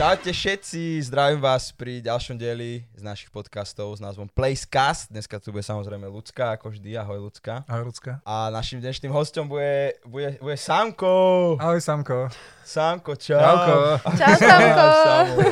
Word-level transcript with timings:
Čaute 0.00 0.32
všetci, 0.32 1.12
zdravím 1.12 1.44
vás 1.44 1.76
pri 1.76 2.00
ďalšom 2.00 2.40
dieli 2.40 2.88
z 2.96 3.04
našich 3.04 3.28
podcastov 3.28 3.92
s 3.92 4.00
názvom 4.00 4.32
Placecast. 4.32 5.12
Dneska 5.12 5.36
tu 5.36 5.52
bude 5.52 5.60
samozrejme 5.60 6.08
ľudská, 6.08 6.56
ako 6.56 6.72
vždy. 6.72 6.96
Ahoj 6.96 7.28
ľudská. 7.28 7.68
Ahoj 7.68 7.92
ľudská. 7.92 8.24
A 8.24 8.48
našim 8.48 8.80
dnešným 8.80 9.12
hostom 9.12 9.44
bude, 9.44 10.00
bude, 10.08 10.40
bude 10.40 10.56
Samko. 10.56 11.60
Ahoj 11.60 11.84
Samko. 11.84 12.32
Samko, 12.64 13.12
čau. 13.20 13.44
Čauko. 13.44 13.76
Čau, 14.16 14.32
Samko. 14.40 15.44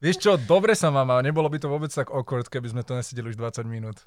Vieš 0.00 0.16
čo, 0.24 0.40
dobre 0.40 0.72
sa 0.72 0.88
mám, 0.88 1.12
ale 1.12 1.28
nebolo 1.28 1.52
by 1.52 1.60
to 1.60 1.68
vôbec 1.68 1.92
tak 1.92 2.08
awkward, 2.08 2.48
keby 2.48 2.72
sme 2.72 2.80
to 2.88 2.96
nesedeli 2.96 3.28
už 3.28 3.36
20 3.36 3.60
minút. 3.68 4.00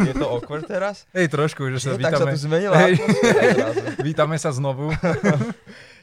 Je 0.00 0.16
to 0.16 0.32
awkward 0.32 0.64
teraz? 0.64 1.04
Hej, 1.12 1.28
trošku, 1.28 1.68
že 1.76 1.76
sa 1.76 1.92
No, 1.92 2.00
tak 2.00 2.16
sa 2.16 2.24
vítame. 2.24 2.32
tu 2.32 2.38
zmenila 2.40 2.74
Hej. 2.88 3.04
Vítame 4.08 4.40
sa 4.40 4.48
znovu. 4.48 4.96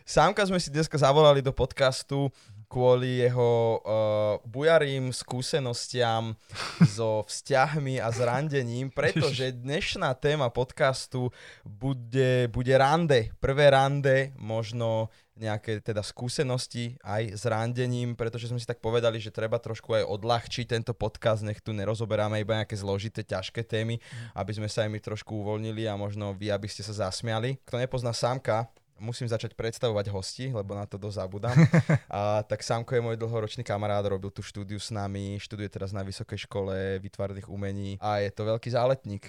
Sámka 0.05 0.45
sme 0.45 0.61
si 0.61 0.69
dneska 0.69 1.01
zavolali 1.01 1.41
do 1.41 1.49
podcastu 1.49 2.29
kvôli 2.71 3.27
jeho 3.27 3.83
uh, 3.83 4.39
bujarým 4.47 5.11
skúsenostiam 5.11 6.39
so 6.95 7.27
vzťahmi 7.27 7.99
a 7.99 8.07
zrandením, 8.15 8.87
pretože 8.87 9.51
dnešná 9.51 10.15
téma 10.15 10.47
podcastu 10.47 11.35
bude, 11.67 12.47
bude 12.47 12.71
rande. 12.79 13.35
Prvé 13.43 13.75
rande, 13.75 14.31
možno 14.39 15.11
nejaké 15.35 15.81
teda 15.81 16.05
skúsenosti 16.05 16.95
aj 17.01 17.33
s 17.33 17.43
randením, 17.49 18.13
pretože 18.13 18.47
sme 18.47 18.61
si 18.61 18.69
tak 18.69 18.77
povedali, 18.77 19.17
že 19.17 19.33
treba 19.33 19.57
trošku 19.57 19.97
aj 19.97 20.05
odľahčiť 20.05 20.65
tento 20.69 20.93
podcast, 20.93 21.41
nech 21.41 21.59
tu 21.65 21.73
nerozoberáme 21.73 22.37
iba 22.39 22.61
nejaké 22.61 22.77
zložité, 22.77 23.25
ťažké 23.25 23.65
témy, 23.65 23.97
aby 24.37 24.51
sme 24.53 24.69
sa 24.69 24.85
aj 24.85 24.93
my 24.93 24.99
trošku 25.01 25.41
uvoľnili 25.41 25.89
a 25.89 25.97
možno 25.97 26.37
vy, 26.37 26.53
aby 26.53 26.69
ste 26.69 26.85
sa 26.85 27.09
zasmiali. 27.09 27.57
Kto 27.65 27.81
nepozná 27.81 28.13
Sámka, 28.13 28.69
musím 29.01 29.25
začať 29.25 29.51
predstavovať 29.51 30.07
hosti, 30.07 30.45
lebo 30.47 30.71
na 30.71 30.85
to 30.85 30.95
dosť 30.95 31.17
zabudám. 31.17 31.57
A, 32.07 32.45
tak 32.45 32.61
Sámko 32.61 32.93
je 32.93 33.01
môj 33.01 33.17
dlhoročný 33.17 33.61
kamarát, 33.61 34.05
robil 34.05 34.29
tu 34.29 34.39
štúdiu 34.39 34.77
s 34.77 34.93
nami, 34.93 35.35
študuje 35.35 35.67
teraz 35.67 35.89
na 35.89 35.99
Vysokej 35.99 36.45
škole 36.45 37.01
výtvarných 37.01 37.49
umení 37.49 37.97
a 37.97 38.21
je 38.21 38.29
to 38.29 38.45
veľký 38.45 38.69
záletník. 38.69 39.25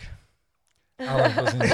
Ale 1.01 1.33
to 1.33 1.45
znie. 1.51 1.67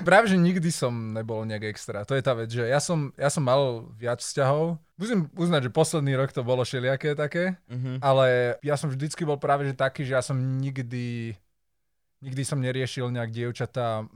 Práve, 0.00 0.26
že 0.26 0.36
nikdy 0.36 0.72
som 0.72 0.90
nebol 1.12 1.44
nejak 1.44 1.70
extra. 1.70 2.02
To 2.02 2.16
je 2.16 2.24
tá 2.24 2.32
vec, 2.32 2.48
že 2.48 2.64
ja 2.64 2.80
som, 2.80 3.12
ja 3.14 3.28
som 3.28 3.44
mal 3.44 3.84
viac 3.94 4.18
vzťahov. 4.18 4.80
Musím 4.96 5.28
uznať, 5.30 5.68
že 5.68 5.70
posledný 5.70 6.16
rok 6.16 6.32
to 6.32 6.40
bolo 6.40 6.64
všelijaké 6.64 7.12
také, 7.12 7.60
Mhm. 7.68 8.00
ale 8.00 8.56
ja 8.60 8.74
som 8.74 8.88
vždycky 8.88 9.22
bol 9.22 9.36
práve 9.36 9.64
že 9.64 9.76
taký, 9.76 10.02
že 10.02 10.16
ja 10.16 10.24
som 10.24 10.34
nikdy, 10.36 11.36
nikdy 12.20 12.42
som 12.42 12.58
neriešil 12.58 13.12
nejak 13.12 13.30
dievčatá 13.30 14.08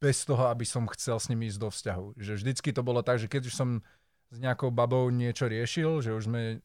bez 0.00 0.24
toho, 0.24 0.48
aby 0.48 0.64
som 0.64 0.88
chcel 0.88 1.20
s 1.20 1.28
nimi 1.28 1.46
ísť 1.46 1.60
do 1.60 1.68
vzťahu. 1.68 2.06
Že 2.16 2.32
vždycky 2.40 2.72
to 2.72 2.80
bolo 2.80 3.04
tak, 3.04 3.20
že 3.20 3.28
keď 3.28 3.52
už 3.52 3.54
som 3.54 3.84
s 4.32 4.36
nejakou 4.40 4.72
babou 4.72 5.12
niečo 5.12 5.44
riešil, 5.44 6.00
že 6.00 6.16
už 6.16 6.24
sme 6.26 6.64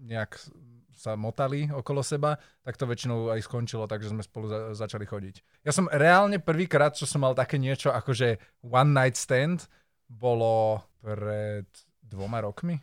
nejak 0.00 0.40
sa 0.96 1.16
motali 1.16 1.68
okolo 1.72 2.04
seba, 2.04 2.36
tak 2.60 2.76
to 2.76 2.84
väčšinou 2.84 3.32
aj 3.32 3.40
skončilo, 3.44 3.88
takže 3.88 4.12
sme 4.12 4.20
spolu 4.20 4.52
za- 4.52 4.76
začali 4.76 5.08
chodiť. 5.08 5.64
Ja 5.64 5.72
som 5.72 5.88
reálne 5.88 6.36
prvýkrát, 6.36 6.92
čo 6.92 7.08
som 7.08 7.24
mal 7.24 7.32
také 7.32 7.56
niečo 7.56 7.88
akože 7.88 8.36
one 8.64 8.92
night 8.92 9.16
stand, 9.16 9.64
bolo 10.08 10.84
pred 11.00 11.64
dvoma 12.04 12.44
rokmi. 12.44 12.76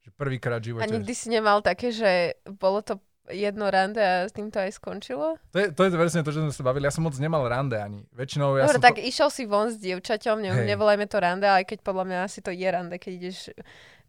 Že 0.00 0.10
prvýkrát 0.16 0.60
v 0.60 0.64
A 0.64 0.68
živote. 0.72 0.92
nikdy 0.96 1.12
si 1.12 1.28
nemal 1.28 1.60
také, 1.60 1.92
že 1.92 2.40
bolo 2.56 2.80
to 2.80 2.96
jedno 3.32 3.68
rande 3.68 4.00
a 4.00 4.26
s 4.26 4.32
tým 4.32 4.52
to 4.52 4.58
aj 4.60 4.76
skončilo? 4.76 5.36
To 5.52 5.56
je, 5.58 5.66
to 5.72 5.80
je 5.86 5.90
presne 5.94 6.24
to, 6.24 6.32
čo 6.32 6.42
sme 6.44 6.52
sa 6.52 6.64
bavili. 6.66 6.88
Ja 6.88 6.94
som 6.94 7.04
moc 7.04 7.14
nemal 7.16 7.44
rande 7.46 7.76
ani. 7.78 8.04
Väčšinou 8.12 8.56
ja 8.56 8.66
Dobre, 8.66 8.80
som 8.80 8.86
tak 8.88 8.98
to... 8.98 9.04
išiel 9.04 9.28
si 9.28 9.44
von 9.44 9.72
s 9.72 9.76
dievčaťom, 9.78 10.40
ne, 10.40 10.50
nevolajme 10.64 11.06
to 11.06 11.18
rande, 11.20 11.48
aj 11.48 11.64
keď 11.68 11.78
podľa 11.84 12.04
mňa 12.08 12.18
asi 12.24 12.38
to 12.40 12.50
je 12.50 12.68
rande, 12.68 12.96
keď 12.96 13.12
ideš 13.14 13.52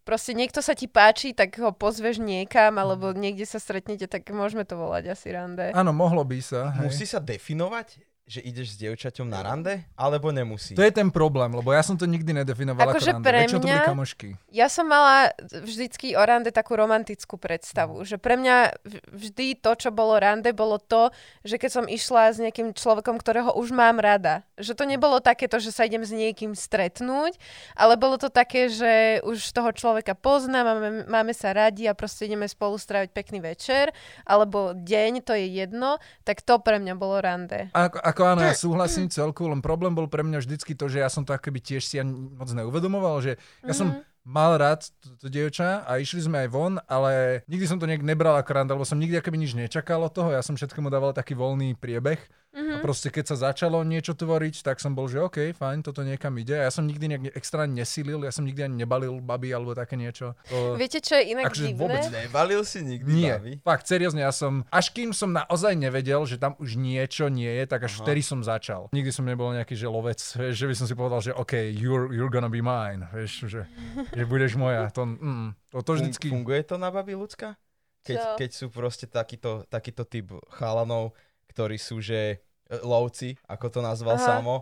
proste 0.09 0.33
niekto 0.33 0.65
sa 0.65 0.73
ti 0.73 0.89
páči, 0.89 1.37
tak 1.37 1.53
ho 1.61 1.69
pozveš 1.69 2.17
niekam, 2.17 2.81
alebo 2.81 3.13
niekde 3.13 3.45
sa 3.45 3.61
stretnete, 3.61 4.09
tak 4.09 4.25
môžeme 4.33 4.65
to 4.65 4.73
volať 4.73 5.13
asi 5.13 5.29
rande. 5.29 5.69
Áno, 5.69 5.93
mohlo 5.93 6.25
by 6.25 6.39
sa. 6.41 6.73
Hej. 6.73 6.89
Musí 6.89 7.05
sa 7.05 7.21
definovať, 7.21 8.01
že 8.29 8.45
ideš 8.45 8.77
s 8.77 8.85
dievčaťom 8.85 9.25
na 9.25 9.41
rande, 9.41 9.81
alebo 9.97 10.29
nemusí? 10.29 10.77
To 10.77 10.85
je 10.85 10.93
ten 10.93 11.09
problém, 11.09 11.49
lebo 11.49 11.73
ja 11.73 11.81
som 11.81 11.97
to 11.97 12.05
nikdy 12.05 12.29
nedefinoval 12.29 12.93
Akože 12.93 13.09
ako 13.09 13.17
rande. 13.17 13.25
pre 13.25 13.37
Väčšinou 13.41 13.57
to 13.57 13.65
boli 13.65 13.81
mňa- 13.81 13.89
kamošky. 13.89 14.27
Ja 14.53 14.67
som 14.69 14.85
mala 14.85 15.33
vždycky 15.49 16.13
o 16.13 16.21
rande 16.21 16.53
takú 16.53 16.77
romantickú 16.77 17.41
predstavu, 17.41 18.05
že 18.05 18.21
pre 18.21 18.37
mňa 18.37 18.85
vždy 19.09 19.57
to, 19.57 19.73
čo 19.73 19.89
bolo 19.89 20.21
rande, 20.21 20.53
bolo 20.53 20.77
to, 20.77 21.09
že 21.41 21.57
keď 21.57 21.69
som 21.73 21.85
išla 21.89 22.29
s 22.29 22.37
nejakým 22.37 22.77
človekom, 22.77 23.17
ktorého 23.17 23.49
už 23.57 23.73
mám 23.73 23.97
rada. 23.97 24.45
Že 24.61 24.77
to 24.77 24.83
nebolo 24.85 25.17
takéto, 25.17 25.57
že 25.57 25.73
sa 25.73 25.89
idem 25.89 26.05
s 26.05 26.13
niekým 26.13 26.53
stretnúť, 26.53 27.33
ale 27.73 27.97
bolo 27.97 28.21
to 28.21 28.29
také, 28.29 28.69
že 28.69 29.25
už 29.25 29.41
toho 29.41 29.73
človeka 29.73 30.13
poznám, 30.13 30.69
máme, 30.69 30.89
máme 31.09 31.33
sa 31.33 31.49
radi 31.49 31.89
a 31.89 31.97
proste 31.97 32.29
ideme 32.29 32.45
spolu 32.45 32.77
stráviť 32.77 33.09
pekný 33.09 33.41
večer, 33.41 33.89
alebo 34.21 34.77
deň, 34.77 35.25
to 35.25 35.33
je 35.33 35.65
jedno, 35.65 35.97
tak 36.21 36.45
to 36.45 36.61
pre 36.61 36.77
mňa 36.77 36.93
bolo 36.93 37.17
rande. 37.17 37.73
Ako, 37.73 37.97
ako 37.97 38.18
áno, 38.23 38.41
ja 38.41 38.53
súhlasím 38.53 39.07
celku, 39.07 39.45
len 39.45 39.59
problém 39.59 39.91
bol 39.91 40.07
pre 40.07 40.23
mňa 40.23 40.39
vždycky 40.39 40.73
to, 40.73 40.87
že 40.87 40.99
ja 40.99 41.09
som 41.09 41.23
to 41.23 41.31
akoby 41.31 41.59
tiež 41.59 41.83
si 41.83 41.99
ani 41.99 42.11
moc 42.11 42.49
neuvedomoval, 42.49 43.19
že 43.19 43.31
ja 43.61 43.73
som 43.73 43.93
Mhm. 43.93 44.01
mal 44.25 44.55
rád 44.55 44.85
to, 45.01 45.15
to 45.17 45.27
dievča 45.27 45.83
a 45.83 45.97
išli 45.97 46.21
sme 46.21 46.45
aj 46.45 46.49
von, 46.53 46.77
ale 46.85 47.41
nikdy 47.49 47.65
som 47.65 47.79
to 47.81 47.87
nejak 47.87 48.05
nebral 48.05 48.37
ako 48.37 48.51
rande, 48.53 48.71
lebo 48.75 48.85
som 48.85 48.99
nikdy 48.99 49.17
akoby 49.17 49.37
nič 49.39 49.57
nečakal 49.57 50.03
od 50.03 50.13
toho, 50.13 50.29
ja 50.29 50.43
som 50.45 50.53
všetkému 50.53 50.87
dával 50.87 51.11
taký 51.11 51.33
voľný 51.33 51.73
priebeh 51.73 52.19
a 52.49 52.57
Mhm. 52.59 52.81
proste 52.81 53.07
keď 53.07 53.25
sa 53.29 53.53
začalo 53.53 53.81
niečo 53.81 54.11
tvoriť, 54.11 54.61
tak 54.61 54.77
som 54.77 54.91
bol, 54.91 55.05
že 55.05 55.21
OK, 55.21 55.53
fajn, 55.53 55.79
toto 55.79 56.01
niekam 56.01 56.33
ide 56.35 56.57
a 56.57 56.65
ja 56.65 56.71
som 56.71 56.81
nikdy 56.81 57.05
nejak 57.07 57.23
extra 57.33 57.63
nesilil, 57.63 58.25
ja 58.25 58.33
som 58.33 58.41
nikdy 58.41 58.65
ani 58.65 58.75
nebalil 58.79 59.21
baby 59.21 59.53
alebo 59.53 59.71
také 59.71 59.93
niečo. 59.93 60.33
To... 60.49 60.73
Viete, 60.73 60.97
čo 60.97 61.13
je 61.13 61.29
inak 61.29 61.53
Akože 61.53 61.61
divné? 61.63 61.77
vôbec 61.77 62.03
Nebalil 62.09 62.61
si 62.65 62.81
nikdy 62.81 63.05
Nie, 63.07 63.37
baví? 63.37 63.53
fakt, 63.61 63.85
seriózne, 63.85 64.25
ja 64.25 64.33
som, 64.33 64.65
až 64.67 64.89
kým 64.89 65.13
som 65.13 65.29
naozaj 65.29 65.77
nevedel, 65.77 66.25
že 66.25 66.35
tam 66.35 66.57
už 66.57 66.73
niečo 66.73 67.29
nie 67.29 67.53
je, 67.53 67.63
tak 67.65 67.85
až 67.85 67.93
Aha. 67.95 68.01
vtedy 68.03 68.21
som 68.21 68.41
začal. 68.41 68.89
Nikdy 68.89 69.11
som 69.11 69.23
nebol 69.23 69.53
nejaký 69.53 69.73
že 69.73 69.85
lovec, 69.85 70.17
že 70.49 70.65
by 70.65 70.73
som 70.73 70.85
si 70.85 70.97
povedal, 70.97 71.21
že 71.21 71.31
OK, 71.31 71.53
you're, 71.69 72.09
you're 72.09 72.33
gonna 72.33 72.49
be 72.49 72.65
mine, 72.65 73.05
vieš, 73.13 73.45
že, 73.45 73.61
že 74.09 74.23
budeš 74.25 74.57
moja. 74.57 74.89
To, 74.91 75.05
mm, 75.05 75.53
to, 75.69 75.77
to 75.79 75.85
Fun- 75.85 75.97
vždycky... 76.01 76.27
Funguje 76.27 76.65
to 76.65 76.75
na 76.75 76.89
babi 76.89 77.13
ľudská? 77.13 77.53
Keď, 77.99 78.41
keď 78.41 78.49
sú 78.49 78.71
proste 78.71 79.05
takýto, 79.05 79.67
takýto 79.67 80.01
typ 80.01 80.31
chalanov, 80.49 81.11
ktorí 81.59 81.75
sú, 81.75 81.99
že 81.99 82.39
e, 82.71 82.79
lovci, 82.79 83.35
ako 83.51 83.67
to 83.67 83.79
nazval 83.83 84.15
Aha. 84.15 84.39
samo, 84.39 84.55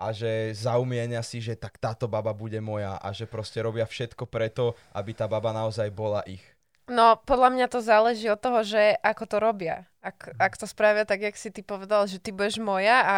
a 0.00 0.10
že 0.10 0.50
zaumienia 0.56 1.22
si, 1.22 1.38
že 1.38 1.54
tak 1.54 1.78
táto 1.78 2.08
baba 2.10 2.32
bude 2.34 2.58
moja 2.58 2.98
a 2.98 3.12
že 3.12 3.28
proste 3.28 3.60
robia 3.62 3.84
všetko 3.86 4.26
preto, 4.26 4.74
aby 4.96 5.12
tá 5.14 5.28
baba 5.30 5.52
naozaj 5.54 5.92
bola 5.92 6.24
ich. 6.26 6.42
No, 6.90 7.20
podľa 7.22 7.54
mňa 7.54 7.66
to 7.70 7.78
záleží 7.84 8.26
od 8.32 8.40
toho, 8.40 8.66
že 8.66 8.98
ako 8.98 9.24
to 9.28 9.36
robia. 9.38 9.86
Ak, 10.02 10.34
ak 10.40 10.58
to 10.58 10.66
spravia 10.66 11.06
tak, 11.06 11.22
jak 11.22 11.36
si 11.38 11.52
ty 11.54 11.62
povedal, 11.62 12.08
že 12.08 12.18
ty 12.18 12.34
budeš 12.34 12.58
moja 12.58 13.04
a 13.04 13.16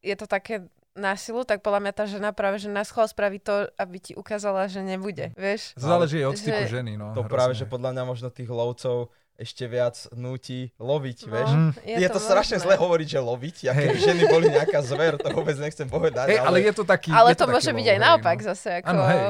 je 0.00 0.14
to 0.16 0.24
také 0.30 0.70
na 0.96 1.12
silu, 1.18 1.44
tak 1.44 1.60
podľa 1.60 1.84
mňa 1.84 1.92
tá 1.92 2.04
žena 2.08 2.30
práve, 2.32 2.56
že 2.56 2.72
schvál 2.88 3.04
spraví 3.04 3.36
to, 3.42 3.68
aby 3.76 4.00
ti 4.00 4.12
ukázala, 4.16 4.64
že 4.70 4.80
nebude, 4.80 5.34
vieš? 5.36 5.76
Záleží 5.76 6.24
aj 6.24 6.28
od 6.32 6.38
typu 6.40 6.64
Že- 6.64 6.72
ženy, 6.80 6.92
no. 6.96 7.12
To 7.12 7.20
hrozne. 7.26 7.34
práve, 7.34 7.52
že 7.52 7.68
podľa 7.68 7.90
mňa 7.92 8.04
možno 8.08 8.28
tých 8.32 8.48
lovcov 8.48 9.12
ešte 9.36 9.68
viac 9.68 9.96
nutí 10.16 10.72
loviť, 10.80 11.18
vieš. 11.28 11.50
Mm. 11.52 11.70
Je, 11.84 12.08
to, 12.08 12.20
strašne 12.20 12.56
zle 12.56 12.74
hovoriť, 12.76 13.08
že 13.16 13.20
loviť, 13.20 13.56
a 13.68 13.72
keby 13.76 13.98
ženy 14.00 14.22
boli 14.32 14.46
nejaká 14.48 14.80
zver, 14.80 15.20
to 15.20 15.28
vôbec 15.32 15.56
nechcem 15.60 15.84
povedať. 15.86 16.32
Hej, 16.32 16.40
ale 16.40 16.64
je 16.64 16.72
to 16.72 16.84
taký... 16.88 17.12
Ale 17.12 17.36
je 17.36 17.38
to 17.38 17.44
taký 17.44 17.54
môže 17.54 17.70
byť 17.76 17.86
aj 17.86 17.92
hej, 17.92 18.00
naopak 18.00 18.38
no. 18.40 18.46
zase. 18.52 18.68
Ako... 18.80 18.88
Áno, 18.88 19.02
hej. 19.04 19.20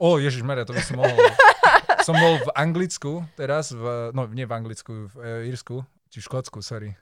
Ó, 0.00 0.06
Ježiš 0.16 0.42
to 0.42 0.72
by 0.72 0.82
som 0.82 0.96
mohol. 0.96 1.16
som 2.08 2.14
bol 2.16 2.34
v 2.40 2.50
Anglicku 2.56 3.12
teraz, 3.36 3.72
v, 3.76 3.84
no 4.16 4.24
nie 4.32 4.48
v 4.48 4.52
Anglicku, 4.56 5.12
v 5.12 5.14
e, 5.20 5.52
Írsku, 5.52 5.84
či 6.08 6.18
v 6.20 6.24
Škótsku, 6.24 6.58
sorry. 6.64 6.96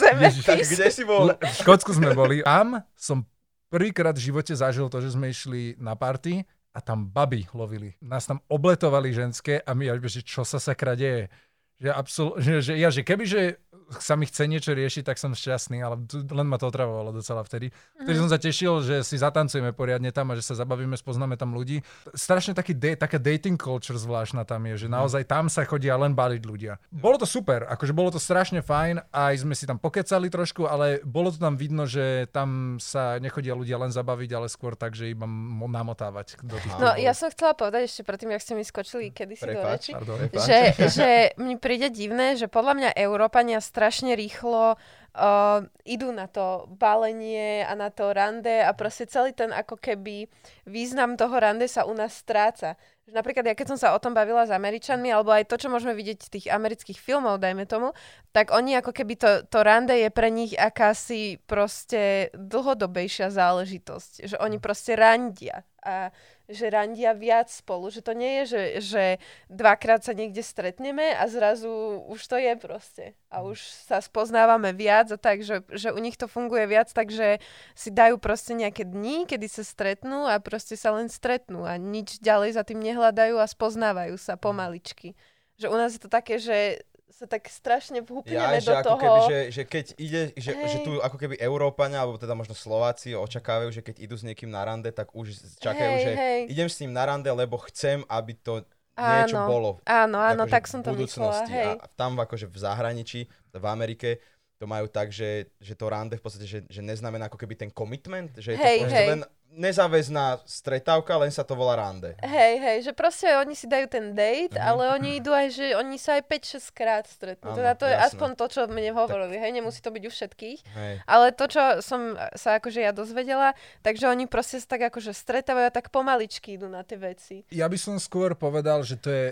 Zemetis. 0.00 0.44
tak 0.44 0.64
kde 0.64 0.88
si 0.88 1.04
bol? 1.04 1.32
V 1.36 1.56
Škótsku 1.64 1.92
sme 1.92 2.16
boli. 2.16 2.40
Tam 2.44 2.80
som 2.96 3.24
prvýkrát 3.68 4.16
v 4.16 4.32
živote 4.32 4.52
zažil 4.56 4.88
to, 4.88 5.04
že 5.04 5.12
sme 5.12 5.28
išli 5.28 5.76
na 5.76 5.92
party 5.92 6.44
a 6.76 6.80
tam 6.84 7.08
baby 7.08 7.48
lovili. 7.56 7.96
Nás 8.04 8.28
tam 8.28 8.44
obletovali 8.52 9.08
ženské 9.16 9.64
a 9.64 9.72
my, 9.72 9.96
že 10.04 10.20
čo 10.20 10.44
sa 10.44 10.60
sakra 10.60 10.92
deje. 10.92 11.32
Že, 11.80 11.90
absol- 11.92 12.36
že, 12.36 12.52
že, 12.60 12.72
ja, 12.76 12.92
že 12.92 13.00
keby, 13.00 13.24
že 13.24 13.56
sa 13.98 14.18
mi 14.18 14.26
chce 14.26 14.46
niečo 14.46 14.74
riešiť, 14.74 15.06
tak 15.06 15.16
som 15.16 15.30
šťastný, 15.30 15.78
ale 15.78 16.02
len 16.10 16.46
ma 16.46 16.58
to 16.58 16.66
otravovalo 16.66 17.14
docela 17.14 17.42
vtedy. 17.42 17.70
Vtedy 17.96 18.16
som 18.18 18.26
sa 18.26 18.36
tešil, 18.36 18.82
že 18.82 18.96
si 19.06 19.14
zatancujeme 19.14 19.70
poriadne 19.70 20.10
tam 20.10 20.30
a 20.30 20.34
že 20.34 20.42
sa 20.42 20.58
zabavíme, 20.58 20.98
spoznáme 20.98 21.38
tam 21.38 21.54
ľudí. 21.54 21.80
Strašne 22.10 22.52
taký 22.52 22.74
da- 22.74 22.98
taká 22.98 23.16
dating 23.16 23.54
culture 23.54 23.94
zvláštna 23.94 24.42
tam 24.42 24.66
je, 24.66 24.86
že 24.86 24.88
naozaj 24.90 25.22
tam 25.24 25.46
sa 25.46 25.62
chodia 25.62 25.94
len 25.94 26.12
baliť 26.12 26.42
ľudia. 26.42 26.82
Bolo 26.90 27.16
to 27.16 27.26
super, 27.28 27.62
akože 27.66 27.94
bolo 27.94 28.10
to 28.10 28.18
strašne 28.18 28.58
fajn, 28.60 29.06
aj 29.14 29.34
sme 29.46 29.54
si 29.54 29.64
tam 29.64 29.78
pokecali 29.78 30.26
trošku, 30.26 30.66
ale 30.66 30.98
bolo 31.06 31.30
to 31.30 31.38
tam 31.38 31.54
vidno, 31.54 31.86
že 31.86 32.26
tam 32.34 32.78
sa 32.82 33.22
nechodia 33.22 33.54
ľudia 33.54 33.78
len 33.78 33.94
zabaviť, 33.94 34.30
ale 34.34 34.46
skôr 34.50 34.74
tak, 34.74 34.98
že 34.98 35.10
iba 35.10 35.26
mo- 35.26 35.70
namotávať 35.70 36.42
do 36.42 36.58
tých 36.58 36.72
No, 36.76 36.98
ja 36.98 37.14
som 37.14 37.30
chcela 37.30 37.54
povedať 37.54 37.86
ešte 37.86 38.02
predtým, 38.02 38.34
jak 38.34 38.42
ste 38.42 38.54
mi 38.54 38.64
skočili 38.66 39.14
kedysi 39.14 39.46
do 39.46 39.62
Prepáč. 39.62 39.72
reči, 39.78 39.92
Pardon. 39.94 40.16
Že, 40.32 40.58
že 40.90 41.08
mne 41.38 41.56
príde 41.56 41.88
divné, 41.88 42.34
že 42.34 42.46
podľa 42.46 42.74
mňa 42.76 42.90
Európania 42.98 43.58
strašne 43.76 44.16
rýchlo 44.16 44.80
uh, 45.16 45.60
idú 45.84 46.08
na 46.16 46.24
to 46.32 46.64
balenie 46.72 47.60
a 47.60 47.76
na 47.76 47.92
to 47.92 48.16
rande 48.16 48.64
a 48.64 48.72
proste 48.72 49.04
celý 49.04 49.36
ten 49.36 49.52
ako 49.52 49.76
keby 49.76 50.32
význam 50.64 51.20
toho 51.20 51.36
rande 51.36 51.68
sa 51.68 51.84
u 51.84 51.92
nás 51.92 52.16
stráca. 52.16 52.80
Napríklad 53.06 53.46
ja 53.46 53.54
keď 53.54 53.76
som 53.76 53.78
sa 53.78 53.88
o 53.92 54.02
tom 54.02 54.16
bavila 54.16 54.48
s 54.48 54.50
Američanmi, 54.50 55.12
alebo 55.12 55.30
aj 55.30 55.46
to, 55.46 55.60
čo 55.60 55.70
môžeme 55.70 55.94
vidieť 55.94 56.18
z 56.24 56.32
tých 56.32 56.46
amerických 56.50 56.98
filmov, 56.98 57.38
dajme 57.38 57.68
tomu, 57.68 57.94
tak 58.32 58.50
oni 58.50 58.80
ako 58.80 58.90
keby 58.90 59.14
to, 59.14 59.30
to 59.46 59.62
rande 59.62 59.94
je 59.94 60.10
pre 60.10 60.26
nich 60.26 60.58
akási 60.58 61.38
proste 61.46 62.34
dlhodobejšia 62.34 63.30
záležitosť. 63.30 64.26
Že 64.26 64.36
oni 64.42 64.58
proste 64.58 64.98
randia. 64.98 65.62
A 65.86 66.10
že 66.46 66.70
randia 66.70 67.12
viac 67.12 67.50
spolu. 67.50 67.90
Že 67.90 68.00
to 68.06 68.12
nie 68.14 68.32
je, 68.40 68.44
že, 68.46 68.62
že 68.82 69.04
dvakrát 69.50 70.02
sa 70.06 70.14
niekde 70.14 70.42
stretneme 70.42 71.14
a 71.14 71.26
zrazu 71.26 72.02
už 72.06 72.20
to 72.26 72.36
je 72.38 72.54
proste. 72.58 73.04
A 73.30 73.42
už 73.42 73.58
sa 73.60 73.98
spoznávame 73.98 74.70
viac 74.72 75.10
a 75.10 75.18
tak, 75.18 75.42
že, 75.42 75.66
že 75.74 75.90
u 75.90 75.98
nich 75.98 76.14
to 76.14 76.30
funguje 76.30 76.66
viac, 76.70 76.90
takže 76.90 77.42
si 77.74 77.90
dajú 77.90 78.16
proste 78.22 78.54
nejaké 78.54 78.86
dni, 78.86 79.26
kedy 79.26 79.46
sa 79.50 79.66
stretnú 79.66 80.24
a 80.26 80.38
proste 80.38 80.78
sa 80.78 80.94
len 80.94 81.10
stretnú 81.10 81.66
a 81.66 81.74
nič 81.76 82.22
ďalej 82.22 82.56
za 82.56 82.62
tým 82.62 82.80
nehľadajú 82.80 83.36
a 83.38 83.46
spoznávajú 83.46 84.14
sa 84.16 84.38
pomaličky. 84.38 85.18
Že 85.58 85.66
u 85.72 85.76
nás 85.76 85.90
je 85.96 86.00
to 86.00 86.10
také, 86.12 86.38
že 86.38 86.86
sa 87.06 87.24
tak 87.30 87.46
strašne 87.46 88.02
vhupneme 88.02 88.34
Ja, 88.34 88.58
že 88.58 88.74
do 88.74 88.78
ako 88.82 88.88
toho. 88.94 89.00
keby, 89.00 89.18
že, 89.30 89.38
že 89.54 89.62
keď 89.62 89.86
ide, 89.96 90.22
že, 90.34 90.52
že 90.52 90.78
Hej. 90.82 90.84
tu 90.84 90.92
ako 90.98 91.16
keby 91.16 91.38
Európania, 91.38 92.02
alebo 92.02 92.18
teda 92.18 92.34
možno 92.34 92.52
Slováci 92.52 93.14
očakávajú, 93.14 93.70
že 93.70 93.82
keď 93.86 94.02
idú 94.02 94.18
s 94.18 94.26
niekým 94.26 94.50
na 94.50 94.66
rande, 94.66 94.90
tak 94.90 95.14
už 95.14 95.32
čakajú, 95.62 95.92
Hej, 95.96 96.02
že 96.02 96.12
hej. 96.18 96.40
idem 96.50 96.68
s 96.68 96.76
ním 96.82 96.92
na 96.92 97.06
rande, 97.06 97.30
lebo 97.30 97.56
chcem, 97.70 98.02
aby 98.10 98.34
to 98.34 98.66
niečo 98.96 99.36
Áno, 99.36 99.46
bolo. 99.46 99.70
Áno, 99.84 100.16
áno, 100.18 100.44
akože 100.48 100.54
tak 100.56 100.64
som 100.66 100.80
to 100.80 100.96
myslela, 100.96 101.44
budúcnosti. 101.44 101.52
hej. 101.52 101.74
A 101.78 101.86
tam 101.94 102.16
akože 102.16 102.46
v 102.48 102.56
zahraničí, 102.58 103.20
v 103.52 103.64
Amerike, 103.64 104.24
to 104.56 104.64
majú 104.64 104.88
tak, 104.88 105.12
že, 105.12 105.52
že 105.60 105.72
to 105.72 105.86
rande 105.86 106.16
v 106.16 106.22
podstate, 106.22 106.44
že, 106.44 106.60
že 106.66 106.80
neznamená 106.80 107.28
ako 107.28 107.36
keby 107.36 107.54
ten 107.54 107.70
commitment, 107.70 108.32
že 108.36 108.54
je 108.54 108.58
Hej, 108.58 108.78
to 108.80 108.88
hej. 108.88 109.08
len 109.12 109.20
nezáväzná 109.56 110.44
stretávka, 110.44 111.16
len 111.16 111.32
sa 111.32 111.40
to 111.40 111.56
volá 111.56 111.80
rande. 111.80 112.12
Hej, 112.20 112.54
hej, 112.58 112.78
že 112.82 112.92
proste 112.92 113.24
oni 113.32 113.52
si 113.52 113.64
dajú 113.64 113.88
ten 113.88 114.12
date, 114.12 114.52
Mhm. 114.52 114.60
ale 114.60 114.82
oni 114.92 115.08
idú 115.16 115.32
aj, 115.32 115.48
že 115.48 115.66
oni 115.72 115.96
sa 115.96 116.20
aj 116.20 116.28
5-6 116.28 116.68
krát 116.70 117.04
stretnú. 117.06 117.52
Áno, 117.52 117.56
teda 117.56 117.72
to 117.72 117.84
je 117.84 117.94
jasné. 117.94 118.04
aspoň 118.06 118.30
to, 118.36 118.46
čo 118.46 118.60
mne 118.66 118.92
hovorili, 118.92 119.36
hej, 119.36 119.52
nemusí 119.52 119.80
to 119.80 119.88
byť 119.88 120.04
u 120.04 120.10
všetkých. 120.12 120.58
Hej. 120.76 120.94
Ale 121.04 121.26
to, 121.32 121.44
čo 121.48 121.62
som 121.80 122.00
sa 122.36 122.60
akože 122.60 122.80
ja 122.80 122.92
dozvedela, 122.92 123.56
takže 123.80 124.06
oni 124.06 124.28
proste 124.28 124.60
sa 124.60 124.76
tak 124.76 124.92
akože 124.92 125.12
stretávajú 125.12 125.66
a 125.66 125.72
tak 125.72 125.88
pomaličky 125.88 126.56
idú 126.56 126.68
na 126.68 126.84
tie 126.84 126.96
veci. 126.96 127.44
Ja 127.48 127.64
by 127.66 127.76
som 127.76 127.96
skôr 127.96 128.36
povedal, 128.36 128.82
že 128.82 128.96
to 128.96 129.08
je 129.08 129.26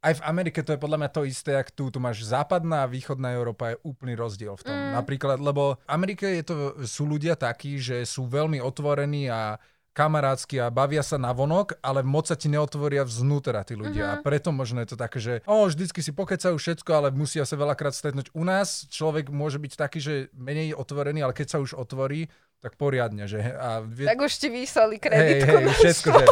aj 0.00 0.12
v 0.16 0.24
Amerike 0.24 0.64
to 0.64 0.72
je 0.72 0.80
podľa 0.80 0.98
mňa 1.04 1.10
to 1.12 1.22
isté, 1.28 1.60
jak 1.60 1.68
tu. 1.72 1.92
Tu 1.92 2.00
máš 2.00 2.24
západná 2.24 2.88
a 2.88 2.90
východná 2.90 3.36
Európa 3.36 3.76
je 3.76 3.80
úplný 3.84 4.16
rozdiel 4.16 4.56
v 4.56 4.64
tom. 4.64 4.72
Mm. 4.72 4.96
Napríklad, 4.96 5.38
lebo 5.38 5.76
v 5.76 5.88
Amerike 5.92 6.26
je 6.40 6.44
to, 6.44 6.54
sú 6.88 7.04
ľudia 7.04 7.36
takí, 7.36 7.76
že 7.76 8.00
sú 8.08 8.24
veľmi 8.24 8.64
otvorení 8.64 9.28
a 9.28 9.60
kamarátsky 9.90 10.62
a 10.62 10.70
bavia 10.70 11.02
sa 11.02 11.18
na 11.18 11.34
vonok, 11.34 11.76
ale 11.82 12.00
moc 12.06 12.30
sa 12.30 12.38
ti 12.38 12.46
neotvoria 12.46 13.02
vznútra 13.04 13.60
tí 13.66 13.74
ľudia. 13.76 14.04
Mhm. 14.06 14.12
A 14.12 14.14
preto 14.22 14.54
možno 14.54 14.80
je 14.80 14.88
to 14.94 14.96
také, 14.96 15.18
že 15.20 15.34
o, 15.44 15.66
vždycky 15.66 16.00
si 16.00 16.14
pokecajú 16.14 16.56
všetko, 16.56 16.90
ale 16.94 17.08
musia 17.12 17.44
sa 17.44 17.58
veľakrát 17.58 17.92
stretnúť. 17.92 18.32
U 18.32 18.46
nás 18.46 18.86
človek 18.88 19.28
môže 19.28 19.60
byť 19.60 19.72
taký, 19.76 19.98
že 20.00 20.14
menej 20.32 20.72
otvorený, 20.78 21.26
ale 21.26 21.36
keď 21.36 21.46
sa 21.52 21.58
už 21.60 21.76
otvorí, 21.76 22.30
tak 22.60 22.76
poriadne. 22.76 23.24
Že, 23.24 23.40
a 23.56 23.80
vie, 23.82 24.06
Tak 24.06 24.20
už 24.20 24.32
ti 24.36 24.48
hej, 24.52 24.68
kreditku. 25.00 25.48
hej, 25.48 25.64
na 25.64 25.74
všetko, 25.74 26.08
že 26.12 26.24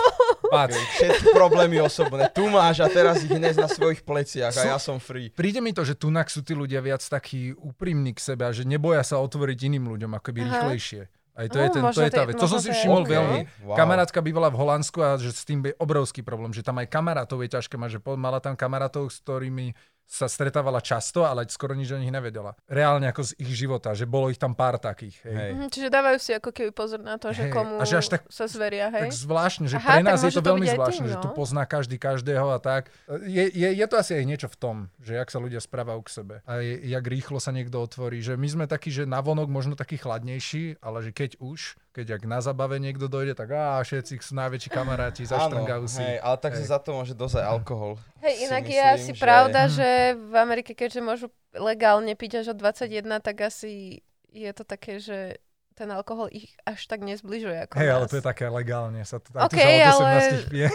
Všetky 0.51 1.31
problémy 1.31 1.79
osobné. 1.81 2.29
Tu 2.31 2.45
máš 2.49 2.81
a 2.81 2.89
teraz 2.89 3.21
ich 3.21 3.31
nes 3.31 3.55
na 3.55 3.69
svojich 3.69 4.03
pleciach 4.03 4.53
a 4.53 4.75
ja 4.75 4.79
som 4.81 4.97
free. 4.97 5.29
Príde 5.31 5.61
mi 5.61 5.71
to, 5.71 5.85
že 5.85 5.95
tunak 5.95 6.29
sú 6.29 6.41
tí 6.41 6.53
ľudia 6.53 6.81
viac 6.81 7.01
takí 7.01 7.53
úprimní 7.55 8.17
k 8.17 8.21
sebe 8.23 8.49
a 8.49 8.53
že 8.53 8.65
neboja 8.65 9.05
sa 9.05 9.21
otvoriť 9.21 9.59
iným 9.69 9.89
ľuďom 9.89 10.13
akoby 10.17 10.41
Aha. 10.43 10.49
rýchlejšie. 10.49 11.03
Aj 11.39 11.47
to, 11.47 11.55
No, 11.55 11.63
je 11.63 11.71
ten, 11.71 11.83
to 11.95 12.01
je 12.03 12.11
tá 12.11 12.23
vec. 12.27 12.35
To 12.35 12.51
som 12.51 12.59
si 12.59 12.75
všimol 12.75 13.07
OK, 13.07 13.11
veľmi. 13.15 13.39
wow. 13.63 13.79
Kamarátka 13.79 14.19
bývala 14.19 14.51
v 14.51 14.59
Holandsku 14.59 14.99
a 14.99 15.15
že 15.15 15.31
s 15.31 15.47
tým 15.47 15.63
je 15.63 15.75
obrovský 15.79 16.27
problém, 16.27 16.51
že 16.51 16.67
tam 16.67 16.83
aj 16.83 16.91
kamarátov 16.91 17.39
je 17.47 17.55
ťažké 17.55 17.79
mať, 17.79 17.91
že 17.95 18.01
mala 18.19 18.43
tam 18.43 18.59
kamarátov, 18.59 19.07
s 19.07 19.23
ktorými 19.23 19.71
sa 20.09 20.25
stretávala 20.25 20.81
často, 20.81 21.29
ale 21.29 21.45
skoro 21.53 21.77
nič 21.77 21.93
o 21.93 22.01
nich 22.01 22.09
nevedela. 22.09 22.57
Reálne 22.65 23.13
ako 23.13 23.29
z 23.29 23.33
ich 23.45 23.53
života, 23.53 23.93
že 23.93 24.09
bolo 24.09 24.33
ich 24.33 24.41
tam 24.41 24.57
pár 24.57 24.81
takých. 24.81 25.21
Hej. 25.21 25.35
Hej. 25.37 25.51
Mhm, 25.53 25.67
Čiže 25.69 25.89
dávajú 25.93 26.19
si 26.19 26.31
ako 26.33 26.51
keby 26.51 26.71
pozor 26.73 27.05
na 27.05 27.21
to, 27.21 27.29
že 27.37 27.47
Hej, 27.47 27.53
komu 27.53 27.77
a 27.77 27.85
že 27.85 28.01
až 28.01 28.17
tak- 28.17 28.25
sa 28.33 28.49
zveria, 28.49 28.89
Tak 28.89 29.05
hej? 29.05 29.11
zvláštne, 29.13 29.69
že 29.69 29.77
Aha, 29.77 29.85
pre 29.85 30.01
tak 30.01 30.09
nás 30.09 30.21
je 30.25 30.33
to 30.33 30.41
to 30.41 30.49
veľmi 30.49 30.65
zvláštne, 30.65 31.05
tým, 31.05 31.13
že 31.13 31.21
tu 31.21 31.29
no. 31.29 31.37
pozná 31.37 31.69
každý 31.69 32.01
každého 32.01 32.49
a 32.49 32.59
tak. 32.59 32.89
Je, 33.29 33.45
je, 33.53 33.69
je 33.77 33.87
to 33.87 33.95
asi 34.01 34.17
aj 34.17 34.25
niečo 34.25 34.49
v 34.49 34.57
tom, 34.57 34.77
že 34.97 35.13
jak 35.13 35.29
sa 35.29 35.39
ľudia 35.45 35.61
správajú 35.61 36.01
k 36.01 36.11
sebe 36.11 36.35
a 36.49 36.65
je, 36.65 36.89
jak 36.89 37.05
rýchlo 37.05 37.37
sa 37.37 37.53
niekto 37.53 37.77
otvorí. 37.77 38.25
Že 38.25 38.41
my 38.41 38.49
sme 38.49 38.65
takí, 38.65 38.89
že 38.89 39.05
navonok 39.05 39.53
možno 39.53 39.77
takí 39.77 40.01
chladnejší, 40.01 40.81
ale 40.81 41.05
že 41.05 41.13
keď 41.13 41.37
už, 41.37 41.77
keď 41.99 42.15
ak 42.15 42.31
na 42.31 42.39
zabave 42.39 42.79
niekto 42.79 43.11
dojde, 43.11 43.35
tak 43.35 43.51
á, 43.51 43.83
všetci 43.83 44.23
sú 44.23 44.39
najväčší 44.39 44.71
kamaráti, 44.71 45.27
zaštrngajú 45.27 45.85
si. 45.91 45.99
hej, 45.99 46.23
ale 46.23 46.37
tak 46.39 46.55
Hej. 46.55 46.71
za 46.71 46.79
to 46.79 46.95
môže 46.95 47.19
dosť 47.19 47.43
aj 47.43 47.47
alkohol. 47.51 47.99
Hej, 48.23 48.35
si 48.39 48.43
inak 48.47 48.63
je 48.63 48.79
myslím, 48.79 48.95
asi 48.95 49.11
že- 49.11 49.19
pravda, 49.19 49.61
že 49.67 49.89
v 50.15 50.35
Amerike, 50.39 50.73
keďže 50.79 51.01
môžu 51.03 51.27
legálne 51.59 52.15
piť 52.15 52.47
až 52.47 52.55
od 52.55 52.59
21, 52.63 53.19
tak 53.19 53.43
asi 53.43 53.99
je 54.31 54.51
to 54.55 54.63
také, 54.63 55.03
že 55.03 55.43
ten 55.79 55.95
alkohol 55.95 56.27
ich 56.35 56.51
až 56.67 56.91
tak 56.91 57.07
nezbližuje 57.07 57.71
ako 57.71 57.79
Hej, 57.79 57.91
ale 57.95 58.05
to 58.11 58.19
je 58.19 58.25
také 58.27 58.51
legálne. 58.51 58.99
Sa 59.07 59.17
to, 59.23 59.31
tam 59.31 59.47
OK, 59.47 59.55
tu 59.55 59.63
sa 59.63 59.95
ale- 59.95 60.19
18 60.43 60.51
pije. 60.51 60.67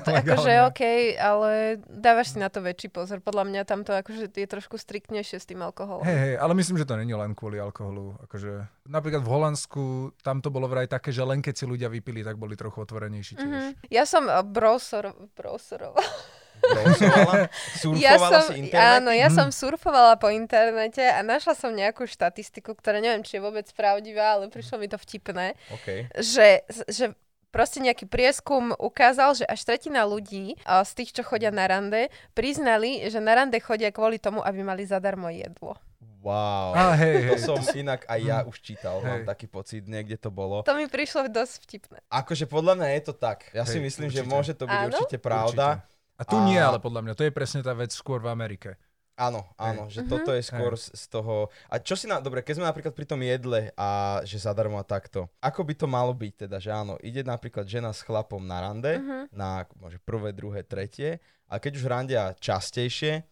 Akože. 0.00 0.52
OK, 0.72 0.82
ale 1.20 1.50
dávaš 1.84 2.32
si 2.32 2.38
na 2.40 2.48
to 2.48 2.64
väčší 2.64 2.88
pozor. 2.88 3.20
Podľa 3.20 3.44
mňa 3.52 3.60
tam 3.68 3.84
to 3.84 3.92
akože 3.92 4.32
je 4.32 4.48
trošku 4.48 4.80
striktnejšie 4.80 5.36
s 5.36 5.44
tým 5.44 5.60
alkoholom. 5.60 6.08
Hej, 6.08 6.16
hej, 6.16 6.34
ale 6.40 6.52
myslím, 6.56 6.80
že 6.80 6.88
to 6.88 6.96
není 6.96 7.12
len 7.12 7.36
kvôli 7.36 7.60
alkoholu. 7.60 8.16
Akože, 8.24 8.64
napríklad 8.88 9.20
v 9.20 9.28
Holandsku 9.28 9.84
tam 10.24 10.40
to 10.40 10.48
bolo 10.48 10.64
vraj 10.66 10.88
také, 10.88 11.12
že 11.12 11.20
len 11.20 11.44
keď 11.44 11.54
si 11.54 11.64
ľudia 11.68 11.92
vypili, 11.92 12.24
tak 12.24 12.40
boli 12.40 12.56
trochu 12.56 12.80
otvorenejší 12.80 13.36
tiež. 13.36 13.52
Mhm. 13.52 13.92
Ja 13.92 14.08
som 14.08 14.24
browser, 14.48 15.12
browserovala. 15.36 16.00
Browsovala? 16.00 16.34
Ja 17.96 18.16
Surfovala 18.16 18.30
som, 18.38 18.42
si 18.48 18.54
internet? 18.60 18.92
áno, 18.98 19.10
ja 19.10 19.28
Mhm. 19.28 19.34
som 19.34 19.48
surfovala 19.50 20.16
po 20.16 20.28
internete 20.28 21.02
a 21.02 21.20
našla 21.20 21.54
som 21.54 21.70
nejakú 21.70 22.04
štatistiku, 22.04 22.72
ktorá 22.72 22.98
neviem, 22.98 23.20
či 23.20 23.36
je 23.36 23.44
vôbec 23.44 23.66
pravdivá, 23.70 24.34
ale 24.34 24.48
prišlo 24.48 24.76
mi 24.76 24.86
to 24.86 24.96
vtipné, 24.96 25.54
OK. 25.70 26.10
že, 26.16 26.48
že 26.86 27.14
proste 27.48 27.78
nejaký 27.78 28.04
prieskum 28.04 28.74
ukázal, 28.74 29.32
že 29.34 29.44
až 29.44 29.64
tretina 29.64 30.04
ľudí 30.04 30.58
z 30.60 30.90
tých, 30.92 31.12
čo 31.12 31.22
chodia 31.22 31.48
na 31.48 31.64
rande, 31.64 32.08
priznali, 32.32 33.06
že 33.06 33.16
na 33.18 33.32
rande 33.34 33.56
chodia 33.58 33.88
kvôli 33.88 34.18
tomu, 34.18 34.40
aby 34.40 34.60
mali 34.60 34.84
zadarmo 34.84 35.28
jedlo. 35.28 35.78
Wow. 36.20 36.74
Á, 36.74 36.98
hej, 36.98 37.16
hej. 37.22 37.38
To 37.38 37.54
som 37.54 37.62
inak 37.72 38.02
aj 38.04 38.18
ja 38.20 38.38
už 38.42 38.58
čítal, 38.58 38.98
mám 38.98 39.22
Hej. 39.22 39.30
taký 39.30 39.46
pocit, 39.46 39.86
niekde 39.86 40.18
to 40.18 40.26
bolo. 40.26 40.58
To 40.60 40.74
mi 40.74 40.90
prišlo 40.90 41.30
dosť 41.30 41.54
vtipné. 41.62 41.98
Akože 42.10 42.44
podľa 42.44 42.74
mňa 42.74 42.88
je 42.92 43.02
to 43.06 43.14
tak. 43.14 43.46
Ja 43.54 43.62
si 43.62 43.78
Hej, 43.78 43.86
myslím, 43.86 44.08
že 44.10 44.20
určite. 44.20 44.34
môže 44.34 44.52
to 44.52 44.66
byť 44.66 44.74
Áno? 44.76 44.90
určite 44.90 45.16
pravda. 45.22 45.66
Určite. 45.78 45.94
A 46.16 46.24
tu 46.24 46.36
A- 46.36 46.44
nie, 46.44 46.56
ale 46.56 46.78
podľa 46.78 47.02
mňa, 47.02 47.14
to 47.14 47.24
je 47.24 47.30
presne 47.30 47.60
tá 47.60 47.72
vec 47.72 47.92
skôr 47.92 48.18
v 48.18 48.28
Amerike. 48.28 48.80
Áno, 49.16 49.48
áno, 49.56 49.88
že 49.88 50.04
Mhm. 50.04 50.08
toto 50.08 50.30
je 50.30 50.44
skôr 50.44 50.76
z, 50.76 50.92
z 50.92 51.04
toho... 51.08 51.48
A 51.68 51.80
čo 51.80 51.96
si 51.96 52.04
na... 52.04 52.20
Dobre, 52.20 52.44
keď 52.44 52.60
sme 52.60 52.68
napríklad 52.68 52.92
pri 52.92 53.06
tom 53.06 53.20
jedle 53.20 53.72
a 53.72 54.20
že 54.22 54.36
zadarmo 54.36 54.76
a 54.76 54.84
takto, 54.84 55.32
ako 55.40 55.64
by 55.64 55.72
to 55.72 55.86
malo 55.88 56.12
byť 56.12 56.32
teda, 56.44 56.60
že 56.60 56.68
áno, 56.68 57.00
ide 57.00 57.24
napríklad 57.24 57.64
žena 57.64 57.96
s 57.96 58.04
chlapom 58.04 58.44
na 58.44 58.60
rande, 58.60 59.00
Mhm. 59.00 59.32
na 59.32 59.64
môže 59.76 59.96
prvé, 59.98 60.36
druhé, 60.36 60.60
tretie, 60.62 61.16
a 61.48 61.56
keď 61.56 61.72
už 61.74 61.84
randia 61.86 62.22
častejšie, 62.36 63.24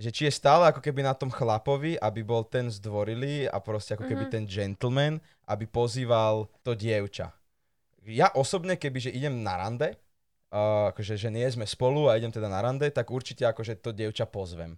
že 0.00 0.08
či 0.08 0.24
je 0.24 0.32
stále 0.32 0.64
ako 0.64 0.80
keby 0.80 1.04
na 1.04 1.12
tom 1.12 1.28
chlapovi, 1.28 2.00
aby 2.00 2.24
bol 2.24 2.40
ten 2.40 2.72
zdvorilý 2.72 3.44
a 3.44 3.60
proste 3.60 3.92
ako 3.92 4.08
keby 4.08 4.24
Mhm. 4.24 4.32
ten 4.32 4.44
gentleman, 4.46 5.14
aby 5.44 5.68
pozýval 5.68 6.48
to 6.64 6.72
dievča. 6.72 7.28
Ja 8.08 8.32
osobne, 8.32 8.80
keby 8.80 8.98
že 8.98 9.12
idem 9.12 9.44
na 9.44 9.60
rande, 9.60 10.00
uh, 10.50 10.90
akože 10.90 11.14
že 11.14 11.30
nie 11.30 11.46
sme 11.46 11.64
spolu 11.64 12.06
a 12.06 12.18
idem 12.18 12.30
teda 12.30 12.46
na 12.46 12.60
rande, 12.60 12.86
tak 12.90 13.08
určite 13.08 13.42
akože 13.42 13.78
to 13.78 13.90
dievča 13.90 14.26
pozvem. 14.26 14.76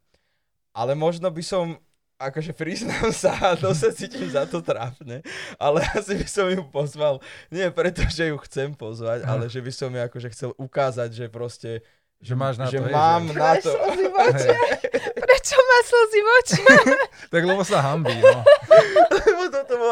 Ale 0.72 0.96
možno 0.96 1.28
by 1.28 1.42
som, 1.42 1.76
akože 2.16 2.52
priznám 2.52 3.12
sa, 3.12 3.36
a 3.52 3.56
to 3.56 3.72
sa 3.72 3.92
cítim 3.92 4.28
za 4.28 4.48
to 4.48 4.64
trápne, 4.64 5.20
ale 5.56 5.84
asi 5.96 6.16
by 6.16 6.26
som 6.26 6.48
ju 6.48 6.64
pozval, 6.64 7.20
nie 7.48 7.68
preto, 7.68 8.04
že 8.06 8.32
ju 8.32 8.36
chcem 8.44 8.72
pozvať, 8.72 9.24
ale 9.24 9.52
že 9.52 9.60
by 9.60 9.72
som 9.72 9.90
ju 9.90 10.00
akože 10.00 10.28
chcel 10.30 10.50
ukázať, 10.56 11.10
že 11.12 11.24
proste, 11.28 11.84
Že 12.22 12.34
máš 12.38 12.54
na 12.56 12.70
že 12.70 12.78
to, 12.78 12.86
hej, 12.86 12.94
mám 12.94 13.22
že... 13.26 13.34
na 13.34 13.42
Máš 13.50 13.62
to. 13.66 13.72
slzy 13.74 14.06
v 14.06 14.16
očiach? 14.16 14.60
Hej, 14.72 15.20
Prečo 15.22 15.58
má 15.58 15.78
slzy 15.82 16.20
v 16.22 16.28
očiach? 16.38 16.86
tak 17.34 17.42
lebo 17.42 17.62
sa 17.66 17.78
hambí, 17.82 18.14
no. 18.14 18.46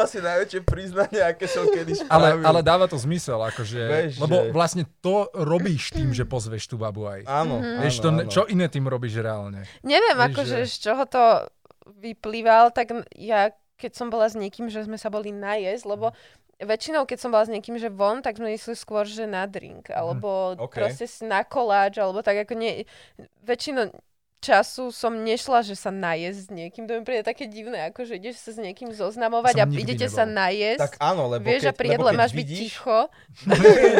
Bolo 0.00 0.08
asi 0.08 0.18
najväčšie 0.18 0.60
priznanie, 0.62 1.20
aké 1.20 1.44
som 1.44 1.64
kedy 1.66 1.92
Ale, 2.02 2.32
spravil. 2.32 2.44
ale 2.46 2.60
dáva 2.62 2.86
to 2.86 2.96
zmysel, 2.96 3.36
akože, 3.38 3.80
Vieš, 3.82 4.12
lebo 4.18 4.36
že- 4.38 4.50
vlastne 4.50 4.84
to 4.98 5.28
robíš 5.34 5.92
tým, 5.92 6.10
že 6.10 6.24
pozveš 6.24 6.64
tú 6.66 6.74
babu 6.74 7.04
aj. 7.04 7.22
Áno, 7.22 7.60
Mhm. 7.60 7.68
áno, 7.70 7.80
Vieš, 7.80 7.94
to, 7.98 8.08
áno. 8.08 8.24
čo 8.26 8.42
iné 8.46 8.66
tým 8.66 8.86
robíš 8.86 9.14
reálne? 9.16 9.68
Neviem, 9.82 10.16
Vieš, 10.16 10.24
akože 10.26 10.56
že- 10.58 10.66
z 10.66 10.76
čoho 10.80 11.02
to 11.04 11.22
vyplýval, 11.94 12.70
tak 12.70 12.88
ja 13.12 13.52
keď 13.76 13.92
som 13.94 14.08
bola 14.08 14.24
s 14.24 14.34
niekým, 14.34 14.68
že 14.68 14.80
sme 14.82 14.96
sa 14.96 15.08
boli 15.08 15.28
najesť, 15.30 15.84
lebo 15.86 16.12
väčšinou, 16.58 17.04
keď 17.04 17.18
som 17.18 17.30
bola 17.30 17.44
s 17.44 17.50
niekým, 17.50 17.76
že 17.76 17.88
von, 17.88 18.20
tak 18.20 18.36
sme 18.36 18.52
išli 18.52 18.72
skôr, 18.74 19.04
že 19.04 19.24
na 19.24 19.44
drink, 19.44 19.88
alebo 19.88 20.52
OK. 20.54 20.76
proste 20.76 21.04
si 21.04 21.24
na 21.24 21.40
koláč, 21.42 21.96
alebo 21.96 22.20
tak 22.20 22.36
ako 22.38 22.52
nie... 22.54 22.84
Väčšinou 23.40 23.88
času 24.40 24.88
som 24.90 25.12
nešla, 25.12 25.60
že 25.60 25.76
sa 25.76 25.92
najesť 25.92 26.38
s 26.40 26.48
niekým. 26.48 26.88
To 26.88 26.96
mi 26.96 27.04
príde 27.04 27.22
také 27.22 27.44
divné, 27.44 27.86
ako 27.86 28.08
že 28.08 28.16
ideš 28.16 28.40
sa 28.40 28.56
s 28.56 28.58
niekým 28.58 28.90
zoznamovať 28.90 29.60
Som 29.60 29.68
a 29.68 29.76
idete 29.76 30.08
nebol. 30.08 30.16
sa 30.16 30.24
najesť. 30.24 30.80
Tak 30.80 30.94
áno, 30.98 31.28
lebo 31.28 31.44
Vieš, 31.44 31.60
keď, 31.60 31.66
že 31.68 31.72
pri 31.76 31.86
lebo 31.86 31.94
jedle 31.94 32.10
keď 32.10 32.18
máš 32.18 32.32
byť 32.32 32.38
vidíš, 32.40 32.58
ticho. 32.58 32.98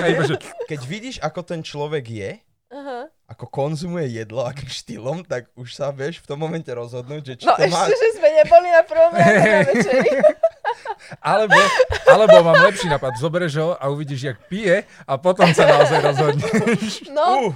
A 0.01 0.07
iba, 0.09 0.23
že 0.25 0.37
keď 0.67 0.81
vidíš, 0.89 1.17
ako 1.21 1.41
ten 1.45 1.61
človek 1.61 2.05
je, 2.09 2.31
Aha. 2.71 3.01
ako 3.29 3.45
konzumuje 3.51 4.07
jedlo, 4.17 4.47
akým 4.47 4.71
štýlom, 4.71 5.19
tak 5.27 5.51
už 5.55 5.75
sa 5.75 5.91
vieš 5.91 6.23
v 6.23 6.27
tom 6.31 6.39
momente 6.41 6.71
rozhodnúť, 6.71 7.23
že 7.23 7.35
či 7.39 7.47
No 7.47 7.55
to 7.59 7.67
ešte, 7.67 7.77
má... 7.77 7.85
že 7.91 8.09
sme 8.17 8.29
neboli 8.31 8.69
na 8.71 8.83
prvom 8.87 9.13
na 9.19 9.25
večeri. 9.69 10.11
Alebo, 11.21 11.59
alebo 12.07 12.37
mám 12.45 12.61
lepší 12.71 12.87
nápad. 12.89 13.19
Zoberieš 13.19 13.55
ho 13.61 13.69
a 13.75 13.89
uvidíš, 13.91 14.23
jak 14.23 14.39
pije 14.47 14.87
a 15.07 15.13
potom 15.19 15.51
sa 15.51 15.67
naozaj 15.67 15.99
rozhodneš. 16.01 17.09
No, 17.11 17.55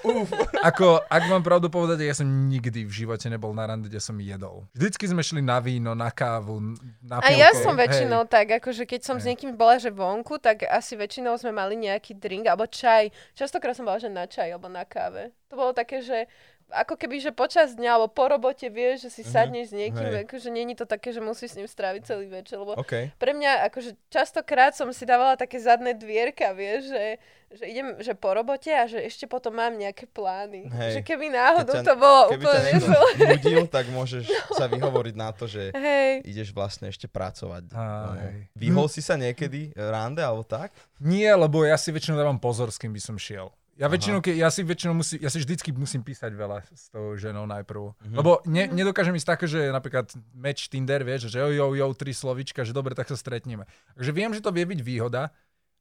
Uh, 0.00 0.24
Ako, 0.64 1.04
ak 1.04 1.22
mám 1.28 1.44
pravdu 1.44 1.68
povedať, 1.68 2.08
ja 2.08 2.16
som 2.16 2.24
nikdy 2.24 2.88
v 2.88 2.92
živote 3.04 3.28
nebol 3.28 3.52
na 3.52 3.68
rande, 3.68 3.92
kde 3.92 4.00
som 4.00 4.16
jedol. 4.16 4.64
Vždycky 4.72 5.04
sme 5.12 5.20
šli 5.20 5.44
na 5.44 5.60
víno, 5.60 5.92
na 5.92 6.08
kávu, 6.08 6.56
na 7.04 7.20
a 7.20 7.28
pilko. 7.28 7.36
ja 7.36 7.50
som 7.52 7.76
Hej. 7.76 7.80
väčšinou 7.84 8.24
tak, 8.24 8.48
akože 8.60 8.88
keď 8.88 9.00
som 9.04 9.16
s 9.20 9.28
niekým 9.28 9.54
bola, 9.54 9.76
že 9.76 9.92
vonku, 9.92 10.40
tak 10.40 10.64
asi 10.64 10.96
väčšinou 10.96 11.36
sme 11.36 11.52
mali 11.52 11.76
nejaký 11.76 12.16
drink 12.16 12.48
alebo 12.48 12.64
čaj. 12.64 13.12
Častokrát 13.36 13.76
som 13.76 13.84
bola, 13.84 14.00
že 14.00 14.08
na 14.08 14.24
čaj 14.24 14.56
alebo 14.56 14.72
na 14.72 14.88
káve. 14.88 15.36
To 15.52 15.60
bolo 15.60 15.76
také, 15.76 16.00
že 16.00 16.30
ako 16.70 16.94
keby, 16.94 17.18
že 17.18 17.30
počas 17.30 17.74
dňa 17.74 17.90
alebo 17.94 18.08
po 18.08 18.26
robote 18.26 18.66
vieš, 18.66 19.06
že 19.06 19.10
si 19.10 19.22
sadneš 19.22 19.70
s 19.70 19.74
niekým, 19.74 20.06
Hej. 20.06 20.24
akože 20.24 20.48
není 20.48 20.72
to 20.72 20.86
také, 20.86 21.10
že 21.10 21.18
musíš 21.18 21.54
s 21.54 21.58
ním 21.58 21.68
stráviť 21.68 22.02
celý 22.06 22.26
večer, 22.26 22.62
lebo 22.62 22.78
OK. 22.78 23.14
pre 23.18 23.32
mňa, 23.34 23.66
akože 23.68 23.98
častokrát 24.08 24.72
som 24.72 24.88
si 24.90 25.02
dávala 25.02 25.34
také 25.34 25.58
zadné 25.58 25.92
dvierka, 25.92 26.54
vieš, 26.54 26.90
že, 26.90 27.04
že 27.50 27.64
idem 27.66 27.98
že 27.98 28.14
po 28.14 28.30
robote 28.30 28.70
a 28.70 28.86
že 28.86 29.02
ešte 29.02 29.26
potom 29.26 29.58
mám 29.58 29.74
nejaké 29.74 30.06
plány. 30.06 30.70
Hej. 30.70 30.92
Že 30.96 31.00
keby 31.02 31.26
náhodou 31.34 31.74
ťa- 31.74 31.86
to 31.86 31.94
bolo 31.98 32.22
Keby 32.30 32.44
úplne... 32.46 32.70
že- 32.78 33.18
nudil, 33.18 33.62
tak 33.66 33.84
môžeš 33.90 34.24
sa 34.58 34.70
vyhovoriť 34.70 35.14
na 35.18 35.30
to, 35.34 35.50
že 35.50 35.74
Hej. 35.74 36.22
ideš 36.24 36.54
vlastne 36.54 36.88
ešte 36.88 37.10
pracovať. 37.10 37.74
No. 37.74 38.14
hej. 38.16 38.46
Vyhol 38.54 38.86
si 38.86 39.02
sa 39.02 39.18
niekedy 39.18 39.74
rande 39.74 40.22
alebo 40.22 40.46
tak? 40.46 40.70
Nie, 41.02 41.34
lebo 41.34 41.66
ja 41.66 41.74
si 41.74 41.90
väčšinou 41.90 42.14
dávam 42.14 42.38
pozor, 42.38 42.70
s 42.70 42.78
kým 42.78 42.94
by 42.94 43.02
som 43.02 43.18
šiel. 43.18 43.50
Ja 43.80 43.88
väčšinou, 43.88 44.20
ke, 44.20 44.36
ja 44.36 44.52
si 44.52 44.60
väčšinou 44.60 44.92
musí, 44.92 45.16
ja 45.16 45.32
si 45.32 45.40
vždycky 45.40 45.72
musím 45.72 46.04
písať 46.04 46.36
veľa 46.36 46.68
s 46.68 46.92
tou 46.92 47.16
ženou 47.16 47.48
najprv. 47.48 47.96
Mhm. 47.96 48.16
Lebo 48.20 48.44
ne, 48.44 48.68
nedokážem 48.68 49.16
ísť 49.16 49.28
také, 49.32 49.48
že 49.48 49.72
napríklad 49.72 50.12
match 50.36 50.68
Tinder, 50.68 51.00
vieš, 51.00 51.32
že 51.32 51.40
jo, 51.40 51.48
jo, 51.48 51.66
jo, 51.72 51.86
tri 51.96 52.12
slovička, 52.12 52.60
že 52.68 52.76
dobre, 52.76 52.92
tak 52.92 53.08
sa 53.08 53.16
stretneme. 53.16 53.64
Takže 53.96 54.12
viem, 54.12 54.36
že 54.36 54.44
to 54.44 54.52
vie 54.52 54.68
byť 54.68 54.80
výhoda, 54.84 55.32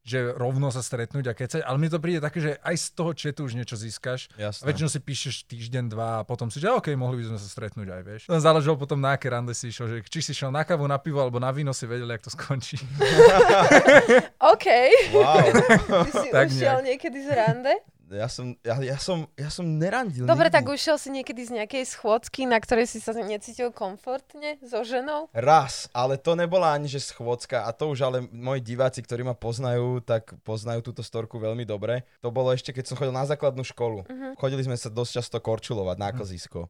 že 0.01 0.32
rovno 0.32 0.70
sa 0.70 0.79
stretnúť 0.79 1.25
a 1.25 1.34
kecať, 1.34 1.62
ale 1.62 1.75
mi 1.75 1.86
to 1.86 1.98
príde 1.98 2.18
také, 2.18 2.39
že 2.39 2.51
aj 2.60 2.75
z 2.75 2.86
toho 2.91 3.12
chatu 3.12 3.44
už 3.44 3.53
niečo 3.53 3.75
získaš. 3.75 4.32
A 4.36 4.50
Jasné. 4.50 4.63
väčšinou 4.65 4.89
si 4.89 5.00
píšeš 5.00 5.36
týždeň, 5.46 5.86
dva 5.88 6.10
a 6.18 6.25
potom 6.25 6.48
si, 6.48 6.58
že 6.58 6.68
OK, 6.68 6.89
mohli 6.94 7.20
by 7.20 7.29
sme 7.29 7.38
sa 7.38 7.48
stretnúť 7.48 7.88
aj, 7.89 8.01
vieš. 8.01 8.22
Len 8.25 8.39
záležalo 8.39 8.74
potom 8.75 8.98
na 8.98 9.13
aké 9.13 9.27
rande 9.27 9.51
si 9.51 9.70
išiel, 9.70 9.86
že 9.88 9.96
či 10.03 10.20
si 10.22 10.32
šiel 10.32 10.50
na 10.50 10.63
kávu, 10.63 10.84
na 10.84 10.98
pivo 10.98 11.20
alebo 11.20 11.38
na 11.38 11.50
víno, 11.50 11.70
si 11.72 11.84
vedel, 11.84 12.08
jak 12.08 12.22
to 12.22 12.32
skončí. 12.32 12.79
OK. 14.53 14.68
Wow. 15.12 15.36
Ty 16.06 16.12
si 16.15 16.27
Tak 16.29 16.48
ušiel 16.48 16.77
nejak. 16.79 16.86
niekedy 16.89 17.20
z 17.22 17.29
rande? 17.29 17.74
Ja 18.10 18.25
som, 18.25 18.58
ja, 18.66 18.74
ja 18.82 18.98
som, 18.98 19.30
ja 19.38 19.54
som 19.54 19.66
nerandil 19.78 20.25
Dobre, 20.25 20.50
nikdy. 20.50 20.58
tak 20.58 20.66
ušiel 20.66 20.98
si 20.98 21.13
niekedy 21.13 21.46
z 21.46 21.51
nejakej 21.62 21.84
schôdzky, 21.86 22.50
na 22.50 22.58
ktorej 22.58 22.89
si 22.89 22.98
sa 22.98 23.13
necítil 23.13 23.70
komfortne 23.70 24.58
so 24.66 24.82
ženou? 24.82 25.30
Raz, 25.30 25.86
ale 25.94 26.18
to 26.18 26.34
nebola 26.34 26.74
ani 26.74 26.89
že 26.89 27.06
schôdzka 27.06 27.66
a 27.66 27.70
to 27.70 27.94
už 27.94 28.01
ale 28.01 28.18
moji 28.34 28.66
diváci, 28.66 29.06
ktorí 29.06 29.22
ma 29.22 29.38
poznajú, 29.38 30.01
tak 30.01 30.34
poznajú 30.42 30.82
túto 30.82 31.06
storku 31.06 31.38
veľmi 31.38 31.70
dobre. 31.70 32.01
To 32.25 32.34
bolo 32.34 32.50
ešte, 32.50 32.74
keď 32.74 32.89
som 32.89 32.98
chodil 32.98 33.13
na 33.13 33.30
základnú 33.30 33.62
školu. 33.62 34.10
Mhm. 34.10 34.42
Chodili 34.42 34.66
sme 34.66 34.74
sa 34.74 34.89
dosť 34.89 35.12
často 35.22 35.38
korčulovať 35.38 35.98
na 36.01 36.10
kozisko. 36.10 36.66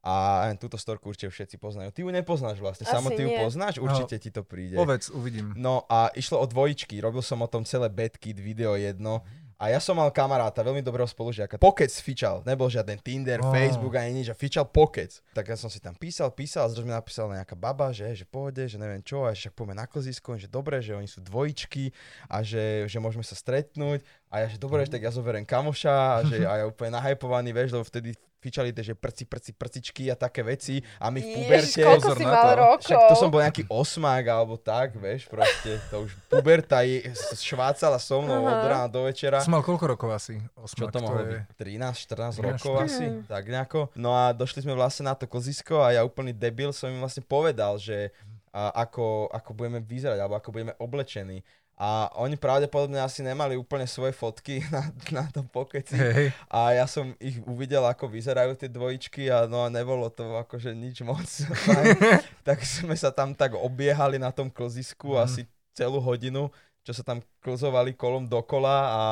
A 0.00 0.48
túto 0.56 0.80
storku 0.80 1.12
určite 1.12 1.28
všetci 1.28 1.60
poznajú. 1.60 1.92
Ty 1.92 2.00
ju 2.00 2.08
nepoznáš 2.08 2.56
vlastne, 2.56 2.88
Asi 2.88 2.94
samo 2.96 3.12
ty 3.12 3.20
ju 3.20 3.28
nie. 3.28 3.36
poznáš, 3.36 3.76
určite 3.76 4.16
ti 4.16 4.32
to 4.32 4.40
príde. 4.40 4.72
Povedz, 4.72 5.12
uvidím. 5.12 5.52
No 5.60 5.84
a 5.92 6.08
išlo 6.16 6.40
o 6.40 6.48
dvojičky, 6.48 6.96
robil 7.04 7.20
som 7.20 7.44
o 7.44 7.48
tom 7.52 7.68
celé 7.68 7.92
Bedkit 7.92 8.40
video 8.40 8.80
jedno. 8.80 9.20
A 9.60 9.68
ja 9.68 9.76
som 9.76 9.92
mal 9.92 10.08
kamaráta, 10.08 10.64
veľmi 10.64 10.80
dobrého 10.80 11.04
spolužiaka. 11.04 11.60
Pokec 11.60 11.92
fičal, 11.92 12.40
nebol 12.48 12.72
žiaden 12.72 12.96
Tinder, 12.96 13.44
Oh. 13.44 13.52
Facebook 13.52 13.92
ani 13.92 14.24
nič, 14.24 14.32
a 14.32 14.36
fičal 14.36 14.64
Pokec. 14.64 15.20
Tak 15.36 15.52
ja 15.52 15.56
som 15.60 15.68
si 15.68 15.84
tam 15.84 15.92
písal, 15.92 16.32
písal, 16.32 16.64
a 16.64 16.72
zrazu 16.72 16.88
mi 16.88 16.96
napísala 16.96 17.36
nejaká 17.36 17.60
baba, 17.60 17.92
že, 17.92 18.08
že 18.16 18.24
pôjde, 18.24 18.72
že 18.72 18.80
neviem 18.80 19.04
čo, 19.04 19.28
a 19.28 19.36
však 19.36 19.52
poďme 19.52 19.76
na 19.76 19.84
klzisko, 19.84 20.40
že 20.40 20.48
dobre, 20.48 20.80
že 20.80 20.96
oni 20.96 21.04
sú 21.04 21.20
dvojičky 21.20 21.92
a 22.32 22.40
že, 22.40 22.88
že 22.88 22.96
môžeme 23.04 23.20
sa 23.20 23.36
stretnúť. 23.36 24.00
A 24.32 24.44
ja, 24.44 24.46
že 24.48 24.56
dobre, 24.56 24.80
že 24.88 24.96
tak 24.96 25.04
ja 25.04 25.12
zoberiem 25.12 25.44
kamoša 25.44 25.92
a 25.92 26.18
že 26.24 26.40
a 26.48 26.52
ja 26.62 26.64
úplne 26.64 26.96
nahypovaný, 26.96 27.52
vieš, 27.52 27.76
lebo 27.76 27.84
vtedy 27.84 28.16
fičali 28.40 28.72
tie, 28.72 28.82
že 28.82 28.94
prci, 28.94 29.24
prci, 29.24 29.52
prcičky 29.52 30.08
a 30.08 30.16
také 30.16 30.40
veci 30.40 30.80
a 30.96 31.08
my 31.08 31.16
v 31.16 31.24
Ježiš, 31.24 31.36
puberte... 31.36 31.80
koľko 31.80 32.00
pozor 32.00 32.16
si 32.16 32.24
na 32.24 32.30
mal 32.30 32.42
to. 32.42 32.56
rokov? 32.56 32.80
Však 32.82 33.00
to 33.04 33.14
som 33.14 33.28
bol 33.28 33.40
nejaký 33.40 33.62
osmák 33.68 34.24
alebo 34.26 34.54
tak, 34.56 34.96
vieš, 34.96 35.28
proste. 35.28 35.76
To 35.88 36.08
už 36.08 36.10
puberta 36.26 36.80
je, 36.80 37.04
švácala 37.36 37.96
so 37.96 38.18
mnou 38.18 38.40
od 38.42 38.64
rána 38.64 38.88
do 38.88 39.04
večera. 39.04 39.38
Si 39.38 39.52
mal 39.52 39.60
koľko 39.60 39.84
rokov 39.86 40.08
asi? 40.10 40.40
Čo 40.40 40.64
Osmak, 40.64 40.90
to 40.90 40.98
mohlo 40.98 41.20
byť? 41.20 41.40
13, 41.54 42.08
14 42.08 42.40
13, 42.40 42.48
rokov 42.48 42.72
14. 42.74 42.86
asi, 42.88 43.04
Mhm. 43.06 43.20
tak 43.28 43.42
nejako. 43.44 43.80
No 43.94 44.10
a 44.10 44.32
došli 44.32 44.64
sme 44.64 44.72
vlastne 44.72 45.04
na 45.04 45.14
to 45.14 45.28
kozisko 45.28 45.84
a 45.84 45.92
ja 45.92 46.00
úplný 46.00 46.32
debil 46.32 46.72
som 46.72 46.88
im 46.88 46.98
vlastne 46.98 47.20
povedal, 47.20 47.76
že 47.76 48.08
a, 48.50 48.82
ako, 48.82 49.30
ako 49.30 49.50
budeme 49.54 49.78
vyzerať, 49.78 50.18
alebo 50.18 50.34
ako 50.34 50.50
budeme 50.50 50.74
oblečení. 50.76 51.44
A 51.80 52.12
oni 52.14 52.36
pravdepodobne 52.36 53.00
asi 53.00 53.24
nemali 53.24 53.56
úplne 53.56 53.88
svoje 53.88 54.12
fotky 54.12 54.60
na, 54.74 54.92
na 55.08 55.24
tom 55.32 55.48
pokeci. 55.48 55.96
Hej, 55.96 56.28
A 56.46 56.76
ja 56.76 56.84
som 56.84 57.16
ich 57.16 57.40
uvidel, 57.42 57.80
ako 57.80 58.04
vyzerajú 58.04 58.52
tie 58.52 58.68
dvojičky 58.68 59.32
a 59.32 59.48
no 59.48 59.64
a 59.64 59.72
nebolo 59.72 60.12
to 60.12 60.36
akože 60.36 60.76
nič 60.76 61.00
moc. 61.00 61.24
tak 62.48 62.60
sme 62.60 62.92
sa 62.92 63.08
tam 63.08 63.32
tak 63.32 63.56
obiehali 63.56 64.20
na 64.20 64.28
tom 64.28 64.52
klzisku 64.52 65.16
Mhm. 65.16 65.20
asi 65.24 65.42
celú 65.72 65.98
hodinu, 65.98 66.52
čo 66.84 66.92
sa 66.92 67.00
tam 67.00 67.24
klzovali 67.40 67.96
kolom 67.96 68.28
dokola 68.28 68.76
a 68.92 69.02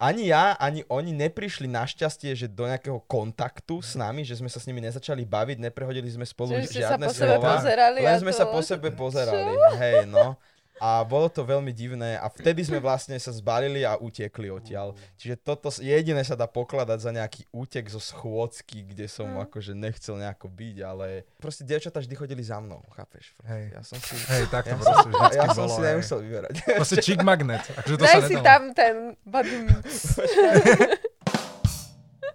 ani 0.00 0.28
ja, 0.28 0.56
ani 0.56 0.80
oni 0.88 1.12
neprišli 1.12 1.68
našťastie, 1.68 2.32
že 2.32 2.48
do 2.48 2.64
nejakého 2.64 3.04
kontaktu 3.04 3.84
s 3.84 3.92
nami, 3.92 4.24
že 4.24 4.36
sme 4.36 4.48
sa 4.48 4.56
s 4.56 4.64
nimi 4.64 4.80
nezačali 4.80 5.28
baviť, 5.28 5.60
neprehodili 5.60 6.08
sme 6.08 6.24
spolu 6.24 6.56
Že 6.56 6.64
ste 6.64 6.80
sa 6.80 6.96
žiadne 6.96 7.04
po 7.04 7.12
sebe 7.12 7.34
slova. 7.36 7.48
pozerali 7.56 7.98
Len 8.00 8.16
sme 8.16 8.32
to... 8.32 8.38
sa 8.40 8.44
po 8.48 8.60
sebe 8.64 8.88
pozerali, 8.92 9.52
hej 9.76 10.08
no. 10.08 10.40
A 10.80 11.04
bolo 11.04 11.28
to 11.28 11.42
veľmi 11.42 11.70
divné 11.70 12.16
a 12.16 12.26
vtedy 12.26 12.60
sme 12.62 12.80
vlastne 12.80 13.12
sa 13.14 13.30
zbalili 13.30 13.84
a 13.84 13.94
utiekli 13.94 14.48
odtiaľ. 14.48 14.96
Čiže 15.14 15.36
toto 15.38 15.68
jediné 15.70 16.20
sa 16.20 16.32
dá 16.32 16.46
pokladať 16.46 16.98
za 16.98 17.10
nejaký 17.10 17.44
útek 17.50 17.84
zo 17.86 18.00
schôdzky, 18.00 18.82
kde 18.86 19.04
som 19.04 19.28
Mm. 19.28 19.44
akože 19.44 19.72
nechcel 19.72 20.16
nejako 20.16 20.48
byť, 20.48 20.76
ale 20.80 21.06
proste 21.36 21.62
dievčatá 21.62 22.00
vždy 22.00 22.14
chodili 22.14 22.40
za 22.40 22.56
mnou, 22.56 22.80
chápeš? 22.90 23.36
hej. 23.44 23.70
Ja 23.70 23.82
som 23.82 24.00
si, 24.00 24.16
Hej, 24.26 24.48
tak 24.48 24.64
to 24.64 24.72
ja 24.72 24.74
som, 24.74 24.80
proste 24.80 25.08
vždycky 25.10 25.36
ja 25.36 25.46
som 25.46 25.56
bolo. 25.60 25.70
si 25.70 25.80
nemusel 25.82 26.18
vyberať. 26.20 26.54
Proste 26.74 26.96
chick 26.98 27.20
magnet. 27.20 27.60
Akože 27.76 27.94
to 27.94 28.02
Daj 28.02 28.10
sa 28.10 28.20
si 28.22 28.34
nedalo. 28.34 28.48
tam 28.48 28.62
ten 28.72 28.94
badum. 29.22 29.64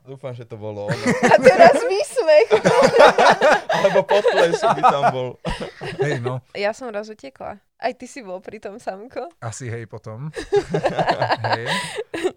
Dúfam, 0.05 0.31
že 0.31 0.45
to 0.45 0.53
bolo 0.55 0.85
ono. 0.85 1.05
A 1.33 1.35
teraz 1.35 1.81
výsmech. 1.81 2.61
Alebo 3.75 4.05
potlesk 4.05 4.61
by 4.61 4.81
tam 4.81 5.03
bol. 5.09 5.27
Hej, 5.97 6.21
no. 6.21 6.45
Ja 6.53 6.71
som 6.71 6.93
raz 6.93 7.09
utekla. 7.09 7.57
Aj 7.75 7.91
ty 7.91 8.05
si 8.05 8.21
bol 8.21 8.37
pri 8.37 8.61
tom, 8.61 8.77
Samko. 8.77 9.33
Asi 9.41 9.65
hej 9.65 9.83
potom. 9.85 10.29
hej. 11.51 11.65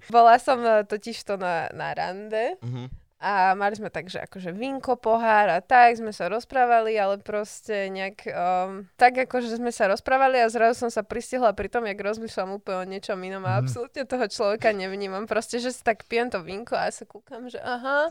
Bola 0.09 0.41
som 0.41 0.59
eh, 0.61 0.83
totiž 0.83 1.17
to 1.23 1.37
na, 1.37 1.69
na 1.71 1.93
rande 1.93 2.57
Mhm. 2.59 3.08
A 3.19 3.51
mali 3.53 3.75
sme 3.75 3.91
tak, 3.91 4.07
že 4.07 4.23
akože 4.23 4.55
vinko, 4.55 4.95
pohár 4.95 5.51
a 5.51 5.59
tak 5.59 5.99
sme 5.99 6.15
sa 6.15 6.31
rozprávali, 6.31 6.95
ale 6.95 7.19
proste 7.19 7.91
nejak 7.91 8.31
um, 8.31 8.87
tak 8.95 9.19
akože 9.19 9.59
sme 9.59 9.75
sa 9.75 9.91
rozprávali 9.91 10.39
a 10.39 10.47
zrazu 10.47 10.87
som 10.87 10.91
sa 10.91 11.03
pristihla 11.03 11.51
pri 11.51 11.67
tom, 11.67 11.83
jak 11.83 11.99
rozmýšľam 11.99 12.63
úplne 12.63 12.79
o 12.79 12.87
niečom 12.87 13.19
inom 13.19 13.43
a 13.43 13.59
Mhm. 13.59 13.61
absolútne 13.67 14.03
toho 14.07 14.23
človeka 14.31 14.71
nevnímam. 14.71 15.27
Proste, 15.27 15.59
že 15.59 15.75
si 15.75 15.83
tak 15.83 16.07
pijem 16.07 16.31
to 16.31 16.39
vinko 16.39 16.79
a 16.79 16.95
sa 16.95 17.03
kúkam, 17.03 17.51
že 17.51 17.59
aha, 17.59 18.07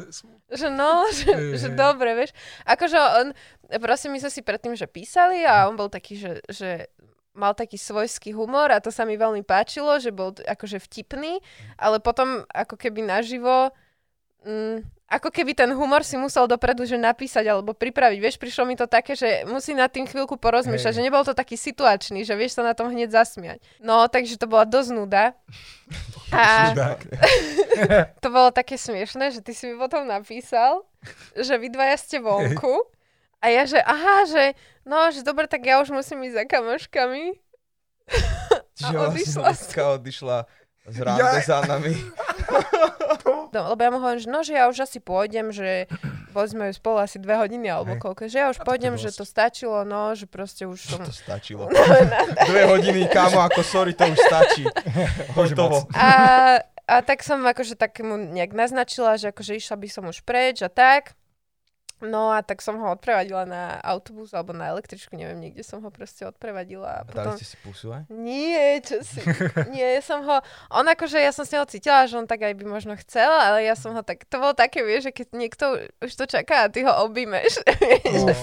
že 0.52 0.68
no, 0.68 1.08
že, 1.18 1.32
že 1.56 1.68
dobre, 1.72 2.12
vieš. 2.12 2.36
Akože 2.68 3.00
on, 3.00 3.28
proste 3.80 4.12
my 4.12 4.20
sme 4.20 4.28
si 4.28 4.44
predtým, 4.44 4.76
že 4.76 4.92
písali 4.92 5.48
a 5.48 5.72
on 5.72 5.80
bol 5.80 5.88
taký, 5.88 6.20
že, 6.20 6.44
že 6.52 6.92
mal 7.32 7.56
taký 7.56 7.80
svojský 7.80 8.36
humor 8.36 8.76
a 8.76 8.84
to 8.84 8.92
sa 8.92 9.08
mi 9.08 9.16
veľmi 9.16 9.46
páčilo, 9.46 10.04
že 10.04 10.12
bol 10.12 10.36
akože 10.36 10.84
vtipný, 10.84 11.40
ale 11.78 12.02
potom 12.02 12.44
ako 12.50 12.76
keby 12.76 13.06
naživo, 13.06 13.70
mm, 14.44 14.97
ako 15.08 15.32
keby 15.32 15.56
ten 15.56 15.72
humor 15.72 16.04
si 16.04 16.20
musel 16.20 16.52
dopredu 16.52 16.84
že 16.84 17.00
napísať 17.00 17.48
alebo 17.48 17.72
pripraviť. 17.72 18.20
Vieš, 18.20 18.36
prišlo 18.36 18.68
mi 18.68 18.76
to 18.76 18.92
také, 18.92 19.16
že 19.16 19.48
musí 19.48 19.72
nad 19.72 19.88
tým 19.88 20.04
chvíľku 20.04 20.36
porozmýšľať, 20.36 20.92
Hej. 20.92 21.00
že 21.00 21.06
nebol 21.08 21.24
to 21.24 21.32
taký 21.32 21.56
situačný, 21.56 22.28
že 22.28 22.36
vieš 22.36 22.60
sa 22.60 22.68
na 22.68 22.76
tom 22.76 22.92
hneď 22.92 23.16
zasmiať. 23.16 23.64
No, 23.80 24.04
takže 24.12 24.36
to 24.36 24.52
bola 24.52 24.68
dosť 24.68 24.92
nuda. 24.92 25.32
A 26.36 26.76
to 28.24 28.28
bolo 28.28 28.52
také 28.52 28.76
smiešné, 28.76 29.32
že 29.32 29.40
ty 29.40 29.56
si 29.56 29.72
mi 29.72 29.80
potom 29.80 30.04
napísal, 30.04 30.84
že 31.40 31.56
vy 31.56 31.72
dvaja 31.72 31.96
ste 31.96 32.20
vonku 32.20 32.84
a 33.40 33.48
ja, 33.48 33.64
že 33.64 33.80
aha, 33.80 34.28
že 34.28 34.44
no, 34.84 35.08
že 35.08 35.24
dobre, 35.24 35.48
tak 35.48 35.64
ja 35.64 35.80
už 35.80 35.96
musím 35.96 36.28
ísť 36.28 36.36
za 36.36 36.46
kamoškami. 36.52 37.26
Čiže 38.78 38.92
A 38.92 39.08
odišla 39.08 39.40
vlastne 39.40 39.84
odišla 39.96 40.38
z 40.92 40.98
rande 41.00 41.24
Ja- 41.24 41.48
za 41.48 41.58
nami. 41.64 41.96
No, 43.54 43.74
lebo 43.74 43.80
ja 43.80 43.90
mu 43.92 43.98
hovorím, 44.04 44.22
že 44.22 44.30
no, 44.30 44.40
že 44.44 44.54
ja 44.56 44.68
už 44.68 44.84
asi 44.84 45.00
pôjdem, 45.00 45.56
že 45.56 45.88
boli 46.36 46.48
sme 46.48 46.66
spolu 46.70 47.02
asi 47.02 47.18
dve 47.18 47.34
hodiny 47.40 47.66
alebo 47.72 47.98
Hej. 47.98 48.02
koľko, 48.04 48.22
že 48.30 48.38
ja 48.38 48.48
už 48.52 48.60
to 48.62 48.68
pôjdem, 48.68 48.94
je 49.00 49.10
že 49.10 49.10
to 49.18 49.26
stačilo, 49.26 49.82
no, 49.88 50.14
že 50.14 50.30
proste 50.30 50.70
už 50.70 50.78
som... 50.78 51.02
To 51.02 51.16
stačilo. 51.16 51.66
Dve 52.50 52.64
hodiny, 52.70 53.10
kámo, 53.10 53.42
ako 53.42 53.66
sorry, 53.66 53.98
to 53.98 54.06
už 54.06 54.20
stačí. 54.22 54.64
Hotovo. 55.38 55.90
A, 55.98 56.10
a 56.86 56.96
tak 57.02 57.26
som 57.26 57.42
akože 57.42 57.74
tak 57.74 57.98
mu 58.06 58.20
nejak 58.20 58.54
naznačila, 58.54 59.18
že 59.18 59.34
akože 59.34 59.58
išla 59.58 59.76
by 59.82 59.88
som 59.90 60.04
už 60.06 60.22
preč 60.22 60.62
a 60.62 60.70
tak. 60.70 61.18
No 61.98 62.30
a 62.30 62.46
tak 62.46 62.62
som 62.62 62.78
ho 62.78 62.94
odprevadila 62.94 63.50
na 63.50 63.82
autobus 63.82 64.30
alebo 64.30 64.54
na 64.54 64.70
električku, 64.70 65.18
neviem, 65.18 65.42
niekde 65.42 65.66
som 65.66 65.82
ho 65.82 65.90
proste 65.90 66.30
odprevadila. 66.30 67.02
A 67.02 67.06
potom... 67.10 67.34
dali 67.34 67.42
ste 67.42 67.50
si 67.50 67.58
pusu 67.66 67.90
aj? 67.90 68.06
Nie, 68.14 68.78
čo 68.86 69.02
si... 69.02 69.18
Nie, 69.74 69.98
ja 69.98 70.02
som 70.06 70.22
ho... 70.22 70.38
On 70.70 70.86
akože, 70.86 71.18
ja 71.18 71.34
som 71.34 71.42
s 71.42 71.50
neho 71.50 71.66
cítila, 71.66 72.06
že 72.06 72.22
on 72.22 72.30
tak 72.30 72.46
aj 72.46 72.54
by 72.54 72.66
možno 72.70 72.94
chcel, 73.02 73.26
ale 73.34 73.66
ja 73.66 73.74
som 73.74 73.98
ho 73.98 74.06
tak... 74.06 74.30
To 74.30 74.38
bolo 74.38 74.54
také, 74.54 74.86
vieš, 74.86 75.10
že 75.10 75.12
keď 75.24 75.28
niekto 75.34 75.66
už 75.98 76.14
to 76.14 76.30
čaká 76.30 76.70
a 76.70 76.72
ty 76.72 76.86
ho 76.86 76.94
objímeš. 77.10 77.58
No. 78.08 78.34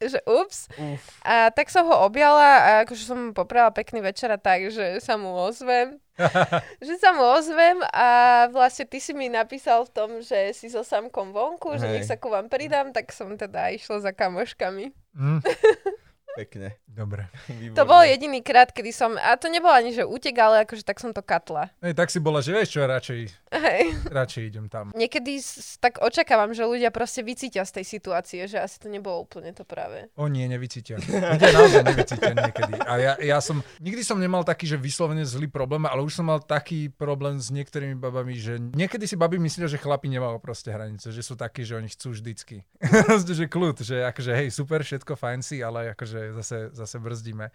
že 0.00 0.18
ups. 0.26 0.68
Uf. 0.76 1.02
A 1.22 1.48
tak 1.52 1.70
som 1.70 1.86
ho 1.86 2.04
objala 2.04 2.58
a 2.60 2.70
akože 2.84 3.04
som 3.06 3.18
mu 3.18 3.30
poprala 3.32 3.70
pekný 3.70 4.02
večer 4.02 4.28
a 4.32 4.40
tak, 4.40 4.68
že 4.72 4.98
sa 5.00 5.16
mu 5.16 5.30
ozvem. 5.36 6.00
že 6.86 6.94
sa 6.96 7.12
mu 7.12 7.24
ozvem 7.24 7.80
a 7.92 8.08
vlastne 8.48 8.88
ty 8.88 8.98
si 9.02 9.12
mi 9.12 9.28
napísal 9.28 9.84
v 9.84 9.92
tom, 9.92 10.10
že 10.24 10.56
si 10.56 10.72
so 10.72 10.80
samkom 10.80 11.36
vonku, 11.36 11.76
že 11.76 11.86
Hej. 11.88 11.92
nech 11.92 12.06
sa 12.08 12.16
ku 12.16 12.32
vám 12.32 12.48
pridám, 12.48 12.92
tak 12.92 13.12
som 13.12 13.36
teda 13.36 13.72
išla 13.76 14.00
za 14.00 14.12
kamoškami. 14.16 14.92
Hm, 15.16 15.40
Pekne. 16.36 16.76
dobre. 16.86 17.28
Výborné. 17.48 17.76
To 17.76 17.84
bol 17.84 18.04
jediný 18.04 18.40
krát, 18.40 18.72
kedy 18.72 18.92
som, 18.92 19.16
a 19.16 19.36
to 19.36 19.48
nebolo 19.48 19.72
ani, 19.72 19.92
že 19.92 20.04
útek, 20.04 20.36
ale 20.36 20.64
akože 20.64 20.84
tak 20.84 21.00
som 21.00 21.12
to 21.12 21.20
katla. 21.20 21.72
Hej, 21.80 21.96
tak 21.96 22.08
si 22.12 22.20
bola, 22.20 22.44
že 22.44 22.52
vieš 22.52 22.76
čo, 22.76 22.84
radšej, 22.84 23.20
Hej. 23.52 23.82
radšej 24.08 24.42
idem 24.48 24.66
tam. 24.68 24.92
Niekedy 24.92 25.40
s- 25.40 25.76
tak 25.80 26.00
očakávam, 26.00 26.52
že 26.52 26.64
ľudia 26.64 26.92
proste 26.92 27.20
vycítia 27.24 27.64
z 27.64 27.80
tej 27.80 27.84
situácie, 27.88 28.40
že 28.48 28.60
asi 28.60 28.76
to 28.80 28.88
nebolo 28.88 29.24
úplne 29.24 29.52
to 29.52 29.64
práve. 29.64 30.08
O 30.16 30.28
nie, 30.28 30.44
nevycítia. 30.48 30.96
Ľudia 31.00 31.50
naozaj 31.52 31.82
nevycítia 31.84 32.32
niekedy. 32.32 32.72
A 32.84 32.92
ja, 33.00 33.12
ja 33.20 33.38
som, 33.40 33.60
nikdy 33.80 34.02
som 34.04 34.20
nemal 34.20 34.44
taký, 34.44 34.68
že 34.68 34.76
vyslovene 34.80 35.24
zlý 35.24 35.48
problém, 35.48 35.84
ale 35.88 36.00
už 36.04 36.20
som 36.20 36.28
mal 36.28 36.40
taký 36.40 36.88
problém 36.92 37.40
s 37.40 37.48
niektorými 37.52 37.96
babami, 37.96 38.36
že 38.36 38.60
niekedy 38.60 39.08
si 39.08 39.16
baby 39.16 39.40
myslia, 39.40 39.68
že 39.68 39.80
chlapi 39.80 40.08
nemajú 40.12 40.40
proste 40.40 40.72
hranice, 40.72 41.12
že 41.12 41.22
sú 41.24 41.36
takí, 41.36 41.64
že 41.64 41.76
oni 41.76 41.88
chcú 41.88 42.12
vždycky. 42.12 42.64
že 43.36 43.46
kľud, 43.46 43.84
že 43.84 44.00
akože 44.06 44.32
hej, 44.32 44.48
super, 44.48 44.80
všetko 44.80 45.12
fajn 45.12 45.40
si, 45.44 45.60
ale 45.60 45.92
akože 45.92 46.25
zase, 46.34 46.74
zase 46.74 46.96
brzdíme. 46.98 47.52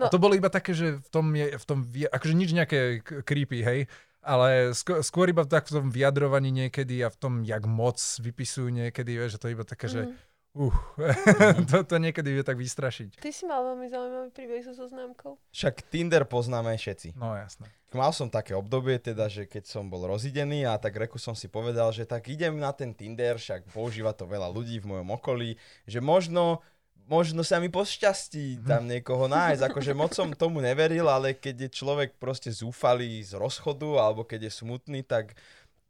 No. 0.00 0.06
A 0.06 0.08
to 0.10 0.18
bolo 0.18 0.34
iba 0.34 0.48
také, 0.48 0.74
že 0.74 0.98
v 0.98 1.08
tom, 1.10 1.26
je, 1.36 1.54
v 1.54 1.64
tom 1.68 1.78
akože 1.86 2.34
nič 2.34 2.50
nejaké 2.56 3.02
creepy, 3.02 3.60
hej, 3.62 3.80
ale 4.22 4.74
skôr, 4.74 5.00
skôr 5.00 5.26
iba 5.30 5.46
tak 5.46 5.70
v 5.70 5.80
tom 5.80 5.86
vyjadrovaní 5.88 6.50
niekedy 6.50 7.00
a 7.00 7.08
v 7.08 7.16
tom, 7.16 7.34
jak 7.46 7.64
moc 7.64 7.98
vypisujú 7.98 8.68
niekedy, 8.68 9.16
vieš, 9.16 9.38
že 9.38 9.40
to 9.40 9.46
je 9.48 9.54
iba 9.54 9.66
také, 9.66 9.86
že 9.88 10.02
Mhm. 10.10 10.28
Uh, 10.58 10.74
to, 11.70 11.84
to 11.86 11.96
niekedy 12.02 12.34
vie 12.34 12.42
tak 12.42 12.58
vystrašiť. 12.58 13.20
Ty 13.20 13.30
si 13.30 13.44
mal 13.46 13.62
veľmi 13.62 13.86
zaujímavý 13.92 14.30
príbeh 14.34 14.64
so 14.66 14.74
zoznámkou. 14.74 15.38
Však 15.54 15.86
Tinder 15.86 16.26
poznáme 16.26 16.74
všetci. 16.74 17.14
No 17.14 17.36
jasné. 17.38 17.70
Mal 17.94 18.10
som 18.10 18.26
také 18.26 18.58
obdobie, 18.58 18.98
teda, 18.98 19.30
že 19.30 19.46
keď 19.46 19.70
som 19.70 19.86
bol 19.86 20.02
rozidený 20.08 20.66
a 20.66 20.74
tak 20.80 20.98
reku 20.98 21.16
som 21.20 21.38
si 21.38 21.46
povedal, 21.46 21.94
že 21.94 22.08
tak 22.08 22.26
idem 22.26 22.58
na 22.58 22.74
ten 22.74 22.90
Tinder, 22.90 23.38
však 23.38 23.70
používa 23.70 24.10
to 24.16 24.26
veľa 24.26 24.50
ľudí 24.50 24.82
v 24.82 24.98
mojom 24.98 25.08
okolí, 25.14 25.54
že 25.86 26.02
možno 26.02 26.64
možno 27.08 27.40
sa 27.40 27.56
mi 27.58 27.72
pošťastí 27.72 28.62
tam 28.68 28.84
niekoho 28.84 29.26
nájsť. 29.26 29.64
Akože 29.64 29.92
moc 29.96 30.12
som 30.12 30.30
tomu 30.36 30.60
neveril, 30.60 31.08
ale 31.08 31.32
keď 31.32 31.66
je 31.66 31.70
človek 31.80 32.20
proste 32.20 32.52
zúfalý 32.52 33.24
z 33.24 33.34
rozchodu 33.34 33.98
alebo 33.98 34.22
keď 34.22 34.46
je 34.46 34.52
smutný, 34.52 35.00
tak 35.02 35.32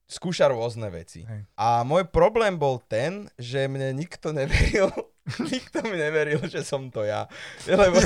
skúša 0.08 0.48
rôzne 0.48 0.88
veci. 0.88 1.26
Hej. 1.26 1.44
A 1.58 1.84
môj 1.84 2.08
problém 2.08 2.56
bol 2.56 2.80
ten, 2.80 3.28
že 3.36 3.68
mne 3.68 3.92
nikto 3.92 4.32
neveril. 4.32 4.88
Nikto 5.52 5.82
mi 5.82 5.94
neveril, 5.94 6.40
že 6.44 6.60
som 6.60 6.86
to 6.86 7.02
ja. 7.02 7.28
Lebo, 7.64 7.96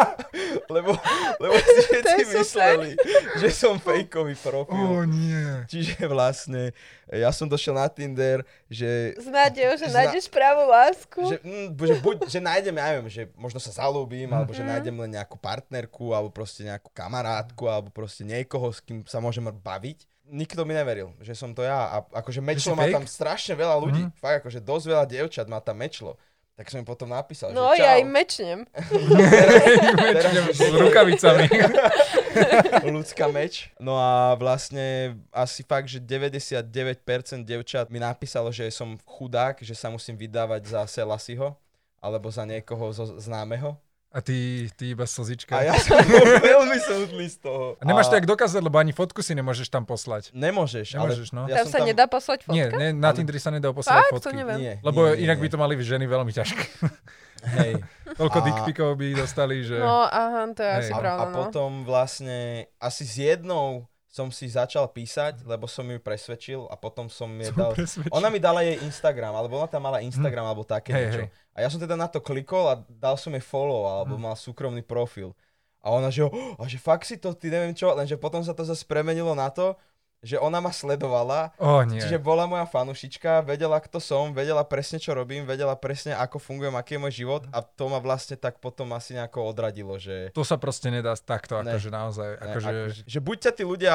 lebo, 0.74 0.90
lebo 1.36 1.54
si 1.56 1.78
všetci 1.84 2.22
mysleli, 2.32 2.90
že 3.36 3.48
som 3.50 3.76
fejkový 3.76 4.34
profil. 4.36 4.78
O 4.80 5.02
nie. 5.02 5.66
Čiže 5.66 6.06
vlastne 6.06 6.70
ja 7.08 7.28
som 7.28 7.44
došiel 7.44 7.74
na 7.74 7.86
Tinder, 7.86 8.40
že 8.66 9.12
S 9.14 9.26
nádejou, 9.26 9.74
že 9.76 9.86
Zna- 9.86 10.06
nájdeš 10.06 10.26
pravú 10.28 10.64
lásku. 10.64 11.20
že, 11.26 11.36
mm, 11.38 11.68
že, 11.76 11.94
buď, 11.98 12.16
že 12.26 12.38
nájdem, 12.38 12.72
ja 12.72 12.86
neviem, 12.88 13.10
že 13.10 13.22
možno 13.34 13.58
sa 13.58 13.74
zalúbim, 13.74 14.28
alebo 14.28 14.50
Mhm. 14.50 14.56
že 14.56 14.64
nájdem 14.64 14.96
len 14.98 15.10
nejakú 15.12 15.36
partnerku, 15.36 16.10
alebo 16.10 16.30
proste 16.30 16.62
nejakú 16.62 16.88
kamarátku, 16.90 17.66
alebo 17.66 17.88
proste 17.88 18.22
niekoho, 18.22 18.68
s 18.68 18.78
kým 18.78 19.04
sa 19.04 19.18
môžem 19.18 19.44
baviť. 19.44 20.08
Nikto 20.24 20.62
mi 20.62 20.72
neveril, 20.72 21.12
že 21.18 21.34
som 21.34 21.52
to 21.52 21.60
ja. 21.60 21.76
A 21.92 21.96
akože 22.14 22.40
mečlo 22.40 22.72
má 22.72 22.88
tam 22.88 23.04
strašne 23.04 23.52
veľa 23.52 23.76
ľudí. 23.76 24.02
Mhm. 24.02 24.16
Fakt, 24.16 24.40
akože 24.40 24.60
dosť 24.60 24.84
veľa 24.86 25.04
dievčat 25.04 25.44
má 25.44 25.58
tam 25.58 25.76
mečlo. 25.76 26.16
Tak 26.52 26.68
som 26.68 26.78
im 26.78 26.84
potom 26.84 27.08
napísal, 27.08 27.48
No 27.50 27.72
že 27.72 27.80
čau. 27.80 27.84
ja 27.84 27.92
im 27.96 28.08
mečnem. 28.08 28.58
Teraz- 30.14 30.52
S 30.52 30.68
rukavicami. 30.68 31.48
ľudská 32.96 33.28
meč. 33.28 33.72
No 33.78 33.96
a 33.96 34.36
vlastne 34.36 35.16
asi 35.30 35.64
fakt, 35.64 35.88
že 35.88 35.96
99% 35.96 36.68
devčat 37.42 37.88
mi 37.88 37.96
napísalo, 37.96 38.52
že 38.52 38.68
som 38.68 39.00
chudák, 39.02 39.60
že 39.60 39.72
sa 39.72 39.88
musím 39.88 40.14
vydávať 40.14 40.68
za 40.68 40.80
Selasiho 40.86 41.56
alebo 41.98 42.28
za 42.28 42.44
niekoho 42.44 42.92
zo 42.92 43.16
známeho. 43.16 43.72
A 44.12 44.20
ty, 44.20 44.68
ty 44.76 44.92
iba 44.92 45.02
slzička. 45.02 45.56
A 45.56 45.64
ja 45.64 45.74
som 45.74 45.96
bol 46.04 46.20
veľmi 46.36 46.76
súdny 46.78 47.26
z 47.26 47.40
toho. 47.40 47.80
A 47.80 47.82
nemáš 47.82 48.06
to 48.06 48.14
jak 48.14 48.28
dokázať, 48.28 48.60
lebo 48.60 48.76
ani 48.76 48.92
fotku 48.92 49.24
si 49.24 49.32
nemôžeš 49.32 49.66
tam 49.66 49.82
poslať. 49.82 50.28
Nemôžeš, 50.30 50.92
Nemôžeš, 50.92 51.28
ale... 51.30 51.36
no. 51.36 51.42
Ja 51.48 51.64
tam 51.64 51.72
sa 51.72 51.80
nedá 51.80 52.04
poslať 52.04 52.44
fotka? 52.44 52.52
Nie, 52.52 52.68
ne, 52.68 52.92
na 52.92 53.08
Ale- 53.08 53.16
Tindri 53.16 53.40
sa 53.40 53.48
nedá 53.48 53.72
posielať 53.72 54.04
Fakt? 54.04 54.12
To 54.12 54.20
fotky. 54.20 54.36
neviem. 54.36 54.58
Nie, 54.58 54.74
Lebo 54.80 55.08
nie, 55.08 55.16
nie, 55.16 55.24
inak 55.24 55.40
by 55.40 55.48
nie. 55.48 55.52
to 55.52 55.58
mali 55.58 55.74
ženy 55.80 56.04
veľmi 56.04 56.28
ťažké. 56.28 56.64
Hej. 57.56 57.72
Toľko 58.14 58.38
A- 58.38 58.44
dickpikov 58.44 58.88
by 58.94 59.06
dostali, 59.16 59.64
že... 59.64 59.80
No 59.80 60.04
aha, 60.04 60.44
to 60.52 60.60
je 60.60 60.70
Hej. 60.70 60.78
asi 60.78 60.92
A, 60.92 60.94
a 60.94 61.00
pravda, 61.00 61.24
no. 61.26 61.36
potom 61.42 61.70
vlastne 61.82 62.38
asi 62.76 63.02
s 63.02 63.16
jednou 63.16 63.88
som 64.12 64.28
si 64.28 64.44
začal 64.44 64.92
písať, 64.92 65.40
lebo 65.48 65.64
som 65.64 65.88
ju 65.88 65.96
presvedčil 65.96 66.68
a 66.68 66.76
potom 66.76 67.08
som 67.08 67.32
jej 67.32 67.48
dal... 67.56 67.72
presvedčený. 67.72 68.12
Ona 68.12 68.28
mi 68.28 68.36
dala 68.36 68.60
jej 68.60 68.76
Instagram, 68.84 69.32
alebo 69.32 69.56
ona 69.56 69.64
tam 69.64 69.88
mala 69.88 70.04
Instagram, 70.04 70.44
alebo 70.52 70.68
také 70.68 70.92
Hm. 70.92 70.98
Hej, 71.00 71.04
niečo. 71.08 71.20
hej. 71.24 71.28
A 71.56 71.58
ja 71.64 71.68
som 71.72 71.80
teda 71.80 71.96
na 71.96 72.04
to 72.12 72.20
klikol 72.20 72.68
a 72.68 72.76
dal 72.92 73.16
som 73.16 73.32
jej 73.32 73.40
follow, 73.40 73.88
alebo 73.88 74.20
Hm. 74.20 74.22
mal 74.28 74.36
súkromný 74.36 74.84
profil. 74.84 75.32
A 75.80 75.90
ona, 75.96 76.12
že, 76.12 76.28
oh, 76.28 76.54
a 76.60 76.68
že 76.68 76.76
fakt 76.76 77.08
si 77.08 77.16
to, 77.16 77.32
ty 77.32 77.48
neviem 77.48 77.72
čo, 77.72 77.90
lenže 77.96 78.20
potom 78.20 78.44
sa 78.44 78.52
to 78.52 78.62
zase 78.68 78.84
premenilo 78.84 79.32
na 79.32 79.48
to, 79.48 79.74
že 80.22 80.38
ona 80.38 80.58
ma 80.58 80.70
sledovala, 80.70 81.50
O 81.58 81.82
nie. 81.82 81.98
čiže 81.98 82.16
bola 82.16 82.46
moja 82.46 82.62
fanušička, 82.62 83.42
vedela, 83.42 83.76
kto 83.76 83.98
som, 83.98 84.30
vedela 84.30 84.62
presne, 84.62 84.96
čo 84.96 85.12
robím, 85.12 85.42
vedela 85.42 85.74
presne, 85.74 86.14
ako 86.14 86.38
fungujem, 86.38 86.72
aký 86.72 86.94
je 86.94 87.00
môj 87.00 87.14
život 87.16 87.42
a 87.50 87.58
to 87.58 87.84
ma 87.86 87.98
vlastne 87.98 88.34
tak 88.34 88.56
potom 88.56 88.86
asi 88.92 89.12
nejako 89.12 89.42
odradilo, 89.44 89.98
že... 89.98 90.30
To 90.30 90.42
sa 90.42 90.54
proste 90.56 90.88
nedá 90.88 91.10
takto, 91.14 91.58
Ne. 91.58 91.70
akože 91.70 91.90
naozaj. 91.90 92.30
Ne, 92.32 92.46
Akože... 92.48 92.68
ako, 92.68 92.80
že 93.02 93.18
buď 93.20 93.36
ťa 93.40 93.52
tí 93.52 93.64
ľudia 93.64 93.94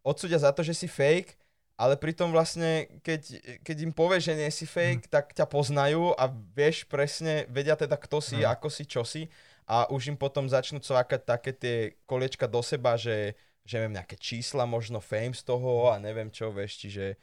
odsúdia 0.00 0.38
za 0.38 0.50
to, 0.50 0.62
že 0.62 0.74
si 0.76 0.86
fake, 0.86 1.34
ale 1.74 1.98
pritom 1.98 2.30
vlastne, 2.30 2.86
keď, 3.02 3.22
keď 3.60 3.76
im 3.82 3.90
povieš, 3.90 4.30
že 4.30 4.34
nie 4.36 4.50
si 4.54 4.62
fake, 4.62 5.10
tak 5.10 5.34
ťa 5.34 5.42
poznajú 5.44 6.14
a 6.14 6.30
vieš 6.54 6.86
presne, 6.86 7.50
vedia 7.50 7.74
teda 7.74 7.98
kto 7.98 8.22
si, 8.22 8.38
Hm. 8.38 8.46
ako 8.48 8.68
si, 8.70 8.86
čo 8.86 9.02
si 9.02 9.26
a 9.66 9.90
už 9.90 10.06
im 10.06 10.14
potom 10.14 10.46
začnú 10.46 10.78
cvakať 10.78 11.20
také 11.24 11.50
tie 11.50 11.76
koliečka 12.04 12.46
do 12.46 12.62
seba, 12.62 12.94
že, 12.94 13.34
že 13.64 13.74
neviem, 13.74 13.94
nejaké 13.94 14.14
čísla, 14.14 14.64
možno 14.64 15.00
fame 15.00 15.32
z 15.32 15.42
toho 15.42 15.88
a 15.88 15.96
neviem 15.96 16.28
čo, 16.28 16.48
vieš, 16.48 16.78
čiže, 16.78 17.16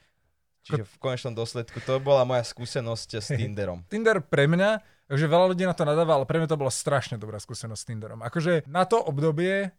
čiže 0.62 0.82
v 0.82 0.94
konečnom 0.98 1.32
dôsledku 1.32 1.78
to 1.80 1.98
bola 1.98 2.22
moja 2.22 2.42
skúsenosť 2.42 3.08
s 3.16 3.28
Tinderom. 3.38 3.86
Tinder 3.86 4.18
pre 4.18 4.44
mňa, 4.44 4.78
takže 5.06 5.26
veľa 5.26 5.46
ľudí 5.48 5.62
na 5.62 5.72
to 5.72 5.82
nadáva, 5.82 6.14
ale 6.14 6.26
pre 6.26 6.36
mňa 6.36 6.48
to 6.48 6.58
bola 6.58 6.68
strašne 6.68 7.14
dobrá 7.14 7.38
skúsenosť 7.38 7.78
s 7.78 7.86
Tinderom. 7.86 8.20
Akože 8.20 8.66
na 8.66 8.82
to 8.82 8.98
obdobie 8.98 9.70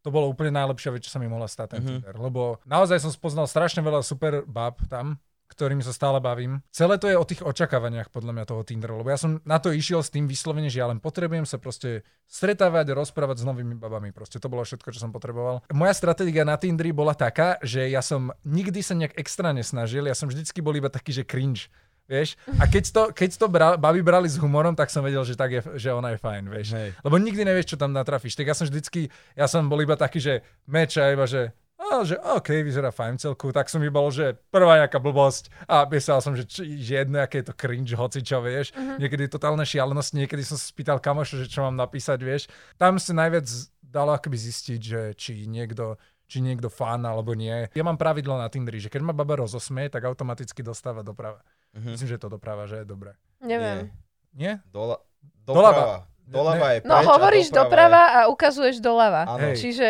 to 0.00 0.10
bolo 0.10 0.26
úplne 0.26 0.50
najlepšia 0.52 0.90
vec, 0.90 1.02
čo 1.02 1.10
sa 1.10 1.18
mi 1.18 1.26
mohla 1.26 1.46
stať 1.46 1.68
ten 1.68 1.80
Mhm. 1.80 1.88
Tinder. 1.88 2.14
Lebo 2.16 2.58
naozaj 2.64 2.98
som 2.98 3.10
spoznal 3.10 3.46
strašne 3.46 3.78
veľa 3.80 4.02
super 4.02 4.42
bab 4.42 4.78
tam, 4.86 5.18
ktorými 5.52 5.84
sa 5.84 5.92
stále 5.92 6.18
bavím. 6.18 6.64
Celé 6.72 6.96
to 6.96 7.06
je 7.06 7.20
o 7.20 7.28
tých 7.28 7.44
očakávaniach 7.44 8.08
podľa 8.08 8.32
mňa 8.32 8.44
toho 8.48 8.64
Tinderu, 8.64 9.04
lebo 9.04 9.12
ja 9.12 9.20
som 9.20 9.38
na 9.44 9.60
to 9.60 9.68
išiel 9.68 10.00
s 10.00 10.08
tým 10.08 10.24
vyslovene, 10.24 10.72
že 10.72 10.80
ja 10.80 10.88
len 10.88 10.98
potrebujem 10.98 11.44
sa 11.44 11.60
proste 11.60 12.02
stretávať, 12.26 12.96
rozprávať 12.96 13.44
s 13.44 13.48
novými 13.48 13.76
babami. 13.76 14.10
Proste 14.16 14.40
to 14.40 14.48
bolo 14.48 14.64
všetko, 14.64 14.88
čo 14.90 15.02
som 15.04 15.12
potreboval. 15.12 15.60
Moja 15.70 15.92
stratégia 15.92 16.48
na 16.48 16.56
Tinderi 16.56 16.90
bola 16.90 17.12
taká, 17.12 17.60
že 17.60 17.86
ja 17.92 18.00
som 18.00 18.32
nikdy 18.48 18.80
sa 18.80 18.96
nejak 18.96 19.14
extra 19.20 19.52
nesnažil, 19.52 20.08
ja 20.08 20.16
som 20.16 20.32
vždycky 20.32 20.64
bol 20.64 20.72
iba 20.72 20.88
taký, 20.88 21.12
že 21.12 21.28
cringe. 21.28 21.68
Vieš? 22.10 22.34
A 22.58 22.66
keď 22.66 22.84
to, 22.90 23.02
keď 23.14 23.30
to 23.38 23.46
bra, 23.46 23.68
baby 23.78 24.02
brali 24.02 24.26
s 24.26 24.36
humorom, 24.36 24.74
tak 24.74 24.90
som 24.90 25.06
vedel, 25.06 25.22
že, 25.22 25.38
tak 25.38 25.50
je, 25.54 25.60
že 25.78 25.94
ona 25.94 26.12
je 26.12 26.18
fajn, 26.18 26.44
vieš. 26.50 26.68
Hej. 26.74 26.88
Lebo 26.98 27.16
nikdy 27.16 27.42
nevieš, 27.46 27.72
čo 27.72 27.80
tam 27.80 27.94
natrafíš. 27.94 28.34
Tak 28.34 28.50
ja 28.50 28.56
som 28.58 28.66
vždycky, 28.66 29.08
ja 29.38 29.46
som 29.46 29.70
bol 29.70 29.78
iba 29.80 29.94
taký, 29.94 30.18
že 30.18 30.34
meč 30.66 30.98
a 30.98 31.14
iba, 31.14 31.24
že 31.30 31.54
a, 31.82 32.06
že 32.06 32.16
OK, 32.18 32.62
vyzerá 32.62 32.94
fajn 32.94 33.18
celku, 33.18 33.50
tak 33.50 33.66
som 33.66 33.82
bol, 33.90 34.08
že 34.14 34.38
prvá 34.54 34.78
nejaká 34.78 35.02
blbosť 35.02 35.50
a 35.66 35.82
myslel 35.90 36.18
som, 36.22 36.32
že, 36.38 36.46
či, 36.46 36.78
že 36.78 37.02
jedno, 37.02 37.18
aké 37.18 37.42
je 37.42 37.50
to 37.50 37.54
cringe, 37.58 37.92
hoci 37.98 38.22
čo, 38.22 38.38
vieš. 38.38 38.70
Uh-huh. 38.72 39.02
Niekedy 39.02 39.26
totálne 39.26 39.66
šialenosti, 39.66 40.14
niekedy 40.14 40.46
som 40.46 40.54
sa 40.54 40.64
spýtal 40.64 41.02
kamoša, 41.02 41.42
že 41.42 41.50
čo 41.50 41.66
mám 41.66 41.74
napísať, 41.74 42.18
vieš. 42.22 42.42
Tam 42.78 42.96
sa 43.02 43.12
najviac 43.12 43.46
dalo 43.82 44.14
akoby 44.14 44.38
zistiť, 44.38 44.80
že 44.80 45.00
či 45.18 45.44
niekto 45.50 45.98
či 46.32 46.40
niekto 46.40 46.72
fan 46.72 47.04
alebo 47.04 47.36
nie. 47.36 47.68
Ja 47.76 47.84
mám 47.84 48.00
pravidlo 48.00 48.40
na 48.40 48.48
Tinderi, 48.48 48.80
že 48.80 48.88
keď 48.88 49.04
ma 49.04 49.12
baba 49.12 49.36
rozosmie, 49.36 49.92
tak 49.92 50.08
automaticky 50.08 50.64
dostáva 50.64 51.04
doprava. 51.04 51.44
Mhm. 51.76 51.92
Myslím, 51.92 52.08
že 52.08 52.16
to 52.16 52.32
doprava, 52.32 52.64
že 52.64 52.80
je 52.80 52.86
dobré. 52.88 53.12
Neviem. 53.44 53.92
Nie? 54.32 54.64
Dola, 54.72 54.96
doprava. 55.44 55.76
Doľava 55.76 56.11
je 56.24 56.78
preč 56.78 56.88
No 56.88 56.96
hovoríš 57.02 57.48
a 57.48 57.54
doprava 57.58 57.70
doprava 57.72 58.02
a 58.08 58.20
ukazuješ 58.26 58.76
doľava. 58.78 59.22
Hej. 59.38 59.54
Čiže, 59.58 59.88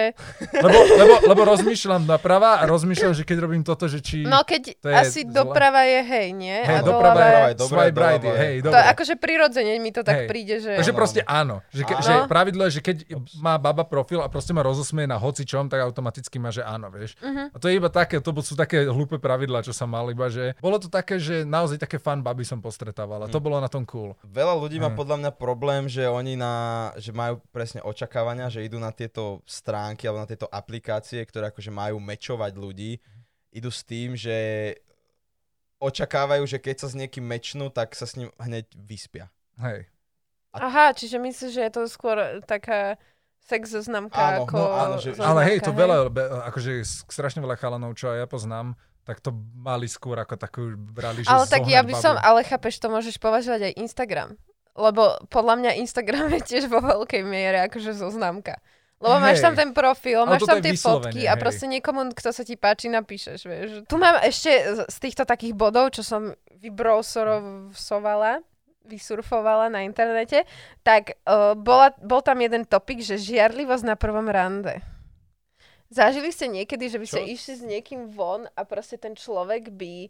Lebo, 0.54 0.78
lebo, 0.94 1.14
lebo 1.28 1.40
rozmýšľam 1.46 2.02
naprava 2.04 2.58
a 2.58 2.64
rozmýšľam, 2.64 3.12
že 3.12 3.22
keď 3.22 3.36
robím 3.40 3.62
toto, 3.62 3.86
že 3.86 3.98
či... 3.98 4.22
no 4.22 4.42
keď 4.42 4.62
To 4.78 4.88
je 4.88 4.94
asi 4.94 5.20
zle. 5.22 5.32
doprava 5.32 5.82
je 5.82 6.00
hej, 6.02 6.28
nie? 6.32 6.58
hej, 6.58 6.76
a 6.76 6.82
doprava 6.82 7.14
doľava 7.14 7.28
je 7.28 7.48
je 7.48 7.56
dobré, 7.56 7.70
swipe 7.72 7.98
right, 7.98 8.16
doľava 8.18 8.26
je- 8.26 8.40
hej, 8.42 8.54
To 8.54 8.64
dobre. 8.68 8.84
akože 8.92 9.14
prirodzene 9.16 9.72
mi 9.78 9.90
to 9.90 10.02
tak 10.02 10.16
Hej. 10.16 10.28
príde, 10.28 10.54
že... 10.58 10.72
Takže 10.76 10.92
Áno, 10.92 10.98
proste 10.98 11.20
áno. 11.24 11.56
Že, 11.70 11.82
ke, 11.82 11.94
Áno. 11.94 12.02
že 12.02 12.12
pravidlo 12.26 12.62
je, 12.66 12.72
že 12.72 12.82
keď 12.82 12.96
má 13.38 13.54
baba 13.56 13.84
profil 13.84 14.20
a 14.20 14.28
proste 14.28 14.52
ma 14.52 14.62
rozosmie 14.62 15.06
na 15.06 15.16
hocičom, 15.16 15.66
tak 15.66 15.80
automaticky 15.80 16.36
má, 16.36 16.50
že 16.50 16.62
áno, 16.62 16.88
vieš. 16.88 17.14
Mhm. 17.20 17.52
A 17.52 17.56
to 17.58 17.66
je 17.66 17.74
iba 17.76 17.88
také, 17.88 18.18
to 18.18 18.30
sú 18.40 18.54
také 18.54 18.86
hlúpe 18.86 19.18
pravidlá, 19.18 19.62
čo 19.62 19.70
som 19.70 19.86
mal, 19.86 20.06
iba 20.08 20.26
že 20.26 20.54
bolo 20.58 20.78
to 20.78 20.88
také, 20.88 21.18
že 21.18 21.42
naozaj 21.44 21.78
také 21.78 21.98
fan 21.98 22.22
baby 22.22 22.42
som 22.42 22.58
postretával 22.58 23.22
a 23.22 23.28
to 23.28 23.38
bolo 23.38 23.58
na 23.58 23.68
tom 23.68 23.84
cool. 23.84 24.14
Veľa 24.24 24.54
ľudí 24.56 24.78
má 24.78 24.90
podľa 24.90 25.16
mňa 25.18 25.30
problém, 25.34 25.86
že 25.86 26.06
oni 26.06 26.31
na, 26.36 26.52
že 26.96 27.12
majú 27.14 27.40
presne 27.50 27.80
očakávania, 27.82 28.52
že 28.52 28.64
idú 28.64 28.76
na 28.78 28.90
tieto 28.90 29.40
stránky 29.44 30.06
alebo 30.06 30.22
na 30.22 30.28
tieto 30.30 30.48
aplikácie, 30.48 31.22
ktoré 31.22 31.50
akože 31.50 31.70
majú 31.72 31.98
mečovať 31.98 32.52
ľudí, 32.56 32.98
idú 33.52 33.70
s 33.70 33.84
tým, 33.84 34.16
že 34.16 34.36
očakávajú, 35.82 36.46
že 36.46 36.62
keď 36.62 36.86
sa 36.86 36.88
s 36.90 36.94
niekým 36.94 37.26
mečnú, 37.26 37.68
tak 37.68 37.98
sa 37.98 38.06
s 38.06 38.14
ním 38.14 38.30
hneď 38.38 38.70
vyspia. 38.78 39.28
Hej. 39.58 39.90
Aha, 40.54 40.92
čiže 40.94 41.18
myslíš, 41.18 41.52
že 41.52 41.62
je 41.66 41.72
to 41.72 41.82
skôr 41.88 42.44
taká 42.44 43.00
sex 43.42 43.74
zoznamka 43.74 44.14
Áno, 44.14 44.46
ako 44.46 44.54
no 44.54 44.66
áno, 44.70 44.96
že- 45.02 45.16
zoznamka, 45.16 45.30
Ale 45.32 45.40
hej, 45.50 45.58
to 45.64 45.72
veľa, 45.74 45.96
akože 46.52 46.72
strašne 47.10 47.42
veľa 47.42 47.56
chalanov, 47.58 47.98
čo 47.98 48.12
aj 48.14 48.18
ja 48.22 48.26
poznám, 48.30 48.78
tak 49.02 49.18
to 49.18 49.34
mali 49.58 49.90
skôr 49.90 50.14
ako 50.22 50.38
takú, 50.38 50.78
brali, 50.78 51.26
že 51.26 51.30
Ale 51.32 51.50
tak 51.50 51.66
ja 51.66 51.82
by 51.82 51.90
babu. 51.90 52.04
som, 52.04 52.14
ale 52.22 52.46
chápeš, 52.46 52.78
to 52.78 52.86
môžeš 52.86 53.18
považovať 53.18 53.72
aj 53.72 53.78
Instagram. 53.82 54.38
Lebo 54.72 55.20
podľa 55.28 55.54
mňa 55.60 55.70
Instagram 55.84 56.32
je 56.40 56.42
tiež 56.48 56.64
vo 56.72 56.80
veľkej 56.80 57.22
miere 57.28 57.68
akože 57.68 57.92
zoznamka. 57.92 58.56
Lebo 59.02 59.18
máš 59.18 59.42
Hej. 59.42 59.44
tam 59.50 59.54
ten 59.58 59.70
profil, 59.74 60.22
máš 60.22 60.46
tam 60.46 60.62
tie 60.62 60.78
fotky 60.78 61.26
a 61.26 61.34
hej. 61.34 61.40
proste 61.42 61.66
niekomu, 61.66 62.14
kto 62.14 62.30
sa 62.30 62.46
ti 62.46 62.54
páči, 62.54 62.86
napíšeš, 62.86 63.40
vieš. 63.50 63.70
Tu 63.90 63.96
mám 63.98 64.22
ešte 64.22 64.54
z- 64.78 64.86
týchto 65.02 65.26
takých 65.26 65.58
bodov, 65.58 65.90
čo 65.90 66.06
som 66.06 66.30
vybrowserovala, 66.62 68.46
vysurfovala 68.86 69.74
na 69.74 69.82
internete, 69.82 70.46
tak 70.86 71.18
uh, 71.26 71.58
bola, 71.58 71.90
bol 71.98 72.22
tam 72.22 72.38
jeden 72.46 72.62
topik, 72.62 73.02
že 73.02 73.18
žiarlivosť 73.18 73.82
na 73.82 73.98
prvom 73.98 74.30
rande. 74.30 74.78
Zažili 75.90 76.30
ste 76.30 76.46
niekedy, 76.46 76.86
že 76.86 77.02
by 77.02 77.06
ste 77.10 77.26
išli 77.26 77.52
s 77.58 77.62
niekým 77.66 78.06
von 78.06 78.46
a 78.54 78.62
proste 78.62 78.96
ten 79.02 79.18
človek 79.18 79.74
by 79.74 80.08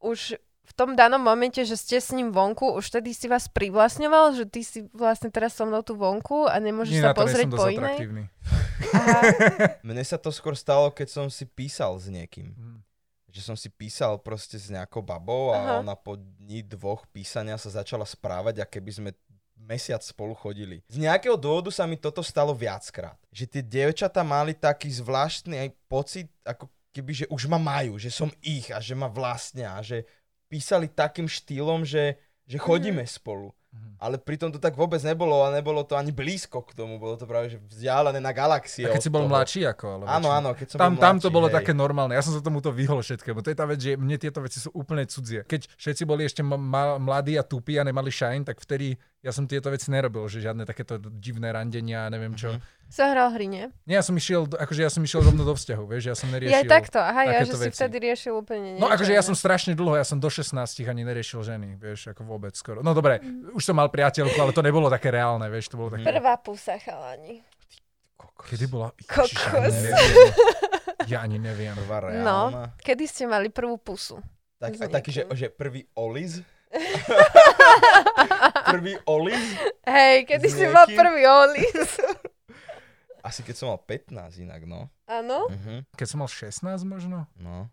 už 0.00 0.40
v 0.62 0.72
tom 0.78 0.94
danom 0.94 1.18
momente, 1.18 1.58
že 1.66 1.74
ste 1.74 1.98
s 1.98 2.14
ním 2.14 2.30
vonku, 2.30 2.78
už 2.78 2.94
tedy 2.94 3.10
si 3.10 3.26
vás 3.26 3.50
privlastňoval, 3.50 4.38
že 4.38 4.44
ty 4.46 4.62
si 4.62 4.86
vlastne 4.94 5.28
teraz 5.28 5.58
so 5.58 5.66
mnou 5.66 5.82
tu 5.82 5.98
vonku 5.98 6.46
a 6.46 6.54
nemôžeš 6.62 6.94
Nie, 6.94 7.02
sa 7.02 7.10
na 7.10 7.14
to 7.14 7.18
nie 7.18 7.26
pozrieť 7.26 7.48
som 7.50 7.58
po 7.58 7.66
inej? 7.68 7.96
Mne 9.88 10.02
sa 10.06 10.18
to 10.22 10.30
skôr 10.30 10.54
stalo, 10.54 10.94
keď 10.94 11.08
som 11.10 11.26
si 11.26 11.44
písal 11.50 11.98
s 11.98 12.06
niekým. 12.06 12.54
Hm. 12.54 12.78
Že 13.32 13.40
som 13.42 13.56
si 13.56 13.72
písal 13.72 14.20
proste 14.20 14.60
s 14.60 14.70
nejakou 14.70 15.02
babou 15.02 15.50
a 15.50 15.58
Aha. 15.58 15.74
ona 15.80 15.96
po 15.96 16.20
dni 16.20 16.62
dvoch 16.62 17.08
písania 17.10 17.56
sa 17.56 17.72
začala 17.72 18.04
správať, 18.04 18.62
a 18.62 18.68
keby 18.68 18.90
sme 18.92 19.10
mesiac 19.56 20.02
spolu 20.02 20.34
chodili. 20.34 20.82
Z 20.90 20.98
nejakého 21.00 21.38
dôvodu 21.38 21.70
sa 21.72 21.88
mi 21.88 21.96
toto 21.96 22.20
stalo 22.20 22.52
viackrát. 22.52 23.16
Že 23.30 23.44
tie 23.48 23.62
dievčatá 23.62 24.20
mali 24.26 24.52
taký 24.52 24.90
zvláštny 24.90 25.58
aj 25.58 25.68
pocit, 25.86 26.28
ako 26.42 26.68
keby, 26.92 27.24
že 27.24 27.26
už 27.32 27.48
ma 27.48 27.56
majú, 27.56 27.96
že 27.96 28.12
som 28.12 28.28
ich 28.44 28.68
a 28.68 28.78
že 28.82 28.92
ma 28.92 29.08
vlastnia 29.08 29.78
a 29.78 29.80
že 29.80 30.04
písali 30.52 30.84
takým 30.84 31.24
štýlom, 31.24 31.88
že, 31.88 32.20
že 32.44 32.60
chodíme 32.60 33.00
spolu. 33.08 33.56
Mhm. 33.72 33.96
Ale 34.04 34.20
pritom 34.20 34.52
to 34.52 34.60
tak 34.60 34.76
vôbec 34.76 35.00
nebolo 35.00 35.40
a 35.40 35.48
nebolo 35.48 35.80
to 35.80 35.96
ani 35.96 36.12
blízko 36.12 36.60
k 36.60 36.76
tomu, 36.76 37.00
bolo 37.00 37.16
to 37.16 37.24
práve 37.24 37.48
že 37.48 37.56
vzdialené 37.56 38.20
na 38.20 38.28
galaxie. 38.28 38.84
A 38.84 38.92
keď 38.92 39.00
si 39.00 39.08
bol 39.08 39.24
toho. 39.24 39.32
mladší 39.32 39.64
ako? 39.64 39.84
Alebo 39.96 40.04
Áno, 40.12 40.28
áno, 40.28 40.50
keď 40.52 40.66
som 40.68 40.78
Tam, 40.78 40.92
bol 40.92 41.00
tam 41.00 41.16
to 41.16 41.32
mladší, 41.32 41.36
bolo 41.40 41.48
hej. 41.48 41.54
také 41.56 41.72
normálne. 41.72 42.12
Ja 42.12 42.20
som 42.20 42.36
sa 42.36 42.44
tomuto 42.44 42.68
vyhol 42.68 43.00
všetkému. 43.00 43.40
To 43.40 43.48
je 43.48 43.56
tá 43.56 43.64
vec, 43.64 43.80
že 43.80 43.96
mne 43.96 44.20
tieto 44.20 44.44
veci 44.44 44.60
sú 44.60 44.68
úplne 44.76 45.08
cudzie. 45.08 45.40
Keď 45.48 45.72
všetci 45.72 46.02
boli 46.04 46.28
ešte 46.28 46.44
ma- 46.44 47.00
mladí 47.00 47.40
a 47.40 47.44
tupí 47.48 47.80
a 47.80 47.86
nemali 47.88 48.12
shine, 48.12 48.44
tak 48.44 48.60
vtedy 48.60 49.00
ja 49.22 49.30
som 49.30 49.46
tieto 49.46 49.70
veci 49.70 49.86
nerobil, 49.88 50.26
že 50.26 50.42
žiadne 50.42 50.62
takéto 50.62 50.98
divné 50.98 51.48
randenia 51.48 52.04
a 52.04 52.10
neviem 52.10 52.34
čo. 52.34 52.52
Mhm. 52.52 52.60
Zahral 52.92 53.32
hry, 53.32 53.48
nie? 53.48 53.64
Nie, 53.88 53.96
ja 53.96 54.04
som 54.04 54.12
išiel, 54.12 54.44
akože 54.44 54.82
ja 54.82 54.92
som 54.92 55.00
išiel 55.00 55.24
rovno 55.24 55.40
do 55.42 55.56
vzťahu, 55.56 55.84
vieš, 55.86 56.04
ja 56.04 56.16
som 56.18 56.28
Je 56.28 56.36
neriešil. 56.36 56.58
aj 56.58 56.68
takto, 56.68 57.00
aha, 57.00 57.24
ja, 57.24 57.40
že 57.40 57.48
takéto 57.48 57.56
si 57.56 57.64
veci. 57.64 57.76
vtedy 57.80 57.96
riešil 58.02 58.32
úplne 58.36 58.60
niečo. 58.68 58.82
No 58.82 58.92
akože 58.92 59.12
ja 59.14 59.22
som 59.24 59.32
strašne 59.32 59.72
dlho, 59.72 59.96
ja 59.96 60.04
som 60.04 60.20
do 60.20 60.28
16 60.28 60.52
ani 60.84 61.00
neriešil 61.00 61.40
ženy, 61.40 61.80
vieš, 61.80 62.12
ako 62.12 62.28
vôbec 62.28 62.52
skoro. 62.52 62.84
No 62.84 62.92
dobre, 62.92 63.24
už 63.48 63.64
som 63.64 63.72
mal 63.72 63.88
priateľku, 63.88 64.36
ale 64.36 64.52
to 64.52 64.60
nebolo 64.60 64.92
také 64.92 65.08
reálne, 65.08 65.48
vieš, 65.48 65.72
to 65.72 65.80
bolo 65.80 65.88
také... 65.88 66.04
Prvá 66.04 66.36
pusa, 66.36 66.76
chalani. 66.76 67.40
Kokos. 68.12 68.44
Kedy 68.50 68.64
bola... 68.68 68.92
Kokos. 69.02 69.32
Ja 69.48 69.56
ani 69.56 69.80
neviem. 69.80 70.28
Ja 71.08 71.18
ani 71.24 71.38
neviem. 71.40 71.74
Prvá 71.74 71.98
No, 72.12 72.52
reálna. 72.52 72.64
kedy 72.76 73.04
ste 73.08 73.24
mali 73.24 73.48
prvú 73.48 73.80
pusu? 73.80 74.20
Tak, 74.60 74.76
taký, 74.92 75.10
že, 75.10 75.22
že 75.32 75.46
prvý 75.48 75.88
oliz. 75.96 76.44
prvý 78.72 78.94
oliz. 79.04 79.42
Hej, 79.84 80.26
kedy 80.26 80.46
si 80.48 80.64
mal 80.68 80.86
prvý 80.86 81.22
olis? 81.24 81.88
Asi 83.26 83.46
keď 83.46 83.54
som 83.54 83.70
mal 83.70 83.78
15 83.78 84.42
inak, 84.42 84.66
no. 84.66 84.90
Áno? 85.06 85.46
Mhm, 85.46 85.86
Keď 85.94 86.06
som 86.10 86.18
mal 86.18 86.30
16 86.30 86.82
možno, 86.82 87.30
no. 87.38 87.70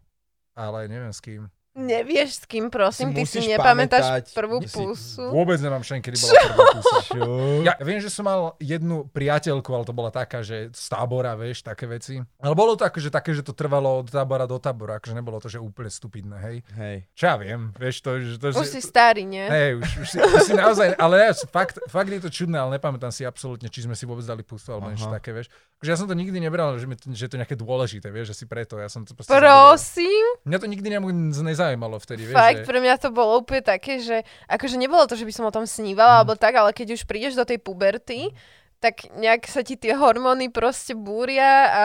ale 0.54 0.86
neviem 0.86 1.10
s 1.10 1.18
kým. 1.18 1.50
Nevieš 1.78 2.42
s 2.42 2.44
kým, 2.50 2.74
prosím, 2.74 3.14
ty 3.14 3.30
si 3.30 3.46
nepamätáš 3.46 4.02
pamätať, 4.02 4.24
prvú 4.34 4.58
si- 4.66 4.74
pusu? 4.74 5.22
Vôbec 5.30 5.62
nemám 5.62 5.86
šen, 5.86 6.02
kedy 6.02 6.18
bola 6.18 6.34
prvá 6.50 6.66
pusa. 6.76 6.98
Čo? 7.06 7.22
Ja 7.70 7.78
viem, 7.84 8.02
že 8.02 8.10
som 8.10 8.26
mal 8.26 8.58
jednu 8.58 9.06
priateľku, 9.14 9.70
ale 9.70 9.86
to 9.86 9.94
bola 9.94 10.10
taká, 10.10 10.42
že 10.42 10.74
z 10.74 10.86
tábora, 10.90 11.38
vieš, 11.38 11.62
také 11.62 11.86
veci. 11.86 12.18
Ale 12.42 12.58
bolo 12.58 12.74
to 12.74 12.90
akože 12.90 13.14
také, 13.14 13.38
že 13.38 13.46
to 13.46 13.54
trvalo 13.54 14.02
od 14.02 14.10
tábora 14.10 14.50
do 14.50 14.58
tábora, 14.58 14.98
akože 14.98 15.14
nebolo 15.14 15.38
to, 15.38 15.46
že 15.46 15.62
úplne 15.62 15.94
stupidné, 15.94 16.38
hej. 16.42 16.58
Hej. 16.74 16.98
Čo 17.14 17.24
ja 17.30 17.36
viem, 17.38 17.62
vieš, 17.78 18.02
to, 18.02 18.10
že 18.18 18.36
to, 18.42 18.48
Už 18.50 18.66
že, 18.66 18.74
si 18.74 18.82
starý, 18.82 19.24
nie? 19.30 19.46
Hej, 19.46 19.72
už, 19.78 19.90
už, 20.04 20.08
si, 20.10 20.18
už 20.18 20.42
si 20.50 20.54
naozaj, 20.58 20.98
ale 20.98 21.14
ne, 21.22 21.30
fakt, 21.54 21.78
fakt 21.86 22.10
je 22.10 22.22
to 22.24 22.32
čudné, 22.34 22.58
ale 22.58 22.82
nepamätám 22.82 23.14
si 23.14 23.22
absolútne, 23.24 23.70
či 23.70 23.86
sme 23.86 23.94
si 23.94 24.10
vôbec 24.10 24.26
dali 24.26 24.42
pusu 24.42 24.74
alebo 24.74 24.90
niečo 24.90 25.12
také, 25.12 25.32
vieš. 25.32 25.54
Akože 25.80 25.90
ja 25.90 25.98
som 25.98 26.06
to 26.06 26.14
nikdy 26.14 26.44
nebral, 26.44 26.76
že, 26.76 26.84
mi 26.84 27.00
to, 27.00 27.08
že 27.10 27.24
je 27.24 27.32
to 27.32 27.40
nejaké 27.40 27.56
dôležité, 27.56 28.12
vieš, 28.12 28.36
že 28.36 28.44
si 28.44 28.46
preto, 28.46 28.76
ja 28.76 28.92
som 28.92 29.08
to 29.08 29.16
proste... 29.16 29.32
Prosím? 29.32 30.26
Mňa 30.44 30.60
to 30.60 30.68
nikdy 30.68 30.88
ne- 30.92 31.16
nezaujímalo 31.40 31.96
vtedy, 31.98 32.28
vieš, 32.28 32.36
Fakt, 32.36 32.62
že... 32.62 32.68
pre 32.68 32.84
mňa 32.84 32.96
to 33.00 33.10
bolo 33.10 33.40
úplne 33.40 33.64
také, 33.64 34.04
že 34.04 34.28
akože 34.46 34.76
nebolo 34.76 35.08
to, 35.08 35.16
že 35.16 35.24
by 35.24 35.32
som 35.32 35.48
o 35.48 35.56
tom 35.56 35.64
snívala, 35.64 36.14
Mhm. 36.14 36.20
alebo 36.20 36.34
tak, 36.36 36.52
ale 36.54 36.76
keď 36.76 37.00
už 37.00 37.08
prídeš 37.08 37.40
do 37.40 37.48
tej 37.48 37.64
puberty, 37.64 38.36
tak 38.84 39.08
nejak 39.16 39.48
sa 39.48 39.64
ti 39.64 39.80
tie 39.80 39.96
hormóny 39.96 40.52
proste 40.52 40.96
búria 40.96 41.48
a 41.68 41.84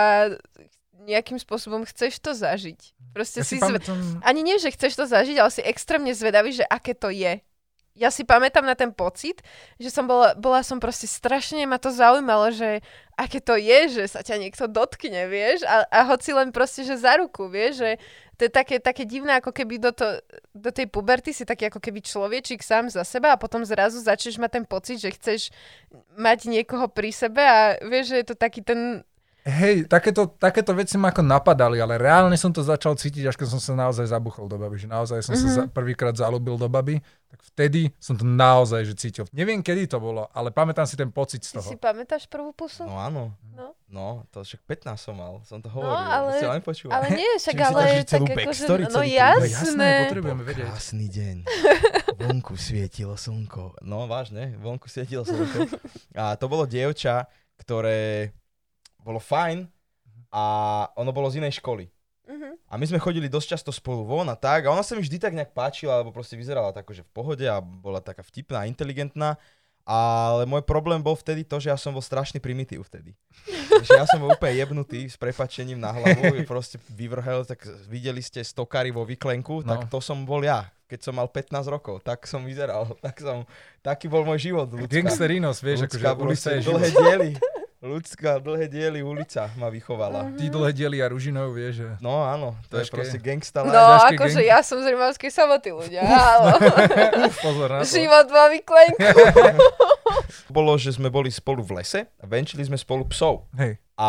nejakým 1.04 1.38
spôsobom 1.38 1.86
chceš 1.86 2.18
to 2.18 2.34
zažiť. 2.34 2.80
Proste 3.14 3.42
Ja 3.42 3.46
si 3.46 3.58
si 3.58 3.62
zve... 3.62 3.78
pamätám, 3.78 3.98
Ani 4.26 4.42
nie, 4.42 4.58
že 4.58 4.74
chceš 4.74 4.98
to 4.98 5.06
zažiť, 5.06 5.38
ale 5.38 5.54
si 5.54 5.62
extrémne 5.62 6.10
zvedavý, 6.10 6.50
že 6.50 6.66
aké 6.66 6.98
to 6.98 7.14
je. 7.14 7.38
Ja 7.94 8.10
si 8.10 8.26
pamätám 8.26 8.66
na 8.66 8.74
ten 8.74 8.90
pocit, 8.90 9.38
že 9.78 9.86
som 9.86 10.10
bola, 10.10 10.34
bola 10.34 10.66
som 10.66 10.82
proste 10.82 11.06
strašne, 11.06 11.62
ma 11.62 11.78
to 11.78 11.94
zaujímalo, 11.94 12.50
že 12.50 12.82
aké 13.14 13.38
to 13.38 13.54
je, 13.54 14.02
že 14.02 14.18
sa 14.18 14.26
ťa 14.26 14.42
niekto 14.42 14.66
dotkne, 14.66 15.30
vieš, 15.30 15.62
a, 15.62 15.86
a 15.86 16.00
hoci 16.10 16.34
len 16.34 16.50
proste, 16.50 16.82
že 16.82 16.98
za 16.98 17.14
ruku, 17.22 17.46
vieš, 17.46 17.86
že 17.86 17.90
to 18.34 18.50
je 18.50 18.50
také, 18.50 18.82
také 18.82 19.06
divné, 19.06 19.38
ako 19.38 19.54
keby 19.54 19.78
do, 19.78 19.94
to, 19.94 20.18
do 20.50 20.74
tej 20.74 20.90
puberty 20.90 21.30
si 21.30 21.46
taký 21.46 21.70
ako 21.70 21.78
keby 21.78 22.02
človečík 22.02 22.66
sám 22.66 22.90
za 22.90 23.06
seba 23.06 23.30
a 23.30 23.38
potom 23.38 23.62
zrazu 23.62 24.02
začneš 24.02 24.42
mať 24.42 24.50
ten 24.58 24.64
pocit, 24.66 24.98
že 24.98 25.14
chceš 25.14 25.54
mať 26.18 26.50
niekoho 26.50 26.90
pri 26.90 27.14
sebe 27.14 27.38
a 27.38 27.78
vieš, 27.78 28.10
že 28.10 28.16
je 28.22 28.26
to 28.26 28.34
taký 28.34 28.60
ten... 28.66 29.06
Hej, 29.44 29.84
takéto, 29.84 30.24
takéto 30.30 30.72
veci 30.72 30.96
ma 30.96 31.08
ako 31.08 31.20
napadali, 31.20 31.76
ale 31.76 31.94
reálne 31.94 32.32
som 32.32 32.48
to 32.48 32.60
začal 32.60 32.92
cítiť, 32.92 33.28
až 33.28 33.36
keď 33.36 33.44
som 33.46 33.60
sa 33.60 33.72
naozaj 33.74 34.08
zabuchol 34.08 34.48
do 34.48 34.56
baby, 34.56 34.78
že 34.78 34.88
naozaj 34.88 35.20
som 35.20 35.32
Mhm. 35.32 35.42
sa 35.42 35.48
za, 35.50 35.62
prvýkrát 35.66 36.14
zalúbil 36.14 36.56
do 36.56 36.64
baby, 36.64 36.96
tak 37.28 37.44
vtedy 37.46 37.92
som 37.98 38.14
to 38.14 38.24
naozaj 38.24 38.80
že 38.82 38.96
cítil. 38.96 39.28
Neviem, 39.30 39.60
kedy 39.60 39.84
to 39.86 39.98
bolo, 39.98 40.24
ale 40.30 40.48
pamätám 40.48 40.84
si 40.84 40.96
ten 40.96 41.08
pocit 41.08 41.38
Ty 41.38 41.46
z 41.46 41.50
toho. 41.54 41.68
si 41.68 41.76
pamätáš 41.76 42.24
prvú 42.24 42.50
pusu? 42.50 42.82
No 42.82 42.96
áno. 42.96 43.36
No. 43.52 43.76
No, 43.86 44.06
to 44.28 44.40
však 44.40 44.64
15 44.64 44.96
som 44.98 45.12
mal, 45.12 45.44
som 45.44 45.60
to 45.60 45.68
No, 45.68 45.76
hovoril. 45.76 45.92
ale- 45.92 46.34
Ste 46.34 46.48
len 46.48 46.62
počúvali. 46.62 46.96
Ale 46.96 47.06
nie, 47.12 47.30
však 47.36 47.56
ale 47.60 47.82
tak 48.02 48.20
akože, 48.22 48.34
backstory, 48.34 48.82
no 48.82 48.88
príbeh? 48.88 48.96
No 48.96 49.02
jasné. 49.04 49.48
jasné, 49.52 49.88
potrebujeme 50.02 50.42
vedieť. 50.42 50.66
Krásny 50.66 51.06
deň. 51.06 51.36
Vonku 52.24 52.54
svietilo 52.56 53.14
slnko. 53.14 53.76
No 53.82 54.06
vážne, 54.06 54.56
vonku 54.56 54.88
svietilo 54.88 55.22
slnko. 55.22 55.68
A 56.16 56.32
to 56.32 56.48
bolo 56.48 56.64
dievča, 56.64 57.28
ktoré 57.56 58.32
bolo 59.04 59.20
fajn 59.20 59.68
a 60.32 60.44
ono 60.96 61.12
bolo 61.12 61.28
z 61.28 61.44
inej 61.44 61.60
školy. 61.60 61.92
Mhm. 62.24 62.56
A 62.72 62.80
my 62.80 62.84
sme 62.88 62.98
chodili 62.98 63.28
dosť 63.28 63.48
často 63.54 63.70
spolu 63.70 64.08
von 64.08 64.26
a 64.32 64.36
tak. 64.36 64.64
A 64.64 64.72
ona 64.72 64.80
sa 64.80 64.96
mi 64.96 65.04
vždy 65.04 65.20
tak 65.20 65.36
nejak 65.36 65.52
páčila, 65.52 66.00
lebo 66.00 66.10
proste 66.10 66.40
vyzerala 66.40 66.72
tak, 66.72 66.88
že 66.88 67.04
v 67.04 67.12
pohode 67.12 67.44
a 67.44 67.60
bola 67.60 68.00
taká 68.00 68.24
vtipná, 68.24 68.64
inteligentná. 68.64 69.36
Ale 69.84 70.48
môj 70.48 70.64
problém 70.64 70.96
bol 70.96 71.12
vtedy 71.12 71.44
to, 71.44 71.60
že 71.60 71.68
ja 71.68 71.76
som 71.76 71.92
bol 71.92 72.00
strašný 72.00 72.40
primitív 72.40 72.88
vtedy. 72.88 73.12
že 73.84 73.92
ja 73.92 74.08
som 74.08 74.16
bol 74.24 74.32
úplne 74.32 74.56
jebnutý 74.56 75.04
s 75.04 75.20
prepačením 75.20 75.76
na 75.76 75.92
hlavu, 75.92 76.40
proste 76.48 76.80
vyvrhel, 76.88 77.44
tak 77.44 77.60
videli 77.84 78.24
ste 78.24 78.40
stokary 78.40 78.88
vo 78.88 79.04
vyklenku, 79.04 79.60
no. 79.60 79.68
tak 79.68 79.92
to 79.92 80.00
som 80.00 80.24
bol 80.24 80.40
ja. 80.40 80.72
Keď 80.88 81.04
som 81.04 81.20
mal 81.20 81.28
15 81.28 81.68
rokov, 81.68 82.00
tak 82.00 82.24
som 82.24 82.48
vyzeral, 82.48 82.96
tak 83.04 83.20
som, 83.20 83.44
taký 83.84 84.08
bol 84.08 84.24
môj 84.24 84.40
život. 84.40 84.72
Ľudská, 84.72 84.88
Gangsterinos, 84.88 85.60
vieš, 85.60 85.84
akože 85.84 86.06
ulica 86.16 86.48
je 86.56 86.60
dlhé 86.64 86.88
diely. 86.96 87.30
Ľudská, 87.84 88.40
dlhé 88.40 88.64
diely 88.72 89.04
ulica 89.04 89.52
ma 89.60 89.68
vychovala. 89.68 90.32
Tí 90.40 90.48
dlhé 90.48 90.72
diely 90.72 91.04
a 91.04 91.12
Ružinov, 91.12 91.52
vieš. 91.52 91.84
Že... 91.84 91.88
No 92.00 92.24
áno, 92.24 92.56
to 92.72 92.80
Dažké. 92.80 92.88
je 92.88 92.96
proste 92.96 93.18
gangsta 93.20 93.60
No 93.60 93.76
akože 94.08 94.40
gang... 94.40 94.52
ja 94.56 94.58
som 94.64 94.80
z 94.80 94.96
Rimavskej 94.96 95.28
samoty 95.28 95.68
ľudia, 95.68 96.00
áno. 96.00 96.56
Pozor 97.44 97.68
na 97.68 97.84
to. 97.84 97.92
Život 98.00 98.32
vo 98.32 98.44
vyklenku. 98.56 99.04
Bolo, 100.56 100.80
že 100.80 100.96
sme 100.96 101.12
boli 101.12 101.28
spolu 101.28 101.60
v 101.60 101.84
lese 101.84 102.08
a 102.08 102.24
venčili 102.24 102.64
sme 102.64 102.80
spolu 102.80 103.04
psov. 103.12 103.44
Hej. 103.52 103.76
A 104.00 104.08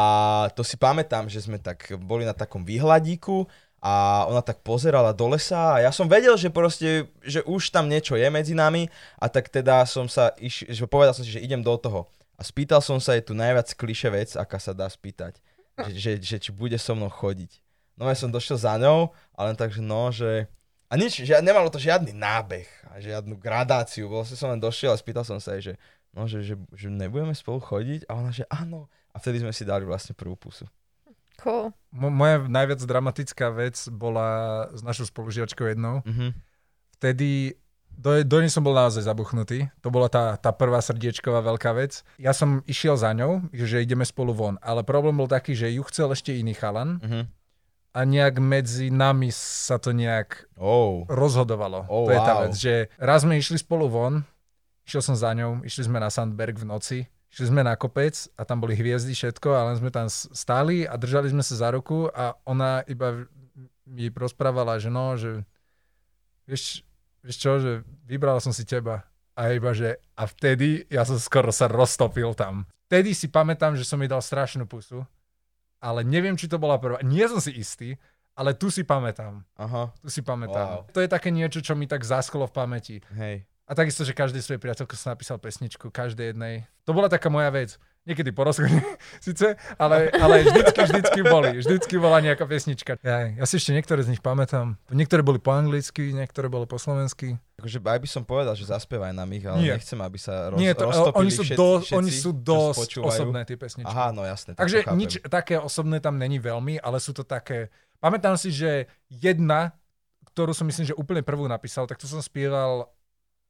to 0.56 0.64
si 0.64 0.80
pamätám, 0.80 1.28
že 1.28 1.44
sme 1.44 1.60
tak 1.60 2.00
boli 2.00 2.24
na 2.24 2.32
takom 2.32 2.64
výhľadíku 2.64 3.44
a 3.84 4.24
ona 4.32 4.40
tak 4.40 4.64
pozerala 4.64 5.12
do 5.12 5.28
lesa 5.28 5.76
a 5.76 5.84
ja 5.84 5.92
som 5.92 6.08
vedel, 6.08 6.40
že 6.40 6.48
proste, 6.48 7.12
že 7.28 7.44
už 7.44 7.76
tam 7.76 7.92
niečo 7.92 8.16
je 8.16 8.32
medzi 8.32 8.56
nami 8.56 8.88
a 9.20 9.28
tak 9.28 9.52
teda 9.52 9.84
som 9.84 10.08
sa, 10.08 10.32
iš, 10.40 10.64
že 10.64 10.88
povedal 10.88 11.12
som 11.12 11.28
si, 11.28 11.36
že 11.36 11.44
idem 11.44 11.60
do 11.60 11.76
toho. 11.76 12.08
A 12.36 12.42
spýtal 12.44 12.84
som 12.84 13.00
sa 13.00 13.16
jej 13.16 13.24
tu 13.24 13.32
najviac 13.32 13.72
kliše 13.76 14.12
vec, 14.12 14.36
aká 14.36 14.60
sa 14.60 14.76
dá 14.76 14.92
spýtať. 14.92 15.40
Že, 15.76 15.92
že, 15.96 16.12
že 16.20 16.38
či 16.40 16.50
bude 16.56 16.76
so 16.80 16.96
mnou 16.96 17.12
chodiť. 17.12 17.60
No 17.96 18.08
ja 18.08 18.16
som 18.16 18.32
došiel 18.32 18.60
za 18.60 18.76
ňou, 18.76 19.12
ale 19.36 19.56
tak, 19.56 19.72
že 19.72 19.80
no, 19.80 20.12
že... 20.12 20.52
A 20.92 21.00
nič, 21.00 21.24
že 21.24 21.36
nemalo 21.40 21.72
to 21.72 21.80
žiadny 21.80 22.12
nábeh 22.12 22.68
a 22.92 23.00
žiadnu 23.00 23.40
gradáciu. 23.40 24.12
Vlastne 24.12 24.36
som 24.36 24.52
len 24.52 24.60
došiel 24.60 24.92
a 24.92 25.00
spýtal 25.00 25.24
som 25.24 25.40
sa 25.40 25.56
jej, 25.58 25.72
že, 25.72 25.74
no, 26.12 26.28
že, 26.28 26.44
že, 26.44 26.56
že 26.76 26.88
nebudeme 26.92 27.32
spolu 27.36 27.64
chodiť. 27.64 28.08
A 28.08 28.20
ona, 28.20 28.32
že 28.36 28.44
áno. 28.52 28.92
A 29.16 29.20
vtedy 29.20 29.40
sme 29.40 29.56
si 29.56 29.64
dali 29.64 29.88
vlastne 29.88 30.12
prvú 30.12 30.36
pusu. 30.36 30.68
Cool. 31.40 31.72
Mo- 31.92 32.14
moja 32.14 32.44
najviac 32.48 32.80
dramatická 32.84 33.52
vec 33.52 33.76
bola 33.92 34.68
s 34.72 34.84
našou 34.84 35.08
spolužiačkou 35.08 35.68
jednou. 35.68 36.00
Mm-hmm. 36.04 36.30
Vtedy 37.00 37.60
do, 37.98 38.22
do 38.22 38.38
nej 38.40 38.52
som 38.52 38.62
bol 38.62 38.72
naozaj 38.72 39.04
zabuchnutý. 39.04 39.72
To 39.82 39.90
bola 39.90 40.08
tá, 40.08 40.36
tá 40.36 40.52
prvá 40.52 40.80
srdiečková 40.80 41.42
veľká 41.42 41.72
vec. 41.74 42.04
Ja 42.16 42.32
som 42.32 42.62
išiel 42.66 42.96
za 42.96 43.12
ňou, 43.12 43.48
že 43.52 43.82
ideme 43.82 44.04
spolu 44.04 44.32
von, 44.32 44.56
ale 44.60 44.84
problém 44.84 45.16
bol 45.16 45.28
taký, 45.28 45.56
že 45.56 45.72
ju 45.72 45.84
chcel 45.88 46.12
ešte 46.12 46.36
iný 46.36 46.54
chalan 46.54 46.98
Mm-hmm. 47.00 47.24
a 47.96 48.00
nejak 48.04 48.36
medzi 48.44 48.92
nami 48.92 49.32
sa 49.32 49.80
to 49.80 49.96
nejak 49.96 50.52
Oh. 50.60 51.08
rozhodovalo. 51.08 51.88
Oh, 51.88 52.06
to 52.06 52.12
je 52.12 52.22
tá 52.22 52.34
wow. 52.36 52.42
vec, 52.44 52.54
že 52.54 52.74
raz 53.00 53.24
sme 53.24 53.40
išli 53.40 53.56
spolu 53.56 53.88
von, 53.88 54.28
išiel 54.84 55.02
som 55.02 55.16
za 55.16 55.32
ňou, 55.32 55.64
išli 55.64 55.88
sme 55.88 55.98
na 55.98 56.12
Sandberg 56.12 56.60
v 56.60 56.68
noci, 56.68 56.98
išli 57.32 57.50
sme 57.50 57.64
na 57.64 57.80
kopec 57.80 58.16
a 58.36 58.44
tam 58.44 58.60
boli 58.60 58.76
hviezdy, 58.76 59.16
všetko, 59.16 59.50
a 59.50 59.72
len 59.72 59.76
sme 59.80 59.90
tam 59.90 60.12
stáli 60.12 60.84
a 60.84 61.00
držali 61.00 61.32
sme 61.32 61.42
sa 61.42 61.56
za 61.56 61.72
ruku 61.72 62.12
a 62.12 62.36
ona 62.44 62.84
iba 62.86 63.26
mi 63.88 64.12
rozprávala, 64.12 64.76
že 64.78 64.90
no, 64.92 65.16
že 65.16 65.46
vieš, 66.44 66.84
vieš 67.26 67.38
čo, 67.42 67.58
že 67.58 67.72
vybral 68.06 68.38
som 68.38 68.54
si 68.54 68.62
teba. 68.64 69.04
A 69.36 69.52
iba, 69.52 69.76
že 69.76 70.00
a 70.16 70.24
vtedy 70.24 70.88
ja 70.88 71.04
som 71.04 71.20
skoro 71.20 71.52
sa 71.52 71.68
roztopil 71.68 72.32
tam. 72.38 72.64
Vtedy 72.88 73.12
si 73.12 73.28
pamätám, 73.28 73.76
že 73.76 73.84
som 73.84 74.00
jej 74.00 74.08
dal 74.08 74.24
strašnú 74.24 74.64
pusu, 74.64 75.04
ale 75.84 76.06
neviem, 76.08 76.38
či 76.40 76.48
to 76.48 76.56
bola 76.56 76.80
prvá. 76.80 77.04
Nie 77.04 77.28
som 77.28 77.44
si 77.44 77.52
istý, 77.52 78.00
ale 78.38 78.56
tu 78.56 78.72
si 78.72 78.88
pamätám. 78.88 79.44
Aha, 79.60 79.92
Tu 80.00 80.08
si 80.08 80.22
pamätám. 80.24 80.88
Wow. 80.88 80.94
To 80.96 81.04
je 81.04 81.10
také 81.12 81.36
niečo, 81.36 81.60
čo 81.60 81.76
mi 81.76 81.84
tak 81.84 82.08
zasklo 82.08 82.48
v 82.48 82.54
pamäti. 82.56 82.96
hej. 83.18 83.44
A 83.66 83.74
takisto, 83.74 84.06
že 84.06 84.14
každej 84.14 84.46
svojej 84.46 84.62
priateľke 84.62 84.94
som 84.94 85.18
napísal 85.18 85.42
pesničku, 85.42 85.90
každej 85.90 86.38
jednej. 86.38 86.70
To 86.86 86.94
bola 86.94 87.10
taká 87.10 87.34
moja 87.34 87.50
vec. 87.50 87.82
Niekedy 88.06 88.30
po 88.38 88.46
rozchode, 88.46 88.70
síce, 89.26 89.58
ale, 89.82 90.14
ale 90.14 90.46
vždycky, 90.46 90.80
vždycky 90.86 91.20
boli. 91.26 91.58
Vždycky 91.58 91.98
bola 91.98 92.22
nejaká 92.22 92.46
pesnička. 92.46 93.02
Ja, 93.02 93.34
ja 93.34 93.46
si 93.50 93.58
ešte 93.58 93.74
niektoré 93.74 94.06
z 94.06 94.14
nich 94.14 94.22
pamätám. 94.22 94.78
Niektoré 94.94 95.26
boli 95.26 95.42
po 95.42 95.50
anglicky, 95.50 96.14
niektoré 96.14 96.46
boli 96.46 96.70
po 96.70 96.78
slovensky. 96.78 97.42
Akože 97.58 97.82
aj 97.82 98.00
by 98.06 98.10
som 98.10 98.22
povedal, 98.22 98.54
že 98.54 98.70
zaspievaj 98.70 99.10
nám 99.10 99.26
ich, 99.34 99.42
ale 99.50 99.58
Nie. 99.58 99.74
nechcem, 99.82 99.98
aby 99.98 100.22
sa 100.22 100.54
roz, 100.54 100.62
Nie, 100.62 100.78
to, 100.78 100.86
roztopili 100.86 101.18
oni 101.18 101.32
sú, 101.34 101.44
všetci, 101.50 101.58
do, 101.58 101.70
všetci, 101.82 101.98
oni 101.98 102.12
sú 102.14 102.32
dosť 102.38 102.92
osobné, 103.02 103.40
tie 103.42 103.58
pesničky. 103.58 103.90
Aha, 103.90 104.14
no 104.14 104.22
jasné. 104.22 104.54
tak 104.54 104.62
Takže 104.62 104.78
nič 104.94 105.12
také 105.26 105.58
osobné 105.58 105.98
tam 105.98 106.22
není 106.22 106.38
veľmi, 106.38 106.78
ale 106.86 107.02
sú 107.02 107.10
to 107.10 107.26
také... 107.26 107.74
Pamätám 107.98 108.38
si, 108.38 108.54
že 108.54 108.86
jedna, 109.10 109.74
ktorú 110.30 110.54
som 110.54 110.70
myslím, 110.70 110.94
že 110.94 111.00
úplne 111.00 111.26
prvú 111.26 111.50
napísal, 111.50 111.90
tak 111.90 111.98
to 111.98 112.06
som 112.06 112.22
spieval 112.22 112.86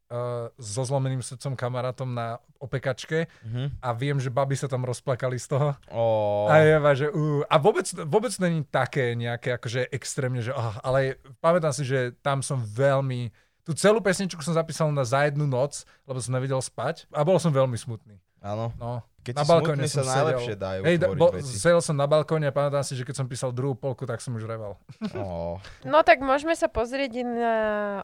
uh, 0.10 0.50
so 0.58 0.84
zlomeným 0.84 1.22
srdcom 1.22 1.54
kamarátom 1.54 2.10
na 2.10 2.38
opekačke 2.58 3.28
Mhm. 3.46 3.80
a 3.82 3.90
viem, 3.94 4.18
že 4.18 4.30
baby 4.30 4.58
sa 4.58 4.66
tam 4.66 4.84
rozplakali 4.84 5.38
z 5.38 5.48
toho. 5.54 5.70
Ó, 5.92 6.04
A, 6.50 6.62
ja, 6.62 6.80
že, 6.94 7.10
uh, 7.10 7.46
a 7.46 7.56
vôbec, 7.58 7.86
vôbec 8.06 8.34
není 8.42 8.66
také 8.66 9.14
nejaké 9.14 9.56
akože 9.56 9.90
extrémne, 9.94 10.42
že 10.42 10.52
oh, 10.52 10.74
ale 10.82 11.18
pamätám 11.42 11.74
si, 11.74 11.86
že 11.86 12.12
tam 12.22 12.42
som 12.42 12.62
veľmi... 12.62 13.30
Tú 13.66 13.74
celú 13.74 13.98
pesničku 13.98 14.46
som 14.46 14.54
zapísal 14.54 14.94
na 14.94 15.02
za 15.02 15.26
jednu 15.26 15.50
noc, 15.50 15.90
lebo 16.06 16.22
som 16.22 16.38
nevedel 16.38 16.62
spať 16.62 17.10
a 17.10 17.26
bol 17.26 17.42
som 17.42 17.50
veľmi 17.50 17.74
smutný. 17.74 18.22
Áno. 18.46 18.70
No. 18.78 19.02
Keď 19.26 19.34
Na 19.34 19.42
si 19.42 19.50
balkóne 19.50 19.84
smutný, 19.84 19.90
sa 19.90 20.02
najlepšie 20.06 20.54
sedel. 20.54 20.62
dajú 20.62 20.82
Hej, 20.86 20.98
bo, 21.18 21.28
veci. 21.34 21.58
sedel 21.58 21.82
som 21.82 21.98
na 21.98 22.06
balkóne 22.06 22.46
a 22.46 22.54
pamätám 22.54 22.86
si, 22.86 22.94
že 22.94 23.02
keď 23.02 23.16
som 23.18 23.26
písal 23.26 23.50
druhú 23.50 23.74
polku, 23.74 24.06
tak 24.06 24.22
som 24.22 24.38
už 24.38 24.46
reval. 24.46 24.78
Ó, 25.18 25.58
No 25.82 26.06
tak 26.06 26.22
môžeme 26.22 26.54
sa 26.54 26.70
pozrieť 26.70 27.26
na 27.26 27.56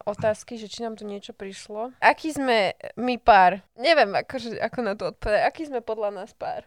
otázky, 0.01 0.58
že 0.58 0.65
či 0.65 0.82
nám 0.82 0.97
tu 0.97 1.06
niečo 1.06 1.30
prišlo. 1.32 1.93
Aký 2.01 2.34
sme 2.34 2.73
my 2.97 3.21
pár? 3.21 3.62
Neviem, 3.77 4.17
akože, 4.17 4.58
ako 4.58 4.80
na 4.82 4.97
to 4.97 5.13
odpovedať. 5.13 5.45
Aký 5.45 5.69
sme 5.69 5.86
podľa 5.86 6.10
nás 6.10 6.34
pár? 6.34 6.65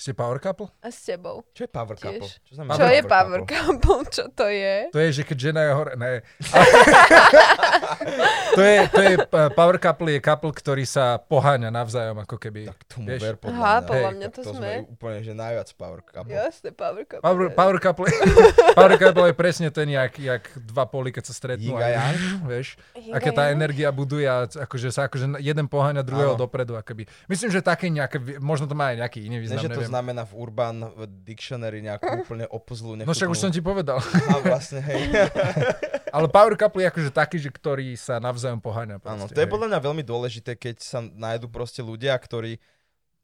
Ste 0.00 0.16
power 0.16 0.40
couple? 0.40 0.72
A 0.80 0.88
s 0.88 1.04
tebou? 1.04 1.44
Čo 1.52 1.68
je 1.68 1.68
power 1.68 1.92
Tiež. 1.92 2.08
couple? 2.08 2.28
Čo, 2.32 2.52
znamená 2.56 2.72
Čo 2.72 2.84
je 2.88 3.00
power 3.04 3.40
couple? 3.44 4.00
Čo 4.08 4.24
to 4.32 4.48
je? 4.48 4.88
To 4.88 4.96
je, 4.96 5.08
že 5.12 5.22
keď 5.28 5.36
žena 5.36 5.60
je 5.60 5.72
hore... 5.76 5.92
Ne. 6.00 6.24
to 8.56 8.62
je, 8.64 8.76
to 8.88 9.00
je, 9.04 9.14
uh, 9.20 9.52
power 9.52 9.76
couple 9.76 10.08
je 10.08 10.24
couple, 10.24 10.56
ktorý 10.56 10.88
sa 10.88 11.20
poháňa 11.20 11.68
navzájom, 11.68 12.16
ako 12.24 12.40
keby. 12.40 12.72
Tak 12.72 12.80
tomu 12.88 13.12
Vieš. 13.12 13.20
ver 13.20 13.36
podľa 13.36 13.60
Aha, 13.60 13.76
mňa. 13.76 13.88
podľa 13.92 14.10
mňa 14.16 14.28
to, 14.32 14.40
to 14.40 14.50
sme. 14.56 14.70
úplne, 14.88 15.18
že 15.20 15.32
najviac 15.36 15.68
power 15.76 16.00
couple. 16.00 16.32
Jasne, 16.32 16.70
power 16.72 17.04
couple. 17.04 17.20
Power, 17.20 17.44
power, 17.52 17.76
couple, 17.76 18.08
power 18.80 18.96
couple 18.96 19.24
je 19.28 19.34
presne 19.36 19.68
ten, 19.68 19.92
jak, 19.92 20.16
jak 20.16 20.48
dva 20.64 20.88
poli, 20.88 21.12
keď 21.12 21.28
sa 21.28 21.36
stretnú. 21.36 21.76
Yin 21.76 21.84
a 21.84 21.88
yang? 21.92 22.16
Vieš, 22.48 22.80
Yin 22.96 23.36
tá 23.36 23.52
energia 23.52 23.92
buduje 23.92 24.24
a 24.24 24.48
akože 24.48 24.88
sa 24.88 25.12
akože 25.12 25.44
jeden 25.44 25.68
poháňa 25.68 26.00
druhého 26.00 26.32
Áno. 26.32 26.40
dopredu. 26.40 26.80
Akoby. 26.80 27.04
Myslím, 27.28 27.52
že 27.52 27.60
také 27.60 27.92
nejaké, 27.92 28.16
možno 28.40 28.64
to 28.64 28.72
má 28.72 28.96
aj 28.96 29.04
nejaký 29.04 29.28
iný 29.28 29.44
význam, 29.44 29.68
neviem. 29.68 29.89
Znamená 29.90 30.22
v 30.22 30.32
Urban 30.36 30.76
Dictionary 31.20 31.82
nejakú 31.82 32.22
úplne 32.22 32.46
opozlú 32.46 32.94
No 32.94 33.10
však 33.10 33.26
už 33.28 33.38
som 33.38 33.50
ti 33.50 33.58
povedal. 33.58 33.98
A 33.98 34.38
vlastne, 34.40 34.78
hej. 34.80 35.10
Ale 36.16 36.26
power 36.26 36.54
couple 36.54 36.82
je 36.82 36.88
akože 36.88 37.10
taký, 37.10 37.36
že 37.36 37.50
ktorý 37.50 37.94
sa 37.94 38.18
navzájom 38.18 38.58
poháňa. 38.58 38.98
Áno, 39.02 39.26
to 39.26 39.34
je 39.34 39.46
hej. 39.46 39.50
podľa 39.50 39.66
mňa 39.70 39.80
veľmi 39.80 40.02
dôležité, 40.02 40.54
keď 40.54 40.76
sa 40.78 40.98
nájdú 41.02 41.46
proste 41.46 41.82
ľudia, 41.82 42.14
ktorí 42.14 42.58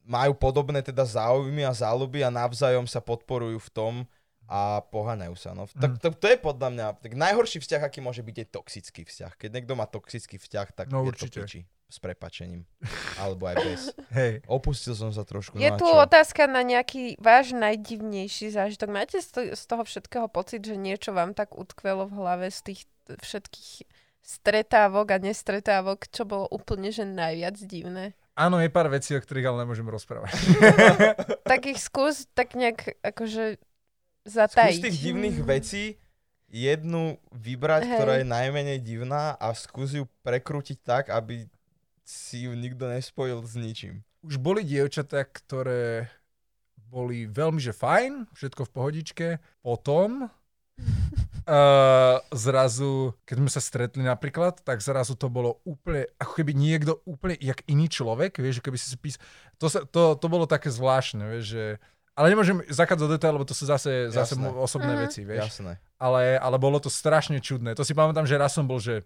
majú 0.02 0.34
podobné 0.34 0.82
teda 0.82 1.02
záujmy 1.02 1.62
a 1.62 1.74
záľuby 1.74 2.22
a 2.22 2.30
navzájom 2.30 2.86
sa 2.86 3.02
podporujú 3.02 3.58
v 3.58 3.70
tom 3.70 3.94
a 4.46 4.78
poháňajú 4.78 5.34
sa. 5.34 5.50
No. 5.50 5.66
Tak 5.66 5.98
Mm. 5.98 5.98
to, 5.98 6.08
to 6.14 6.26
je 6.30 6.38
podľa 6.38 6.68
mňa, 6.70 6.86
tak 7.02 7.12
najhorší 7.18 7.58
vzťah, 7.58 7.82
aký 7.82 7.98
môže 7.98 8.22
byť, 8.22 8.36
je 8.38 8.46
toxický 8.46 9.02
vzťah. 9.02 9.34
Keď 9.34 9.50
niekto 9.50 9.74
má 9.74 9.90
toxický 9.90 10.38
vzťah, 10.38 10.66
tak 10.70 10.86
No 10.94 11.02
je 11.02 11.10
určite. 11.10 11.42
to 11.42 11.42
piči. 11.42 11.60
S 11.86 12.02
prepačením. 12.02 12.66
Alebo 13.14 13.46
aj 13.46 13.56
bez. 13.62 13.80
Hej. 14.18 14.42
Opustil 14.50 14.98
som 14.98 15.14
sa 15.14 15.22
trošku. 15.22 15.54
Je 15.54 15.70
no 15.70 15.78
tu 15.78 15.86
čo? 15.86 15.94
otázka 15.94 16.50
na 16.50 16.66
nejaký 16.66 17.14
váš 17.22 17.54
najdivnejší 17.54 18.50
zážitok. 18.50 18.88
Máte 18.90 19.22
z, 19.22 19.28
to, 19.30 19.40
z 19.54 19.62
toho 19.70 19.86
všetkého 19.86 20.26
pocit, 20.26 20.66
že 20.66 20.74
niečo 20.74 21.14
vám 21.14 21.30
tak 21.30 21.54
utkvelo 21.54 22.10
v 22.10 22.16
hlave 22.18 22.46
z 22.50 22.74
tých 22.74 22.80
všetkých 23.06 23.86
stretávok 24.26 25.14
a 25.14 25.18
nestretávok, 25.22 26.10
čo 26.10 26.26
bolo 26.26 26.50
úplne 26.50 26.90
že 26.90 27.06
najviac 27.06 27.54
divné? 27.62 28.18
Áno, 28.34 28.58
je 28.58 28.66
pár 28.68 28.90
vecí, 28.90 29.14
o 29.14 29.22
ktorých 29.22 29.46
ale 29.48 29.62
nemôžem 29.62 29.86
rozprávať. 29.86 30.34
Tak 31.46 31.70
ich 31.70 31.78
skús 31.78 32.26
tak 32.34 32.58
nejak 32.58 32.98
akože 33.06 33.56
Skús 33.56 34.34
zatajiť. 34.34 34.82
tých 34.82 34.98
divných 34.98 35.38
vecí 35.46 35.84
jednu 36.50 37.22
vybrať, 37.30 37.86
Hej. 37.86 37.94
ktorá 37.94 38.12
je 38.18 38.26
najmenej 38.26 38.78
divná 38.82 39.38
a 39.38 39.54
skús 39.54 39.94
ju 39.94 40.10
prekrútiť 40.26 40.78
tak, 40.82 41.04
aby 41.14 41.46
si 42.06 42.46
ju 42.46 42.54
nikto 42.54 42.86
nespojil 42.86 43.42
s 43.42 43.58
ničím. 43.58 44.06
Už 44.22 44.38
boli 44.38 44.62
dievčatá, 44.62 45.26
ktoré 45.26 46.06
boli 46.86 47.26
veľmi, 47.26 47.58
že 47.58 47.74
fajn, 47.74 48.30
všetko 48.30 48.62
v 48.62 48.72
pohodičke. 48.72 49.26
Potom 49.58 50.30
uh, 50.30 52.16
zrazu, 52.46 53.10
keď 53.26 53.36
sme 53.42 53.50
sa 53.50 53.58
stretli 53.58 54.06
napríklad, 54.06 54.62
tak 54.62 54.78
zrazu 54.78 55.18
to 55.18 55.26
bolo 55.26 55.58
úplne, 55.66 56.06
ako 56.22 56.32
keby 56.38 56.54
niekto 56.54 57.02
úplne, 57.02 57.34
jak 57.42 57.66
iný 57.66 57.90
človek, 57.90 58.38
vieš, 58.38 58.62
keby 58.62 58.78
si 58.78 58.86
si 58.94 58.96
pís... 58.96 59.18
To, 59.58 59.66
sa, 59.66 59.82
to, 59.82 60.14
to 60.14 60.26
bolo 60.30 60.46
také 60.46 60.70
zvláštne, 60.70 61.26
vieš, 61.26 61.58
že... 61.58 61.64
Ale 62.16 62.32
nemôžem 62.32 62.64
zakať 62.72 62.96
do 62.96 63.12
detail, 63.12 63.36
lebo 63.36 63.44
to 63.44 63.52
sú 63.52 63.68
zase, 63.68 64.08
zase 64.08 64.40
Jasné. 64.40 64.48
osobné 64.56 64.94
Mhm. 64.96 65.00
veci, 65.04 65.20
vieš. 65.26 65.58
Jasné. 65.58 65.76
Ale, 66.00 66.38
ale 66.40 66.56
bolo 66.56 66.80
to 66.80 66.88
strašne 66.88 67.42
čudné. 67.42 67.76
To 67.76 67.84
si 67.84 67.92
pamätám, 67.92 68.24
že 68.24 68.40
raz 68.40 68.56
som 68.56 68.64
bol, 68.64 68.80
že 68.80 69.04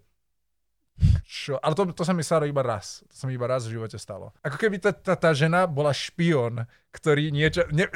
Čo? 1.25 1.61
Ale 1.61 1.73
to, 1.73 1.89
to 1.91 2.03
sa 2.03 2.11
mi 2.11 2.25
stalo 2.25 2.45
iba 2.45 2.61
raz. 2.65 3.05
To 3.09 3.15
sa 3.15 3.23
mi 3.27 3.37
iba 3.37 3.47
raz 3.47 3.65
v 3.67 3.77
živote 3.77 3.97
stalo. 3.97 4.33
Ako 4.41 4.57
keby 4.57 4.81
tá, 4.81 4.91
tá, 4.91 5.13
tá 5.13 5.31
žena 5.31 5.69
bola 5.69 5.93
špion, 5.93 6.65
ktorý 6.91 7.31
niečo... 7.31 7.65
Ne, 7.71 7.87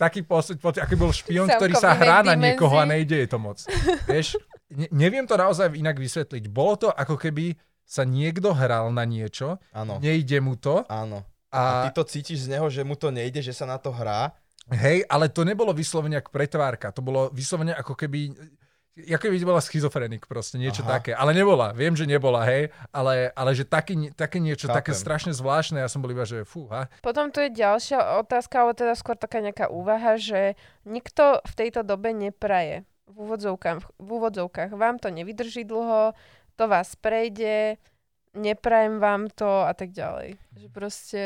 taký 0.00 0.24
pocit, 0.24 0.58
ako 0.60 0.94
bol 0.96 1.12
špion, 1.12 1.48
ktorý 1.48 1.74
sa 1.76 1.94
hrá 1.94 2.24
na 2.24 2.38
niekoho 2.38 2.78
a 2.78 2.88
nejde 2.88 3.24
je 3.24 3.28
to 3.28 3.38
moc. 3.38 3.58
Vieš? 4.08 4.40
Ne, 4.72 4.88
neviem 4.92 5.24
to 5.24 5.36
naozaj 5.36 5.72
inak 5.72 5.96
vysvetliť. 5.96 6.44
Bolo 6.52 6.76
to 6.76 6.88
ako 6.92 7.16
keby 7.16 7.56
sa 7.88 8.04
niekto 8.04 8.52
hral 8.52 8.92
na 8.92 9.08
niečo, 9.08 9.56
Áno. 9.72 9.96
nejde 9.96 10.44
mu 10.44 10.60
to. 10.60 10.84
Áno. 10.92 11.24
A... 11.48 11.56
a 11.56 11.72
ty 11.88 11.96
to 11.96 12.04
cítiš 12.04 12.44
z 12.44 12.52
neho, 12.52 12.68
že 12.68 12.84
mu 12.84 12.92
to 12.92 13.08
nejde, 13.08 13.40
že 13.40 13.56
sa 13.56 13.64
na 13.64 13.80
to 13.80 13.88
hrá. 13.88 14.36
Hej, 14.68 15.08
ale 15.08 15.32
to 15.32 15.48
nebolo 15.48 15.72
vyslovene 15.72 16.20
ako 16.20 16.28
pretvárka. 16.28 16.92
To 16.92 17.00
bolo 17.00 17.32
vyslovene 17.32 17.72
ako 17.72 17.96
keby 17.96 18.36
ako 19.06 19.30
by 19.30 19.38
bola 19.46 19.62
schizofrenik 19.62 20.26
proste, 20.26 20.58
niečo 20.58 20.82
Aha. 20.82 20.98
také. 20.98 21.12
Ale 21.14 21.30
nebola, 21.30 21.70
viem, 21.70 21.94
že 21.94 22.08
nebola, 22.08 22.42
hej, 22.48 22.74
ale, 22.90 23.30
ale 23.38 23.50
že 23.54 23.62
také, 23.62 23.94
také 24.14 24.42
niečo, 24.42 24.66
Chápem. 24.66 24.78
také 24.82 24.92
strašne 24.96 25.30
zvláštne, 25.30 25.78
ja 25.78 25.90
som 25.90 26.02
bol 26.02 26.10
iba, 26.10 26.26
že 26.26 26.42
fúha. 26.42 26.90
Potom 27.04 27.30
tu 27.30 27.38
je 27.38 27.54
ďalšia 27.54 28.18
otázka, 28.22 28.66
ale 28.66 28.72
teda 28.74 28.98
skôr 28.98 29.14
taká 29.14 29.38
nejaká 29.38 29.70
úvaha, 29.70 30.18
že 30.18 30.58
nikto 30.82 31.38
v 31.46 31.52
tejto 31.54 31.86
dobe 31.86 32.10
nepraje 32.10 32.82
v 33.08 33.16
úvodzovkách, 33.16 33.78
v 33.96 34.08
úvodzovkách. 34.08 34.70
Vám 34.74 35.00
to 35.00 35.08
nevydrží 35.08 35.64
dlho, 35.64 36.12
to 36.58 36.64
vás 36.66 36.98
prejde, 36.98 37.78
neprajem 38.34 38.98
vám 38.98 39.30
to 39.32 39.64
a 39.64 39.72
tak 39.72 39.94
ďalej. 39.94 40.36
Že 40.58 40.68
proste... 40.74 41.22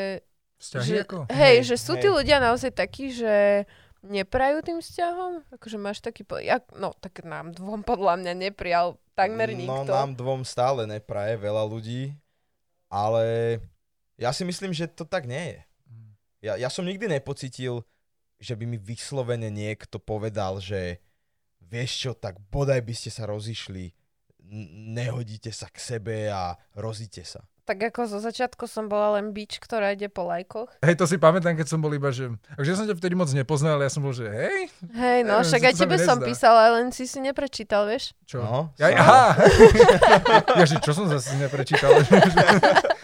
Vzťahy 0.61 0.87
že, 0.87 0.97
ako? 1.03 1.17
Hej, 1.27 1.35
hej, 1.35 1.57
že 1.67 1.75
sú 1.75 1.99
hej. 1.99 2.01
tí 2.05 2.07
ľudia 2.07 2.37
naozaj 2.39 2.71
takí, 2.71 3.11
že 3.11 3.67
neprajú 4.03 4.61
tým 4.61 4.79
vzťahom? 4.83 5.47
Akože 5.55 5.77
máš 5.79 6.03
taký... 6.03 6.27
Po... 6.27 6.37
Ja, 6.37 6.59
no, 6.75 6.91
tak 6.99 7.23
nám 7.23 7.55
dvom 7.55 7.81
podľa 7.87 8.19
mňa 8.19 8.33
neprijal 8.51 8.99
takmer 9.15 9.55
no, 9.55 9.57
nikto. 9.57 9.89
No, 9.89 9.95
nám 9.95 10.13
dvom 10.19 10.41
stále 10.43 10.83
nepraje 10.83 11.39
veľa 11.39 11.63
ľudí, 11.63 12.13
ale 12.91 13.57
ja 14.19 14.35
si 14.35 14.43
myslím, 14.43 14.75
že 14.75 14.91
to 14.91 15.07
tak 15.07 15.25
nie 15.25 15.57
je. 15.57 15.59
Mm. 15.87 16.11
Ja, 16.43 16.53
ja 16.67 16.69
som 16.69 16.85
nikdy 16.85 17.07
nepocitil, 17.09 17.81
že 18.43 18.53
by 18.59 18.67
mi 18.67 18.75
vyslovene 18.75 19.47
niekto 19.47 19.97
povedal, 19.97 20.59
že 20.59 20.99
vieš 21.63 21.91
čo, 22.05 22.11
tak 22.11 22.37
bodaj 22.51 22.83
by 22.83 22.93
ste 22.93 23.09
sa 23.09 23.23
rozišli, 23.25 23.95
nehodíte 24.93 25.49
sa 25.49 25.71
k 25.71 25.79
sebe 25.79 26.27
a 26.27 26.59
rozíte 26.75 27.23
sa. 27.23 27.41
Tak 27.63 27.79
ako 27.79 28.11
zo 28.11 28.19
začiatku 28.19 28.67
som 28.67 28.91
bola 28.91 29.15
len 29.15 29.31
bič, 29.31 29.63
ktorá 29.63 29.95
ide 29.95 30.11
po 30.11 30.27
lajkoch. 30.27 30.67
Hej, 30.83 30.99
to 30.99 31.07
si 31.07 31.15
pamätám, 31.15 31.55
keď 31.55 31.71
som 31.71 31.79
bol 31.79 31.95
iba, 31.95 32.11
že... 32.11 32.27
Takže 32.59 32.69
ja 32.69 32.75
som 32.75 32.87
ťa 32.91 32.99
vtedy 32.99 33.15
moc 33.15 33.31
nepoznal, 33.31 33.79
ale 33.79 33.87
ja 33.87 33.91
som 33.95 34.03
bol, 34.03 34.11
že 34.11 34.27
hej. 34.27 34.67
Hej, 34.91 35.19
no, 35.23 35.39
však 35.39 35.71
aj 35.71 35.75
tebe 35.79 35.95
som 35.95 36.19
písala, 36.19 36.75
len 36.75 36.91
si 36.91 37.07
si 37.07 37.23
neprečítal, 37.23 37.87
vieš? 37.87 38.11
Čo? 38.27 38.43
No, 38.43 38.75
ja, 38.75 38.91
aha! 38.99 39.39
ja, 40.59 40.65
že 40.67 40.83
čo 40.83 40.91
som 40.91 41.07
zase 41.07 41.39
neprečítal? 41.39 41.95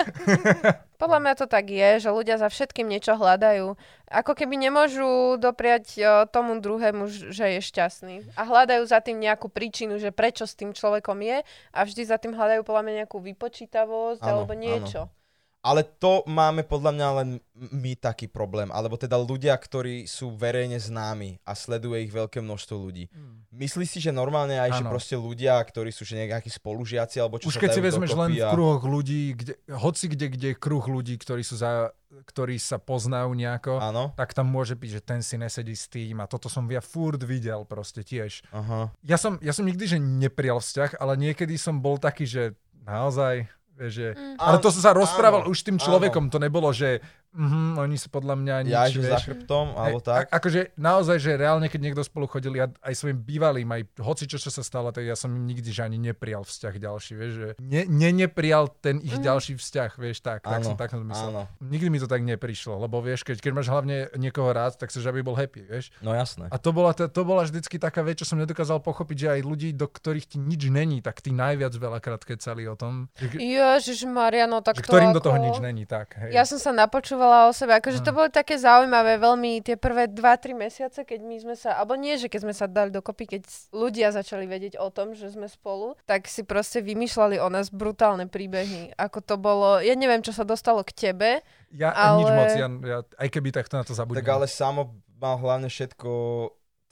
Podľa 1.02 1.19
mňa 1.24 1.34
to 1.39 1.45
tak 1.48 1.72
je, 1.72 2.04
že 2.04 2.10
ľudia 2.12 2.36
za 2.36 2.52
všetkým 2.52 2.84
niečo 2.84 3.15
hľadajú. 3.15 3.80
Ako 4.12 4.36
keby 4.36 4.60
nemôžu 4.60 5.39
dopriať 5.39 5.86
o, 5.95 6.04
tomu 6.28 6.60
druhému, 6.60 7.08
že 7.08 7.56
je 7.56 7.60
šťastný. 7.63 8.15
A 8.36 8.43
hľadajú 8.43 8.84
za 8.84 9.00
tým 9.00 9.15
nejakú 9.15 9.48
príčinu, 9.48 9.95
že 9.95 10.12
prečo 10.12 10.43
s 10.43 10.60
tým 10.60 10.76
človekom 10.76 11.24
je 11.24 11.38
a 11.72 11.80
vždy 11.88 12.04
za 12.04 12.19
tým 12.19 12.36
hľadajú 12.36 12.67
podľa 12.67 12.84
mňa 12.84 12.93
nejakú 13.06 13.17
vypočítavosť 13.22 14.24
ano, 14.26 14.30
alebo 14.43 14.54
niečo. 14.60 15.08
Ano. 15.08 15.18
Ale 15.60 15.84
to 15.84 16.24
máme 16.24 16.63
podľa 16.63 16.91
mňa 16.95 17.08
len 17.19 17.30
my 17.60 17.91
taký 18.00 18.32
problém, 18.32 18.72
alebo 18.72 18.95
teda 18.95 19.19
ľudia, 19.19 19.52
ktorí 19.60 20.08
sú 20.08 20.32
verejne 20.32 20.80
známi 20.80 21.43
a 21.43 21.52
sleduje 21.52 22.08
ich 22.08 22.15
veľké 22.15 22.39
množstvo 22.39 22.76
ľudí. 22.80 23.12
Hmm. 23.12 23.43
Myslíš 23.52 23.89
si, 23.91 24.00
že 24.00 24.15
normálne 24.15 24.56
aj, 24.56 24.72
ano. 24.72 24.78
že 24.80 24.84
proste 24.88 25.15
ľudia, 25.19 25.60
ktorí 25.60 25.91
sú 25.91 26.08
že 26.08 26.15
nejakí 26.15 26.48
spolužiaci, 26.48 27.19
alebo 27.19 27.43
čo 27.43 27.52
Už 27.52 27.60
keď 27.60 27.76
si 27.76 27.84
vezmeš 27.84 28.15
len 28.15 28.39
v 28.39 28.48
kruhoch 28.56 28.88
ľudí, 28.88 29.36
kde, 29.36 29.54
hoci 29.67 30.08
kde, 30.08 30.26
kde 30.32 30.48
je 30.54 30.58
kruh 30.58 30.86
ľudí, 30.88 31.19
ktorí 31.19 31.43
sú 31.43 31.60
za, 31.60 31.91
ktorí 32.24 32.56
sa 32.56 32.80
poznajú 32.80 33.36
nejako, 33.36 33.84
ano. 33.84 34.15
tak 34.15 34.32
tam 34.32 34.48
môže 34.48 34.80
byť, 34.80 34.89
že 34.95 35.02
ten 35.04 35.19
si 35.19 35.36
nesedí 35.36 35.76
s 35.76 35.91
tým 35.91 36.24
a 36.24 36.30
toto 36.32 36.48
som 36.48 36.63
ja 36.72 36.80
furt 36.80 37.19
videl 37.19 37.67
proste 37.67 38.00
tiež. 38.00 38.48
Aha. 38.56 38.95
Ja 39.04 39.19
som, 39.19 39.36
ja 39.43 39.52
som 39.52 39.67
nikdy, 39.67 39.91
že 39.91 40.00
neprijal 40.00 40.63
vzťah, 40.63 41.04
ale 41.04 41.19
niekedy 41.19 41.60
som 41.60 41.84
bol 41.84 42.00
taký, 42.00 42.24
že 42.24 42.56
naozaj 42.88 43.59
že, 43.88 44.12
mm. 44.12 44.36
Ale 44.36 44.60
to 44.60 44.68
som 44.76 44.84
sa 44.84 44.92
rozprával 44.92 45.48
áno, 45.48 45.52
už 45.56 45.63
s 45.63 45.68
tým 45.72 45.80
človekom, 45.80 46.28
áno. 46.28 46.34
to 46.36 46.39
nebolo, 46.44 46.68
že 46.76 47.00
Mm-hmm, 47.30 47.68
oni 47.78 47.98
sa 48.02 48.10
podľa 48.10 48.36
mňa 48.42 48.56
nič, 48.65 48.74
ja, 48.74 48.89
že 48.89 49.06
za 49.06 49.22
chrbtom, 49.22 49.78
alebo 49.78 50.02
tak. 50.02 50.34
A, 50.34 50.42
akože 50.42 50.74
naozaj, 50.82 51.18
že 51.22 51.38
reálne, 51.38 51.70
keď 51.70 51.82
niekto 51.86 52.02
spolu 52.02 52.26
chodil, 52.26 52.58
ja 52.58 52.65
aj 52.82 52.94
svojim 52.98 53.22
bývalým, 53.22 53.70
aj 53.70 54.02
hoci 54.02 54.26
čo, 54.26 54.42
čo 54.42 54.50
sa 54.50 54.65
stalo, 54.65 54.89
tak 54.89 55.06
ja 55.06 55.13
som 55.13 55.30
im 55.30 55.46
nikdy 55.46 55.70
že 55.70 55.86
ani 55.86 56.02
neprijal 56.02 56.42
vzťah 56.42 56.74
ďalší, 56.82 57.12
vieš, 57.13 57.34
že 57.38 57.48
ne, 57.62 57.86
ne 57.86 58.10
neprijal 58.26 58.74
ten 58.82 58.98
ich 58.98 59.13
mm. 59.13 59.22
ďalší 59.22 59.54
vzťah, 59.62 59.92
vieš, 60.02 60.26
tak, 60.26 60.42
tak 60.42 60.65
som 60.65 60.74
tak 60.74 60.89
som 60.89 61.06
myslel. 61.06 61.30
Áno. 61.30 61.44
Nikdy 61.62 61.88
mi 61.94 62.00
to 62.02 62.10
tak 62.10 62.26
neprišlo, 62.26 62.82
lebo 62.82 62.98
vieš, 63.06 63.22
keď, 63.22 63.38
keď 63.46 63.52
máš 63.54 63.68
hlavne 63.70 64.10
niekoho 64.18 64.50
rád, 64.50 64.82
tak 64.82 64.89
že 64.89 65.06
aby 65.06 65.22
bol 65.22 65.38
happy, 65.38 65.70
vieš. 65.70 65.94
No 66.02 66.18
jasné. 66.18 66.50
A 66.50 66.58
to 66.58 66.74
bola, 66.74 66.98
to, 66.98 67.06
to 67.06 67.22
bola 67.22 67.46
vždycky 67.46 67.78
taká 67.78 68.02
vec, 68.02 68.20
čo 68.20 68.26
som 68.26 68.42
nedokázal 68.42 68.82
pochopiť, 68.82 69.18
že 69.18 69.28
aj 69.38 69.42
ľudí, 69.46 69.70
do 69.78 69.86
ktorých 69.86 70.26
ti 70.34 70.38
nič 70.42 70.65
není, 70.74 71.00
tak 71.06 71.22
tí 71.22 71.30
najviac 71.30 71.72
veľakrát 71.78 72.26
kecali 72.26 72.65
o 72.65 72.74
tom. 72.74 73.08
Ježiš 73.38 74.10
Mariano, 74.10 74.65
tak 74.65 74.82
to 74.82 74.89
ktorým 74.89 75.13
ako... 75.13 75.18
do 75.18 75.22
toho 75.22 75.38
nič 75.38 75.58
není, 75.62 75.84
tak. 75.86 76.18
Hej. 76.18 76.34
Ja 76.34 76.44
som 76.44 76.58
sa 76.58 76.74
napočúvala 77.19 77.51
o 77.51 77.53
sebe, 77.53 77.75
akože 77.75 77.99
že 77.99 78.08
to 78.08 78.15
boli 78.15 78.29
také 78.32 78.55
zaujímavé 78.55 79.19
veľmi 79.19 79.60
tie 79.60 79.75
prvé 79.75 80.08
2-3 80.08 80.55
mesiace, 80.55 81.03
keď 81.03 81.19
my 81.19 81.36
sme 81.43 81.55
sa, 81.60 81.75
alebo 81.75 81.99
nie, 81.99 82.15
že 82.15 82.32
keď 82.32 82.39
sme 82.47 82.55
sa 82.55 82.65
dali 82.71 82.95
dokopy, 82.95 83.36
keď 83.36 83.41
ľudia 83.75 84.15
začali 84.15 84.47
vedieť 84.47 84.79
o 84.79 84.88
tom, 84.88 85.12
že 85.12 85.27
sme 85.27 85.51
spolu, 85.51 85.99
tak 86.08 86.32
si 86.32 86.47
proste 86.47 86.79
vymýšľali 86.79 87.43
o 87.43 87.47
nás 87.51 87.67
brutálne 87.67 88.32
príbehy. 88.32 88.95
Ako 88.95 89.19
to 89.19 89.36
bolo, 89.36 89.84
ja 89.84 89.93
neviem, 89.99 90.23
čo 90.23 90.32
sa 90.32 90.47
dostalo 90.47 90.82
k 90.88 91.12
tebe. 91.12 91.43
Ja 91.75 91.91
ale... 91.91 92.23
nič 92.23 92.32
moc, 92.32 92.51
ja, 92.55 92.67
ja, 92.71 92.99
aj 93.03 93.27
keby 93.27 93.51
takto 93.51 93.75
na 93.75 93.84
to 93.84 93.91
zabudnem. 93.91 94.23
Tak 94.23 94.32
ale 94.32 94.47
samo 94.47 94.95
mal 95.19 95.36
hlavne 95.36 95.67
všetko, 95.67 96.10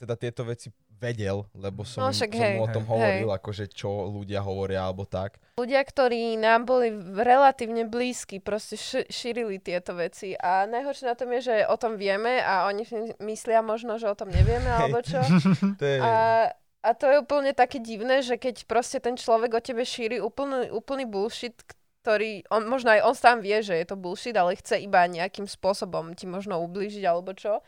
teda 0.04 0.14
tieto 0.20 0.44
veci 0.44 0.68
vedel, 0.98 1.46
lebo 1.54 1.86
som, 1.86 2.02
no, 2.02 2.10
však, 2.10 2.30
som 2.34 2.42
hej, 2.42 2.54
mu 2.58 2.66
o 2.66 2.74
tom 2.74 2.84
hej, 2.84 2.90
hovoril, 2.90 3.28
hej. 3.30 3.36
akože 3.38 3.64
čo 3.70 4.10
ľudia 4.10 4.42
hovoria 4.42 4.84
alebo 4.84 5.06
tak. 5.06 5.38
Ľudia, 5.54 5.80
ktorí 5.82 6.34
nám 6.38 6.66
boli 6.66 6.90
relatívne 7.14 7.86
blízki, 7.86 8.42
proste 8.42 8.74
š- 8.74 9.06
šírili 9.06 9.62
tieto 9.62 9.94
veci 9.94 10.34
a 10.34 10.66
najhoršie 10.66 11.06
na 11.06 11.14
tom 11.14 11.30
je, 11.38 11.40
že 11.54 11.56
o 11.70 11.76
tom 11.78 11.94
vieme 11.94 12.42
a 12.42 12.66
oni 12.66 12.82
myslia 13.22 13.62
možno, 13.62 13.96
že 13.96 14.10
o 14.10 14.18
tom 14.18 14.28
nevieme 14.28 14.68
alebo 14.68 14.98
čo. 15.00 15.22
to 15.80 15.84
je... 15.86 15.98
a, 16.02 16.50
a 16.82 16.90
to 16.94 17.06
je 17.06 17.16
úplne 17.22 17.54
také 17.54 17.78
divné, 17.78 18.20
že 18.20 18.34
keď 18.34 18.66
proste 18.66 18.98
ten 18.98 19.14
človek 19.14 19.54
o 19.54 19.60
tebe 19.62 19.86
šíri 19.86 20.18
úplný, 20.18 20.74
úplný 20.74 21.06
bullshit, 21.06 21.54
ktorý, 22.02 22.46
on, 22.48 22.64
možno 22.64 22.94
aj 22.94 23.04
on 23.04 23.14
sám 23.14 23.38
vie, 23.44 23.60
že 23.60 23.76
je 23.76 23.86
to 23.86 23.98
bullshit, 23.98 24.32
ale 24.32 24.56
chce 24.56 24.80
iba 24.80 25.04
nejakým 25.04 25.44
spôsobom 25.44 26.14
ti 26.16 26.24
možno 26.24 26.56
ublížiť 26.62 27.04
alebo 27.04 27.34
čo, 27.36 27.60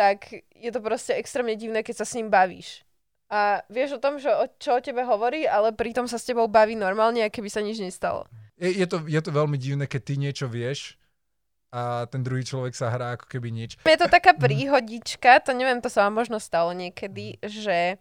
tak 0.00 0.32
je 0.56 0.70
to 0.72 0.80
proste 0.80 1.12
extrémne 1.12 1.52
divné, 1.60 1.84
keď 1.84 2.00
sa 2.00 2.06
s 2.08 2.16
ním 2.16 2.32
bavíš. 2.32 2.88
A 3.28 3.60
vieš 3.68 4.00
o 4.00 4.02
tom, 4.02 4.16
že 4.16 4.32
o, 4.32 4.48
čo 4.56 4.80
o 4.80 4.80
tebe 4.80 5.04
hovorí, 5.04 5.44
ale 5.44 5.76
pritom 5.76 6.08
sa 6.08 6.16
s 6.16 6.24
tebou 6.24 6.48
baví 6.48 6.72
normálne, 6.72 7.20
aké 7.20 7.44
by 7.44 7.52
sa 7.52 7.60
nič 7.60 7.76
nestalo. 7.84 8.24
Je, 8.56 8.72
je, 8.80 8.86
to, 8.88 9.04
je 9.04 9.20
to 9.20 9.28
veľmi 9.28 9.60
divné, 9.60 9.84
keď 9.84 10.00
ty 10.00 10.14
niečo 10.16 10.48
vieš 10.48 10.96
a 11.70 12.08
ten 12.08 12.24
druhý 12.24 12.42
človek 12.42 12.74
sa 12.74 12.90
hrá 12.90 13.14
ako 13.14 13.28
keby 13.28 13.52
nič. 13.52 13.76
Je 13.84 14.00
to 14.00 14.10
taká 14.10 14.34
príhodička, 14.34 15.38
to 15.44 15.52
neviem, 15.52 15.78
to 15.84 15.92
sa 15.92 16.08
vám 16.08 16.18
možno 16.18 16.42
stalo 16.42 16.72
niekedy, 16.72 17.38
že 17.44 18.00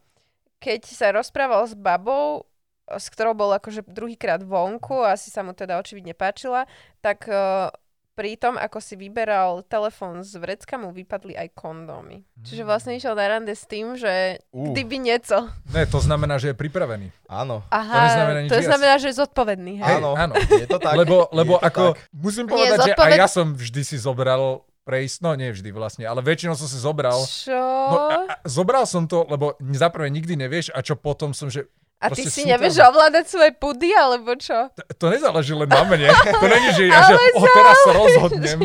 keď 0.57 0.81
sa 0.87 1.13
rozprával 1.13 1.67
s 1.67 1.75
babou, 1.77 2.49
s 2.89 3.11
ktorou 3.13 3.37
bol 3.37 3.53
akože 3.53 3.85
druhýkrát 3.85 4.41
vonku, 4.41 5.05
asi 5.05 5.29
sa 5.29 5.45
mu 5.45 5.53
teda 5.53 5.77
očividne 5.77 6.17
páčila, 6.17 6.65
tak 7.05 7.29
uh, 7.29 7.69
pri 8.19 8.35
tom, 8.35 8.59
ako 8.59 8.83
si 8.83 8.99
vyberal 8.99 9.63
telefón 9.63 10.27
z 10.27 10.35
vrecka, 10.43 10.75
mu 10.75 10.91
vypadli 10.91 11.39
aj 11.39 11.55
kondómy. 11.55 12.27
Mm. 12.27 12.43
Čiže 12.43 12.63
vlastne 12.67 12.91
išiel 12.99 13.15
na 13.15 13.31
rande 13.31 13.55
s 13.55 13.63
tým, 13.63 13.95
že 13.95 14.43
uh. 14.51 14.75
kdyby 14.75 14.99
nieco. 14.99 15.47
Ne, 15.71 15.87
to 15.87 16.03
znamená, 16.03 16.35
že 16.35 16.51
je 16.51 16.55
pripravený. 16.59 17.15
Áno. 17.31 17.63
Aha, 17.71 17.95
to, 17.95 18.03
neznamená 18.03 18.39
to 18.51 18.59
znamená, 18.59 18.93
že 18.99 19.07
je 19.07 19.15
zodpovedný. 19.23 19.79
Hej? 19.79 20.03
Áno, 20.03 20.19
áno. 20.19 20.35
Je 20.35 20.67
to 20.67 20.83
tak. 20.83 20.99
Lebo, 20.99 21.31
lebo 21.31 21.55
ako, 21.63 21.95
tak. 21.95 22.11
musím 22.11 22.51
povedať, 22.51 22.91
že 22.91 22.93
aj 22.99 23.11
ja 23.15 23.31
som 23.31 23.55
vždy 23.55 23.87
si 23.87 23.95
zobral 23.95 24.67
prejsť, 24.83 25.17
no 25.23 25.37
nie 25.39 25.53
vždy 25.55 25.69
vlastne, 25.71 26.03
ale 26.03 26.19
väčšinou 26.19 26.59
som 26.59 26.67
si 26.67 26.75
zobral. 26.75 27.23
Čo? 27.23 27.55
No, 27.55 27.97
a, 28.09 28.15
a, 28.25 28.33
zobral 28.43 28.83
som 28.83 29.07
to, 29.07 29.23
lebo 29.31 29.55
za 29.71 29.87
prvé 29.87 30.11
nikdy 30.11 30.35
nevieš 30.35 30.75
a 30.75 30.83
čo 30.83 30.99
potom 30.99 31.31
som, 31.31 31.47
že 31.47 31.71
a 31.99 32.07
ty 32.15 32.23
si 32.31 32.47
nevieš 32.47 32.79
tam... 32.79 32.95
ovládať 32.95 33.27
svoje 33.27 33.51
pudy, 33.59 33.91
alebo 33.91 34.31
čo? 34.39 34.71
To, 34.71 34.83
to 34.95 35.05
nezáleží 35.11 35.51
len 35.51 35.67
na 35.67 35.83
mne. 35.83 36.07
To 36.15 36.47
není, 36.47 36.69
že 36.71 36.83
ja, 36.87 37.03
že 37.11 37.15
oh, 37.35 37.43
teraz 37.43 37.75
sa 37.83 37.91
rozhodnem. 37.91 38.59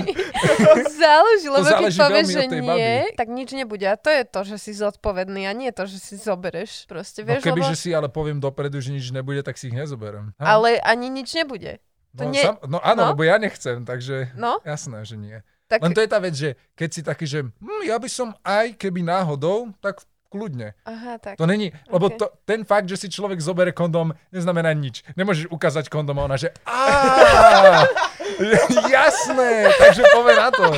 záleží, 1.05 1.47
lebo 1.51 1.67
keď 1.67 1.93
povieš, 1.99 2.27
že 2.31 2.45
nie, 2.47 2.63
baby. 2.63 3.19
tak 3.19 3.29
nič 3.35 3.51
nebude. 3.51 3.87
A 3.91 3.99
to 3.99 4.07
je 4.07 4.23
to, 4.23 4.41
že 4.47 4.57
si 4.63 4.71
zodpovedný 4.79 5.51
a 5.51 5.53
nie 5.53 5.75
to, 5.75 5.83
že 5.91 5.99
si 5.99 6.15
zobereš. 6.15 6.87
Proste, 6.87 7.27
no 7.27 7.35
vieš, 7.35 7.43
no 7.43 7.47
keby, 7.51 7.61
lebo... 7.67 7.71
že 7.75 7.77
si 7.77 7.91
ale 7.91 8.07
poviem 8.07 8.39
dopredu, 8.39 8.79
že 8.79 8.95
nič 8.95 9.11
nebude, 9.11 9.43
tak 9.43 9.59
si 9.59 9.67
ich 9.67 9.77
nezoberiem. 9.77 10.31
Ha? 10.39 10.45
Ale 10.55 10.79
ani 10.79 11.11
nič 11.11 11.35
nebude. 11.35 11.83
To 12.15 12.31
no, 12.31 12.31
nie... 12.31 12.45
sam, 12.47 12.57
no 12.71 12.79
áno, 12.79 13.03
no? 13.03 13.11
lebo 13.11 13.27
ja 13.27 13.43
nechcem, 13.43 13.83
takže 13.83 14.31
no? 14.39 14.63
jasné, 14.63 15.03
že 15.03 15.19
nie. 15.19 15.43
Tak... 15.67 15.83
Len 15.83 15.91
to 15.91 16.05
je 16.05 16.11
tá 16.11 16.19
vec, 16.23 16.35
že 16.39 16.55
keď 16.79 16.89
si 16.95 17.01
taký, 17.03 17.27
že 17.27 17.41
hm, 17.43 17.83
ja 17.89 17.99
by 17.99 18.07
som 18.07 18.31
aj 18.47 18.79
keby 18.79 19.03
náhodou, 19.03 19.75
tak 19.83 20.07
kľudne. 20.35 20.75
Aha, 20.83 21.15
tak. 21.17 21.39
To 21.39 21.47
není, 21.47 21.71
lebo 21.87 22.11
Ok. 22.11 22.19
to, 22.19 22.27
ten 22.43 22.63
fakt, 22.63 22.85
že 22.85 22.99
si 22.99 23.07
človek 23.07 23.39
zoberie 23.39 23.71
kondom, 23.71 24.11
neznamená 24.29 24.75
nič. 24.75 25.07
Nemôžeš 25.15 25.47
ukázať 25.49 25.87
kondom 25.87 26.19
a 26.19 26.27
ona, 26.27 26.35
že 26.35 26.51
"Á, 26.65 27.87
jasné, 28.91 29.71
takže 29.73 30.03
povie 30.11 30.35
na 30.35 30.51
to. 30.51 30.75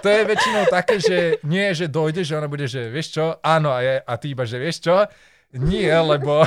To 0.00 0.08
je 0.08 0.22
väčšinou 0.24 0.64
také, 0.66 0.96
že 0.98 1.16
nie, 1.42 1.68
že 1.70 1.84
dojde, 1.86 2.24
že 2.24 2.32
ona 2.32 2.46
bude, 2.46 2.64
že 2.64 2.88
vieš 2.88 3.12
čo, 3.12 3.36
áno 3.38 3.68
a, 3.68 3.80
je, 3.80 3.94
a 3.98 4.12
ty 4.16 4.26
iba, 4.30 4.42
že 4.42 4.56
vieš 4.56 4.80
čo, 4.80 5.04
nie, 5.54 5.86
lebo 5.86 6.42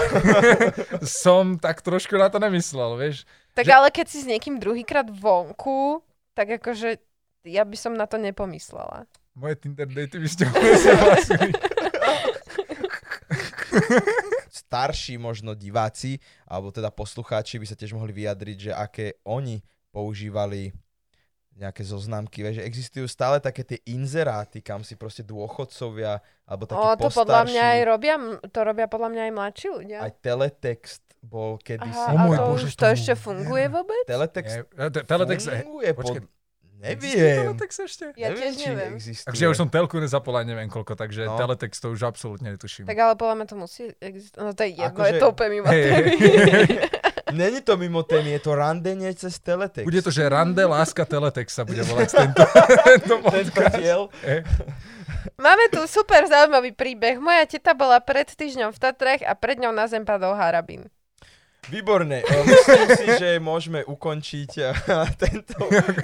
som 1.24 1.56
tak 1.56 1.80
trošku 1.80 2.14
na 2.14 2.28
to 2.28 2.38
nemyslel, 2.38 2.98
vieš. 2.98 3.24
Tak 3.54 3.64
že- 3.64 3.72
ale 3.72 3.88
keď 3.88 4.06
si 4.08 4.18
s 4.20 4.28
niekým 4.28 4.58
druhýkrát 4.58 5.08
vonku, 5.08 6.02
tak 6.34 6.58
akože 6.58 6.98
ja 7.46 7.64
by 7.64 7.78
som 7.78 7.94
na 7.94 8.04
to 8.04 8.18
nepomyslela. 8.18 9.08
Moje 9.34 9.56
Tinder 9.56 9.86
daty 9.86 10.18
by 10.18 10.28
ste. 10.28 10.44
Starší 14.48 15.20
možno 15.20 15.54
diváci, 15.54 16.18
alebo 16.48 16.72
teda 16.72 16.90
poslucháči 16.90 17.60
by 17.62 17.66
sa 17.68 17.76
tiež 17.76 17.94
mohli 17.94 18.16
vyjadriť, 18.16 18.58
že 18.58 18.72
aké 18.74 19.20
oni 19.28 19.62
používali 19.92 20.72
nejaké 21.58 21.82
zoznamky, 21.82 22.46
vieš, 22.46 22.62
že 22.62 22.68
existujú 22.70 23.06
stále 23.10 23.42
také 23.42 23.66
tie 23.66 23.82
inzeráty, 23.90 24.62
kam 24.62 24.86
si 24.86 24.94
proste 24.94 25.26
dôchodcovia, 25.26 26.22
alebo 26.46 26.70
takí 26.70 26.78
O, 26.78 26.94
to 27.02 27.10
podľa 27.10 27.50
mňa 27.50 27.64
aj 27.66 27.80
postarší, 27.82 27.90
robia, 27.90 28.16
to 28.54 28.60
robia 28.62 28.86
podľa 28.86 29.10
mňa 29.10 29.22
aj 29.26 29.34
mladší 29.34 29.68
ľudia. 29.74 29.98
aj 30.06 30.12
teletext 30.22 31.02
bol 31.26 31.58
kedysi. 31.58 31.98
Aha, 31.98 32.14
a 32.14 32.22
môj 32.30 32.38
to 32.38 32.46
Bože, 32.54 32.66
už 32.70 32.74
to 32.78 32.86
ešte 32.94 33.14
funguje 33.18 33.66
vôbec? 33.74 34.06
Teletext 34.06 34.54
Nie, 34.54 34.90
te- 34.94 35.02
Teletext, 35.04 35.46
funguje 35.50 35.90
počkaj, 35.98 36.22
pod... 36.22 36.37
Neviem. 36.78 37.44
Teletext 37.48 37.80
ešte? 37.82 38.04
Ja 38.14 38.30
neviem, 38.30 38.54
tiež 38.54 38.56
neviem. 38.64 38.94
existuje. 38.96 39.26
Takže 39.26 39.42
ja 39.42 39.50
už 39.50 39.58
som 39.58 39.68
telku 39.68 39.98
nezapol 39.98 40.34
aj 40.34 40.46
neviem 40.46 40.68
koľko, 40.68 40.94
takže 40.94 41.26
No. 41.26 41.34
teletext 41.36 41.80
to 41.80 41.90
už 41.90 42.02
absolútne 42.04 42.50
netuším. 42.50 42.86
Tak 42.86 42.94
ale 42.96 43.14
podľa 43.14 43.36
mňa 43.36 43.46
to 43.46 43.56
musí 43.56 43.84
existovať. 43.96 44.40
No 44.40 44.52
to 44.52 44.62
je 44.62 44.72
jedno, 44.72 44.86
Akože- 44.88 45.10
je 45.10 45.14
to 45.16 45.28
úplne 45.28 45.50
mimo 45.52 45.68
Hej, 45.68 45.82
témy. 45.84 46.12
Není 47.28 47.60
to 47.60 47.76
mimo 47.76 48.02
témy, 48.02 48.30
je 48.32 48.42
to 48.42 48.52
randenie 48.54 49.12
cez 49.12 49.36
teletext. 49.38 49.84
Bude 49.84 50.00
to, 50.00 50.08
že 50.08 50.24
Rande, 50.24 50.64
láska, 50.64 51.04
teletext 51.04 51.54
sa 51.54 51.64
bude 51.64 51.84
volať 51.84 52.08
tento, 52.10 52.40
tento 52.88 53.16
Tento 53.20 53.62
diel. 53.76 54.02
Máme 55.36 55.68
tu 55.68 55.84
super 55.86 56.24
zaujímavý 56.24 56.72
príbeh. 56.72 57.18
Moja 57.18 57.44
teta 57.46 57.74
bola 57.74 58.00
pred 58.00 58.26
týždňom 58.26 58.72
v 58.72 58.80
Tatrách 58.80 59.22
a 59.22 59.34
pred 59.34 59.60
ňou 59.60 59.70
na 59.70 59.86
zem 59.86 60.02
padol 60.02 60.34
harabín. 60.34 60.88
Výborne. 61.68 62.24
E, 62.24 62.44
Myslím 62.48 62.88
si, 62.96 63.06
že 63.20 63.30
môžeme 63.44 63.84
ukončiť 63.84 64.52
e, 64.56 64.64
tento, 65.24 65.56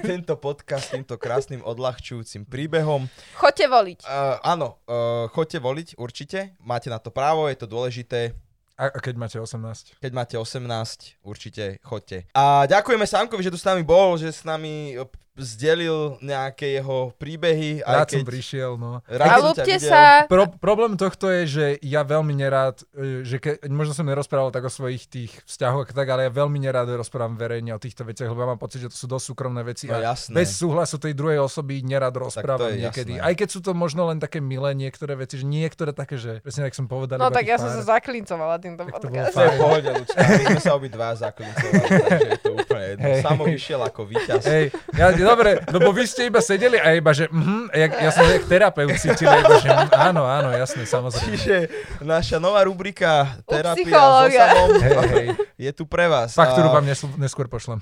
tento 0.04 0.34
podcast 0.36 0.92
týmto 0.92 1.16
krásnym 1.16 1.64
odľahčujúcim 1.64 2.44
príbehom. 2.44 3.08
Choďte 3.40 3.72
voliť. 3.72 4.00
Uh, 4.04 4.44
áno, 4.44 4.76
uh, 4.92 5.32
choďte 5.32 5.64
voliť 5.64 5.88
určite. 5.96 6.60
Máte 6.60 6.92
na 6.92 7.00
to 7.00 7.16
právo, 7.16 7.48
je 7.48 7.56
to 7.56 7.68
dôležité. 7.72 8.36
A, 8.76 8.92
keď 8.92 9.16
máte 9.16 9.38
18? 9.40 10.04
Keď 10.04 10.12
máte 10.12 10.36
18, 10.36 11.24
určite 11.24 11.80
choďte. 11.86 12.28
A 12.36 12.68
ďakujeme 12.68 13.06
Sámkovi, 13.08 13.46
že 13.46 13.54
tu 13.54 13.60
s 13.62 13.64
nami 13.64 13.86
bol, 13.86 14.20
že 14.20 14.34
s 14.34 14.44
nami 14.44 14.98
zdelil 15.36 16.22
nejaké 16.22 16.78
jeho 16.78 17.10
príbehy. 17.18 17.82
Rád 17.82 18.06
aj 18.06 18.12
som 18.12 18.22
keď 18.22 18.28
prišiel, 18.28 18.72
no. 18.78 19.02
som 19.02 19.18
ťa 19.18 19.38
ľúbte 19.42 19.66
videl. 19.74 19.90
sa. 19.90 20.04
Pro, 20.30 20.46
problém 20.62 20.94
tohto 20.94 21.26
je, 21.28 21.42
že 21.46 21.66
ja 21.82 22.02
veľmi 22.02 22.34
nerád, 22.34 22.86
e, 22.94 23.26
že 23.26 23.42
ke, 23.42 23.58
možno 23.66 23.92
som 23.92 24.06
nerozprával 24.06 24.54
tak 24.54 24.64
o 24.64 24.72
svojich 24.72 25.10
tých 25.10 25.34
vzťahoch, 25.44 25.90
tak, 25.90 26.06
ale 26.06 26.30
ja 26.30 26.32
veľmi 26.32 26.62
nerád 26.62 26.94
rozprávam 26.94 27.34
verejne 27.34 27.74
o 27.74 27.82
týchto 27.82 28.06
veciach, 28.06 28.30
lebo 28.30 28.40
ja 28.40 28.50
mám 28.50 28.62
pocit, 28.62 28.86
že 28.86 28.94
to 28.94 28.98
sú 28.98 29.08
dosť 29.08 29.26
súkromné 29.34 29.62
veci 29.64 29.90
No 29.90 29.98
a 29.98 30.14
jasné. 30.14 30.38
bez 30.38 30.54
súhlasu 30.54 31.02
tej 31.02 31.14
druhej 31.14 31.42
osoby 31.42 31.82
nerad 31.82 32.14
rozprávam 32.14 32.70
je 32.70 32.86
niekedy. 32.86 33.18
jasné. 33.18 33.26
Aj 33.26 33.34
keď 33.34 33.48
sú 33.50 33.60
to 33.60 33.74
možno 33.74 34.06
len 34.06 34.22
také 34.22 34.38
milé 34.38 34.74
niektoré 34.74 35.18
veci, 35.18 35.42
že 35.42 35.46
niektoré 35.46 35.92
také, 35.92 36.16
že 36.16 36.40
presne 36.40 36.70
tak 36.70 36.78
som 36.78 36.86
povedal. 36.86 37.18
No 37.18 37.34
tak 37.34 37.50
ja 37.50 37.58
som 37.58 37.74
pár. 37.74 37.78
sa 37.82 37.98
zaklincovala 37.98 38.62
týmto 38.62 38.86
Tak 38.86 39.02
to 39.02 39.08
bolo 39.10 39.26
To 39.26 39.34
podcastom. 39.34 39.42
je 39.42 39.50
v 39.50 39.58
pohode, 39.58 39.90
Lucka. 39.98 40.18
My 40.22 40.44
sme 40.46 40.62
sa 40.62 40.72
obidva 40.74 41.06
zaklincovali, 41.16 41.82
takže 41.90 42.28
je 42.28 42.40
to 42.40 42.52
úplne 42.54 42.86
jedno. 42.86 43.04
Hej. 43.04 43.22
Samo 43.22 43.44
vyšiel 43.46 43.82
ako 43.82 44.02
víťaz. 44.06 44.44
Hej, 44.46 44.66
ja, 44.94 45.08
dobre, 45.24 45.52
lebo 45.72 45.90
vy 45.96 46.04
ste 46.06 46.28
iba 46.28 46.44
sedeli 46.44 46.78
a 46.78 46.94
iba, 46.94 47.12
že 47.16 47.32
mhm, 47.32 47.72
ja, 47.72 47.88
ja 48.08 48.10
som 48.12 48.28
jak 48.28 48.46
terapeut 48.46 48.94
cítil, 49.00 49.32
iba, 49.32 49.56
že 49.58 49.70
mhm, 49.72 49.90
áno, 49.96 50.24
áno, 50.28 50.52
jasné, 50.52 50.84
samozrejme. 50.84 51.34
Čiže 51.34 51.58
naša 52.04 52.38
nová 52.38 52.64
rubrika 52.68 53.40
Terapia 53.48 53.98
so 53.98 54.28
samom 54.30 54.70
Hej, 54.84 54.98
hej. 55.16 55.28
Je 55.64 55.72
tu 55.72 55.88
pre 55.88 56.12
vás. 56.12 56.36
Faktúru 56.36 56.68
vám 56.68 56.84
nesl- 56.84 57.12
neskôr 57.16 57.48
pošlem. 57.48 57.80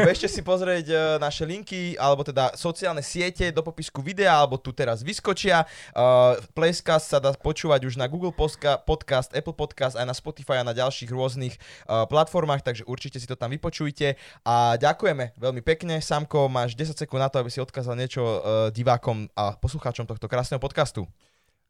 Bežte 0.00 0.26
si 0.26 0.40
pozrieť 0.40 0.86
e, 0.88 0.96
naše 1.20 1.44
linky, 1.44 2.00
alebo 2.00 2.24
teda 2.24 2.56
sociálne 2.56 3.04
siete 3.04 3.52
do 3.52 3.60
popisku 3.60 4.00
videa, 4.00 4.32
alebo 4.32 4.56
tu 4.56 4.72
teraz 4.72 5.04
vyskočia. 5.04 5.68
Uh, 5.92 6.40
Placecast 6.56 7.12
sa 7.12 7.18
dá 7.20 7.36
počúvať 7.36 7.84
už 7.84 8.00
na 8.00 8.08
Google 8.08 8.32
Postka- 8.32 8.80
Podcast, 8.80 9.30
Apple 9.36 9.52
Podcast, 9.52 9.94
aj 10.00 10.08
na 10.08 10.16
Spotify 10.16 10.60
a 10.60 10.64
na 10.64 10.72
ďalších 10.72 11.12
rôznych 11.12 11.54
uh, 11.86 12.08
platformách, 12.08 12.64
takže 12.64 12.88
určite 12.88 13.20
si 13.20 13.28
to 13.28 13.36
tam 13.36 13.52
vypočujte. 13.52 14.16
A 14.48 14.80
ďakujeme 14.80 15.36
veľmi 15.36 15.60
pekne. 15.60 16.00
Samko, 16.00 16.48
máš 16.48 16.72
10 16.74 16.96
sekúnd 16.96 17.20
na 17.20 17.28
to, 17.28 17.38
aby 17.38 17.52
si 17.52 17.60
odkázal 17.60 17.94
niečo 17.94 18.22
uh, 18.24 18.38
divákom 18.72 19.28
a 19.36 19.54
poslucháčom 19.60 20.08
tohto 20.08 20.24
krásneho 20.26 20.58
podcastu. 20.62 21.04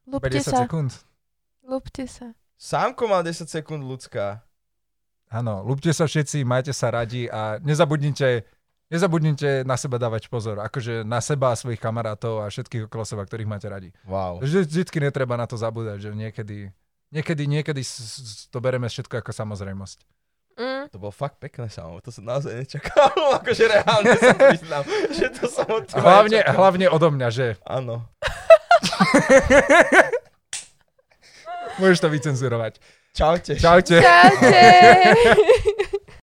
Lúbte 0.04 0.30
50 0.36 0.44
sa. 0.44 0.58
sekúnd. 0.68 0.90
Lúbte 1.64 2.04
sa. 2.04 2.36
Sámko 2.54 3.08
mal 3.08 3.24
10 3.24 3.48
sekúnd, 3.48 3.82
ľudská. 3.82 4.44
Áno, 5.34 5.66
ľúbte 5.66 5.90
sa 5.90 6.06
všetci, 6.06 6.46
majte 6.46 6.70
sa 6.70 6.94
radi 6.94 7.26
a 7.26 7.58
nezabudnite, 7.58 8.46
nezabudnite 8.86 9.66
na 9.66 9.74
seba 9.74 9.98
dávať 9.98 10.30
pozor. 10.30 10.62
Akože 10.62 11.02
na 11.02 11.18
seba 11.18 11.50
a 11.50 11.58
svojich 11.58 11.82
kamarátov 11.82 12.38
a 12.38 12.46
všetkých 12.46 12.86
okolo 12.86 13.02
seba, 13.02 13.26
ktorých 13.26 13.50
máte 13.50 13.66
radi. 13.66 13.90
Wow. 14.06 14.38
Vždy, 14.38 14.62
vždycky 14.62 15.02
netreba 15.02 15.34
na 15.34 15.50
to 15.50 15.58
zabúdať, 15.58 15.98
že 16.00 16.10
niekedy, 16.14 16.70
niekedy, 17.10 17.42
niekedy 17.44 17.82
s- 17.82 17.98
s- 17.98 18.46
to 18.46 18.62
bereme 18.62 18.86
všetko 18.86 19.18
ako 19.18 19.34
samozrejmosť. 19.34 19.98
Mm. 20.54 20.86
To 20.94 21.02
bolo 21.02 21.10
fakt 21.10 21.42
pekné, 21.42 21.66
Samo. 21.66 21.98
To 21.98 22.14
som 22.14 22.22
naozaj 22.22 22.54
nečakal. 22.54 23.10
akože 23.42 23.64
reálne 23.66 24.14
sa 24.14 24.38
priznám, 24.38 24.86
že 25.10 25.26
to 25.34 25.50
som 25.50 25.66
od 25.66 25.90
teba 25.90 25.98
hlavne, 25.98 26.38
nečakal. 26.38 26.54
hlavne 26.54 26.86
odo 26.86 27.08
mňa, 27.10 27.28
že? 27.34 27.58
Áno. 27.66 28.06
Môžeš 31.74 31.98
to 31.98 32.08
vycenzurovať. 32.08 32.78
Čaute. 33.14 33.54
Čaute. 33.54 34.02
Čaute. 34.02 35.14